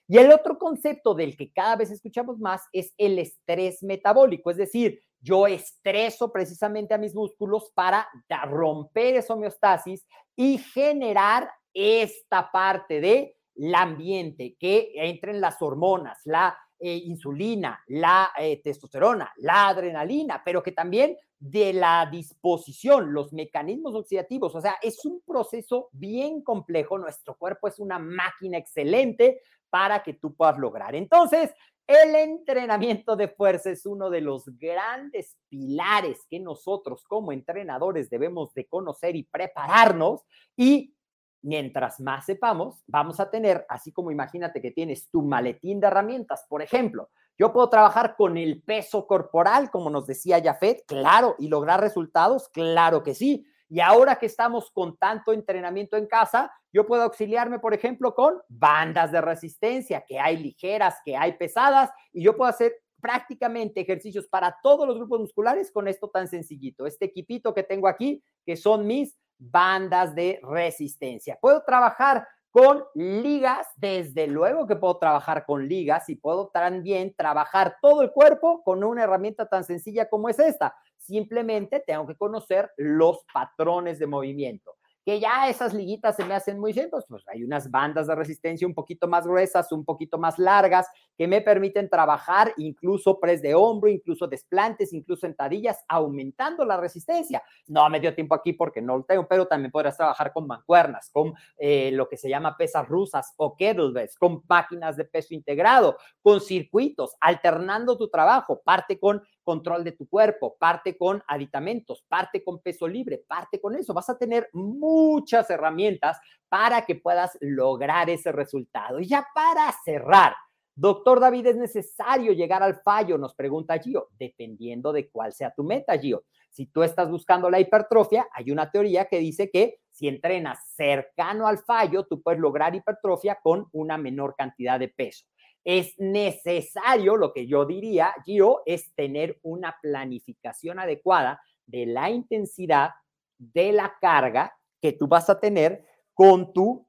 Y 0.07 0.17
el 0.17 0.31
otro 0.31 0.59
concepto 0.59 1.15
del 1.15 1.35
que 1.35 1.51
cada 1.51 1.77
vez 1.77 1.89
escuchamos 1.89 2.37
más 2.39 2.61
es 2.71 2.93
el 2.97 3.17
estrés 3.17 3.81
metabólico, 3.81 4.51
es 4.51 4.57
decir, 4.57 5.01
yo 5.25 5.47
estreso 5.47 6.31
precisamente 6.31 6.93
a 6.93 6.99
mis 6.99 7.15
músculos 7.15 7.71
para 7.73 8.07
romper 8.45 9.15
esa 9.15 9.33
homeostasis 9.33 10.05
y 10.35 10.59
generar 10.59 11.49
esta 11.73 12.51
parte 12.51 13.01
de 13.01 13.35
ambiente, 13.75 14.55
que 14.59 14.91
entren 14.95 15.41
las 15.41 15.61
hormonas, 15.61 16.19
la 16.25 16.55
eh, 16.77 17.01
insulina, 17.05 17.81
la 17.87 18.31
eh, 18.37 18.61
testosterona, 18.61 19.33
la 19.37 19.69
adrenalina, 19.69 20.41
pero 20.45 20.61
que 20.61 20.73
también 20.73 21.17
de 21.39 21.73
la 21.73 22.07
disposición, 22.11 23.13
los 23.13 23.33
mecanismos 23.33 23.95
oxidativos, 23.95 24.53
o 24.53 24.61
sea, 24.61 24.75
es 24.81 25.03
un 25.05 25.21
proceso 25.25 25.89
bien 25.91 26.43
complejo, 26.43 26.97
nuestro 26.97 27.35
cuerpo 27.35 27.67
es 27.67 27.79
una 27.79 27.97
máquina 27.97 28.57
excelente 28.57 29.41
para 29.69 30.03
que 30.03 30.13
tú 30.13 30.35
puedas 30.35 30.57
lograr. 30.57 30.95
Entonces, 30.95 31.51
el 31.87 32.15
entrenamiento 32.15 33.15
de 33.15 33.27
fuerza 33.27 33.69
es 33.69 33.85
uno 33.85 34.09
de 34.09 34.21
los 34.21 34.45
grandes 34.57 35.37
pilares 35.49 36.25
que 36.29 36.39
nosotros 36.39 37.03
como 37.05 37.31
entrenadores 37.31 38.09
debemos 38.09 38.53
de 38.53 38.67
conocer 38.67 39.15
y 39.15 39.23
prepararnos 39.23 40.21
y 40.55 40.95
mientras 41.43 41.99
más 41.99 42.25
sepamos, 42.25 42.83
vamos 42.87 43.19
a 43.19 43.29
tener, 43.29 43.65
así 43.69 43.91
como 43.91 44.09
imagínate 44.09 44.61
que 44.61 44.71
tienes 44.71 45.09
tu 45.11 45.21
maletín 45.21 45.79
de 45.79 45.87
herramientas, 45.87 46.45
por 46.49 46.63
ejemplo, 46.63 47.09
yo 47.37 47.53
puedo 47.53 47.69
trabajar 47.69 48.15
con 48.17 48.37
el 48.37 48.63
peso 48.63 49.05
corporal, 49.05 49.69
como 49.69 49.89
nos 49.89 50.07
decía 50.07 50.41
Jafet, 50.41 50.85
claro, 50.87 51.35
y 51.37 51.49
lograr 51.49 51.81
resultados, 51.81 52.49
claro 52.49 53.03
que 53.03 53.13
sí. 53.13 53.45
Y 53.69 53.79
ahora 53.79 54.17
que 54.17 54.27
estamos 54.27 54.69
con 54.71 54.97
tanto 54.97 55.33
entrenamiento 55.33 55.97
en 55.97 56.07
casa, 56.07 56.51
yo 56.71 56.85
puedo 56.85 57.03
auxiliarme, 57.03 57.59
por 57.59 57.73
ejemplo, 57.73 58.13
con 58.13 58.41
bandas 58.47 59.11
de 59.11 59.21
resistencia, 59.21 60.03
que 60.07 60.19
hay 60.19 60.37
ligeras, 60.37 60.95
que 61.03 61.15
hay 61.15 61.33
pesadas, 61.33 61.89
y 62.13 62.23
yo 62.23 62.35
puedo 62.35 62.49
hacer 62.49 62.73
prácticamente 63.01 63.81
ejercicios 63.81 64.27
para 64.27 64.57
todos 64.63 64.87
los 64.87 64.97
grupos 64.97 65.19
musculares 65.19 65.71
con 65.71 65.87
esto 65.87 66.09
tan 66.09 66.27
sencillito. 66.27 66.85
Este 66.85 67.05
equipito 67.05 67.53
que 67.53 67.63
tengo 67.63 67.87
aquí, 67.87 68.23
que 68.45 68.55
son 68.55 68.87
mis 68.87 69.17
bandas 69.37 70.15
de 70.15 70.39
resistencia. 70.43 71.37
Puedo 71.39 71.63
trabajar 71.63 72.27
con 72.55 72.85
ligas, 72.93 73.67
desde 73.75 74.27
luego 74.27 74.65
que 74.65 74.77
puedo 74.77 74.97
trabajar 74.97 75.45
con 75.45 75.67
ligas 75.67 76.07
y 76.07 76.15
puedo 76.15 76.47
también 76.47 77.13
trabajar 77.13 77.77
todo 77.81 78.01
el 78.01 78.11
cuerpo 78.11 78.63
con 78.63 78.81
una 78.81 79.03
herramienta 79.03 79.45
tan 79.45 79.65
sencilla 79.65 80.07
como 80.07 80.29
es 80.29 80.39
esta. 80.39 80.73
Simplemente 81.05 81.83
tengo 81.85 82.07
que 82.07 82.15
conocer 82.15 82.71
los 82.77 83.23
patrones 83.31 83.99
de 83.99 84.07
movimiento 84.07 84.75
que 85.05 85.19
ya 85.19 85.47
esas 85.47 85.73
liguitas 85.73 86.15
se 86.15 86.25
me 86.25 86.33
hacen 86.33 86.59
muy 86.59 86.73
simples, 86.73 87.05
pues 87.07 87.23
hay 87.27 87.43
unas 87.43 87.69
bandas 87.69 88.07
de 88.07 88.15
resistencia 88.15 88.67
un 88.67 88.73
poquito 88.73 89.07
más 89.07 89.27
gruesas, 89.27 89.71
un 89.71 89.85
poquito 89.85 90.17
más 90.17 90.39
largas, 90.39 90.87
que 91.15 91.27
me 91.27 91.41
permiten 91.41 91.89
trabajar 91.89 92.53
incluso 92.57 93.19
press 93.19 93.39
de 93.43 93.53
hombro, 93.53 93.87
incluso 93.87 94.25
desplantes, 94.25 94.93
incluso 94.93 95.21
sentadillas, 95.21 95.85
aumentando 95.87 96.65
la 96.65 96.77
resistencia. 96.77 97.43
No 97.67 97.87
me 97.87 97.99
dio 97.99 98.15
tiempo 98.15 98.33
aquí 98.33 98.53
porque 98.53 98.81
no 98.81 98.97
lo 98.97 99.03
tengo, 99.03 99.27
pero 99.27 99.45
también 99.45 99.71
podrás 99.71 99.95
trabajar 99.95 100.33
con 100.33 100.47
mancuernas, 100.47 101.11
con 101.11 101.35
eh, 101.57 101.91
lo 101.91 102.09
que 102.09 102.17
se 102.17 102.27
llama 102.27 102.57
pesas 102.57 102.87
rusas 102.87 103.31
o 103.37 103.55
kettlebells, 103.55 104.17
con 104.17 104.41
máquinas 104.49 104.97
de 104.97 105.05
peso 105.05 105.35
integrado, 105.35 105.97
con 106.23 106.41
circuitos, 106.41 107.15
alternando 107.21 107.95
tu 107.95 108.09
trabajo, 108.09 108.59
parte 108.63 108.99
con 108.99 109.21
control 109.45 109.85
de 109.85 109.93
tu 109.93 110.09
cuerpo, 110.09 110.57
parte 110.59 110.97
con 110.97 111.23
aditamentos, 111.27 112.03
parte 112.09 112.43
con 112.43 112.59
peso 112.59 112.85
libre, 112.85 113.23
parte 113.25 113.61
con 113.61 113.75
eso. 113.75 113.93
Vas 113.93 114.09
a 114.09 114.17
tener 114.17 114.49
muchas 114.51 115.49
herramientas 115.49 116.19
para 116.49 116.85
que 116.85 116.95
puedas 116.95 117.37
lograr 117.39 118.09
ese 118.09 118.33
resultado. 118.33 118.99
Y 118.99 119.07
ya 119.07 119.25
para 119.33 119.71
cerrar, 119.85 120.33
doctor 120.75 121.21
David, 121.21 121.47
¿es 121.47 121.55
necesario 121.55 122.33
llegar 122.33 122.61
al 122.61 122.81
fallo? 122.81 123.17
Nos 123.17 123.33
pregunta 123.33 123.79
Gio, 123.79 124.09
dependiendo 124.19 124.91
de 124.91 125.09
cuál 125.09 125.31
sea 125.31 125.53
tu 125.53 125.63
meta, 125.63 125.97
Gio. 125.97 126.25
Si 126.49 126.65
tú 126.65 126.83
estás 126.83 127.09
buscando 127.09 127.49
la 127.49 127.59
hipertrofia, 127.59 128.27
hay 128.33 128.51
una 128.51 128.71
teoría 128.71 129.05
que 129.05 129.19
dice 129.19 129.49
que 129.51 129.79
si 129.89 130.07
entrenas 130.07 130.73
cercano 130.75 131.47
al 131.47 131.59
fallo, 131.59 132.05
tú 132.05 132.21
puedes 132.21 132.39
lograr 132.39 132.75
hipertrofia 132.75 133.39
con 133.41 133.67
una 133.71 133.97
menor 133.97 134.35
cantidad 134.35 134.79
de 134.79 134.87
peso 134.87 135.25
es 135.65 135.95
necesario, 135.97 137.17
lo 137.17 137.33
que 137.33 137.47
yo 137.47 137.65
diría, 137.65 138.13
Gio, 138.23 138.61
es 138.67 138.93
tener 138.93 139.39
una 139.41 139.75
planificación 139.81 140.79
adecuada 140.79 141.41
de 141.65 141.87
la 141.87 142.11
intensidad 142.11 142.91
de 143.39 143.71
la 143.71 143.97
carga 143.99 144.55
que 144.79 144.93
tú 144.93 145.07
vas 145.07 145.27
a 145.29 145.39
tener 145.39 145.83
con 146.13 146.53
tu 146.53 146.87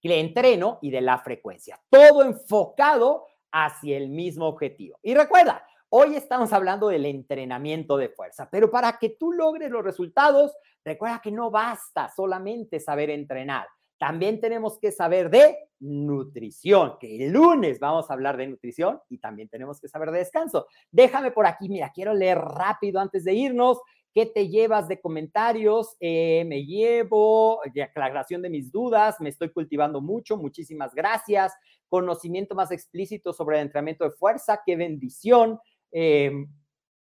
entreno 0.00 0.78
y 0.80 0.90
de 0.90 1.00
la 1.00 1.18
frecuencia. 1.18 1.80
Todo 1.90 2.22
enfocado 2.22 3.26
hacia 3.50 3.96
el 3.96 4.08
mismo 4.08 4.46
objetivo. 4.46 4.98
Y 5.02 5.14
recuerda, 5.14 5.66
hoy 5.88 6.14
estamos 6.14 6.52
hablando 6.52 6.88
del 6.88 7.04
entrenamiento 7.04 7.96
de 7.96 8.08
fuerza, 8.08 8.48
pero 8.50 8.70
para 8.70 8.96
que 8.98 9.10
tú 9.10 9.32
logres 9.32 9.70
los 9.70 9.84
resultados, 9.84 10.52
recuerda 10.84 11.20
que 11.20 11.32
no 11.32 11.50
basta 11.50 12.08
solamente 12.08 12.78
saber 12.78 13.10
entrenar 13.10 13.66
también 14.02 14.40
tenemos 14.40 14.80
que 14.80 14.90
saber 14.90 15.30
de 15.30 15.56
nutrición, 15.78 16.94
que 16.98 17.24
el 17.24 17.32
lunes 17.32 17.78
vamos 17.78 18.10
a 18.10 18.14
hablar 18.14 18.36
de 18.36 18.48
nutrición 18.48 18.98
y 19.08 19.18
también 19.18 19.48
tenemos 19.48 19.80
que 19.80 19.86
saber 19.86 20.10
de 20.10 20.18
descanso. 20.18 20.66
Déjame 20.90 21.30
por 21.30 21.46
aquí, 21.46 21.68
mira, 21.68 21.92
quiero 21.94 22.12
leer 22.12 22.36
rápido 22.36 22.98
antes 22.98 23.22
de 23.22 23.34
irnos. 23.34 23.78
¿Qué 24.12 24.26
te 24.26 24.48
llevas 24.48 24.88
de 24.88 25.00
comentarios? 25.00 25.94
Eh, 26.00 26.42
me 26.48 26.64
llevo 26.64 27.60
aclaración 27.80 28.42
de 28.42 28.50
mis 28.50 28.72
dudas, 28.72 29.20
me 29.20 29.28
estoy 29.28 29.52
cultivando 29.52 30.00
mucho, 30.00 30.36
muchísimas 30.36 30.92
gracias. 30.96 31.52
Conocimiento 31.86 32.56
más 32.56 32.72
explícito 32.72 33.32
sobre 33.32 33.58
el 33.58 33.62
entrenamiento 33.62 34.02
de 34.02 34.10
fuerza, 34.10 34.62
qué 34.66 34.74
bendición. 34.74 35.60
Eh, 35.92 36.32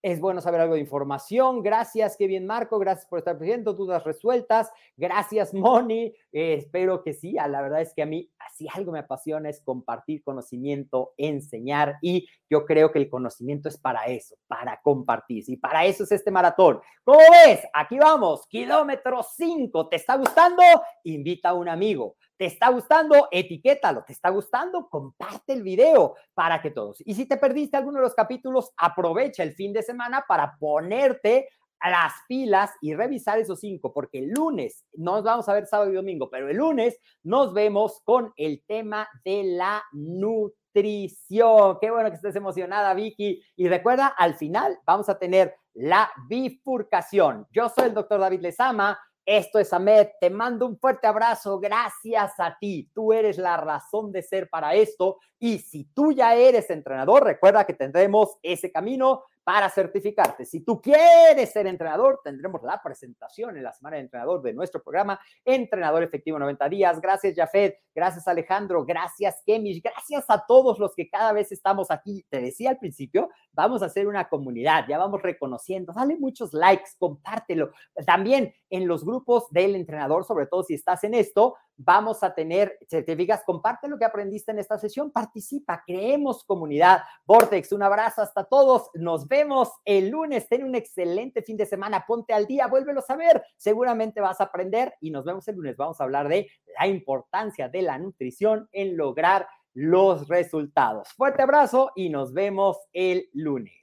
es 0.02 0.20
bueno 0.20 0.40
saber 0.40 0.60
algo 0.60 0.74
de 0.74 0.80
información. 0.80 1.62
Gracias, 1.62 2.16
qué 2.16 2.26
bien, 2.26 2.44
Marco. 2.44 2.78
Gracias 2.80 3.06
por 3.06 3.20
estar 3.20 3.38
presente. 3.38 3.72
Dudas 3.72 4.02
resueltas. 4.02 4.70
Gracias, 4.96 5.54
Moni. 5.54 6.12
Eh, 6.32 6.54
espero 6.54 7.02
que 7.02 7.14
sí. 7.14 7.32
La 7.32 7.62
verdad 7.62 7.80
es 7.80 7.94
que 7.94 8.02
a 8.02 8.06
mí, 8.06 8.28
así 8.38 8.66
algo 8.74 8.90
me 8.90 8.98
apasiona 8.98 9.48
es 9.48 9.62
compartir 9.62 10.22
conocimiento, 10.24 11.14
enseñar. 11.16 11.96
Y 12.02 12.26
yo 12.50 12.64
creo 12.64 12.90
que 12.90 12.98
el 12.98 13.08
conocimiento 13.08 13.68
es 13.68 13.78
para 13.78 14.06
eso, 14.06 14.34
para 14.48 14.80
compartir. 14.82 15.44
Y 15.46 15.56
para 15.56 15.86
eso 15.86 16.02
es 16.02 16.12
este 16.12 16.32
maratón. 16.32 16.80
¿Cómo 17.04 17.20
ves? 17.46 17.60
Aquí 17.72 17.98
vamos, 17.98 18.46
kilómetro 18.48 19.22
5. 19.22 19.88
¿Te 19.88 19.96
está 19.96 20.16
gustando? 20.16 20.62
Invita 21.04 21.50
a 21.50 21.54
un 21.54 21.68
amigo. 21.68 22.16
¿Te 22.36 22.46
está 22.46 22.70
gustando? 22.70 23.28
Etiquétalo. 23.30 24.04
¿Te 24.04 24.12
está 24.12 24.30
gustando? 24.30 24.88
Comparte 24.88 25.52
el 25.52 25.62
video 25.62 26.16
para 26.34 26.60
que 26.60 26.70
todos. 26.70 27.02
Y 27.06 27.14
si 27.14 27.26
te 27.26 27.36
perdiste 27.36 27.76
alguno 27.76 27.98
de 27.98 28.04
los 28.04 28.14
capítulos, 28.14 28.72
aprovecha 28.76 29.42
el 29.42 29.54
fin 29.54 29.72
de 29.72 29.82
semana 29.82 30.24
para 30.26 30.56
ponerte 30.58 31.48
las 31.90 32.12
pilas 32.28 32.70
y 32.80 32.94
revisar 32.94 33.38
esos 33.38 33.60
cinco, 33.60 33.92
porque 33.92 34.20
el 34.20 34.30
lunes 34.30 34.84
nos 34.92 35.22
vamos 35.24 35.48
a 35.48 35.54
ver 35.54 35.66
sábado 35.66 35.90
y 35.90 35.94
domingo, 35.94 36.30
pero 36.30 36.48
el 36.48 36.56
lunes 36.56 36.98
nos 37.22 37.52
vemos 37.52 38.00
con 38.04 38.32
el 38.36 38.62
tema 38.66 39.08
de 39.24 39.42
la 39.44 39.82
nutrición. 39.92 41.78
Qué 41.80 41.90
bueno 41.90 42.10
que 42.10 42.16
estés 42.16 42.36
emocionada, 42.36 42.94
Vicky. 42.94 43.42
Y 43.56 43.68
recuerda, 43.68 44.06
al 44.06 44.34
final 44.34 44.78
vamos 44.84 45.08
a 45.08 45.18
tener 45.18 45.56
la 45.74 46.10
bifurcación. 46.28 47.46
Yo 47.50 47.68
soy 47.68 47.86
el 47.86 47.94
doctor 47.94 48.20
David 48.20 48.40
Lezama. 48.40 48.98
Esto 49.24 49.60
es 49.60 49.72
Ahmed, 49.72 50.08
te 50.20 50.30
mando 50.30 50.66
un 50.66 50.76
fuerte 50.78 51.06
abrazo, 51.06 51.60
gracias 51.60 52.32
a 52.38 52.56
ti, 52.58 52.90
tú 52.92 53.12
eres 53.12 53.38
la 53.38 53.56
razón 53.56 54.10
de 54.10 54.20
ser 54.20 54.50
para 54.50 54.74
esto 54.74 55.18
y 55.38 55.58
si 55.58 55.84
tú 55.94 56.10
ya 56.10 56.34
eres 56.34 56.70
entrenador, 56.70 57.22
recuerda 57.22 57.64
que 57.64 57.74
tendremos 57.74 58.36
ese 58.42 58.72
camino 58.72 59.22
para 59.44 59.68
certificarte. 59.68 60.44
Si 60.44 60.60
tú 60.60 60.80
quieres 60.80 61.52
ser 61.52 61.66
entrenador, 61.66 62.20
tendremos 62.22 62.62
la 62.62 62.80
presentación 62.82 63.56
en 63.56 63.64
la 63.64 63.72
semana 63.72 63.96
de 63.96 64.02
entrenador 64.02 64.40
de 64.42 64.52
nuestro 64.52 64.82
programa 64.82 65.20
Entrenador 65.44 66.02
Efectivo 66.02 66.38
90 66.38 66.68
Días. 66.68 67.00
Gracias, 67.00 67.34
Jafet. 67.34 67.78
Gracias, 67.94 68.26
Alejandro. 68.28 68.84
Gracias, 68.84 69.42
Kemish. 69.44 69.82
Gracias 69.82 70.24
a 70.28 70.44
todos 70.46 70.78
los 70.78 70.94
que 70.94 71.10
cada 71.10 71.32
vez 71.32 71.50
estamos 71.52 71.90
aquí. 71.90 72.24
Te 72.28 72.40
decía 72.40 72.70
al 72.70 72.78
principio, 72.78 73.30
vamos 73.52 73.82
a 73.82 73.86
hacer 73.86 74.06
una 74.06 74.28
comunidad. 74.28 74.84
Ya 74.88 74.98
vamos 74.98 75.20
reconociendo. 75.22 75.92
Dale 75.92 76.16
muchos 76.16 76.54
likes, 76.54 76.90
compártelo. 76.98 77.72
También 78.06 78.54
en 78.70 78.86
los 78.86 79.04
grupos 79.04 79.50
del 79.50 79.74
entrenador, 79.74 80.24
sobre 80.24 80.46
todo 80.46 80.62
si 80.62 80.74
estás 80.74 81.04
en 81.04 81.14
esto, 81.14 81.56
vamos 81.76 82.22
a 82.22 82.34
tener 82.34 82.78
certificas. 82.88 83.42
Comparte 83.44 83.88
lo 83.88 83.98
que 83.98 84.04
aprendiste 84.04 84.52
en 84.52 84.58
esta 84.58 84.78
sesión. 84.78 85.10
Participa. 85.10 85.82
Creemos 85.86 86.44
comunidad. 86.44 87.02
Vortex, 87.26 87.72
un 87.72 87.82
abrazo 87.82 88.22
hasta 88.22 88.44
todos. 88.44 88.90
Nos 88.94 89.28
vemos 89.28 89.70
el 89.84 90.10
lunes. 90.10 90.48
Ten 90.48 90.64
un 90.64 90.74
excelente 90.74 91.42
fin 91.42 91.56
de 91.56 91.66
semana. 91.66 92.04
Ponte 92.06 92.32
al 92.32 92.46
día, 92.46 92.66
vuélvelo 92.66 93.00
a 93.00 93.04
saber. 93.04 93.42
Seguramente 93.56 94.20
vas 94.20 94.40
a 94.40 94.44
aprender 94.44 94.94
y 95.00 95.10
nos 95.10 95.24
vemos 95.24 95.46
el 95.48 95.56
lunes. 95.56 95.76
Vamos 95.76 96.00
a 96.00 96.04
hablar 96.04 96.28
de 96.28 96.48
la 96.78 96.86
importancia 96.86 97.68
de 97.68 97.82
la 97.82 97.98
nutrición 97.98 98.68
en 98.72 98.96
lograr 98.96 99.46
los 99.74 100.28
resultados. 100.28 101.08
Fuerte 101.16 101.42
abrazo 101.42 101.92
y 101.96 102.10
nos 102.10 102.32
vemos 102.32 102.78
el 102.92 103.28
lunes. 103.32 103.81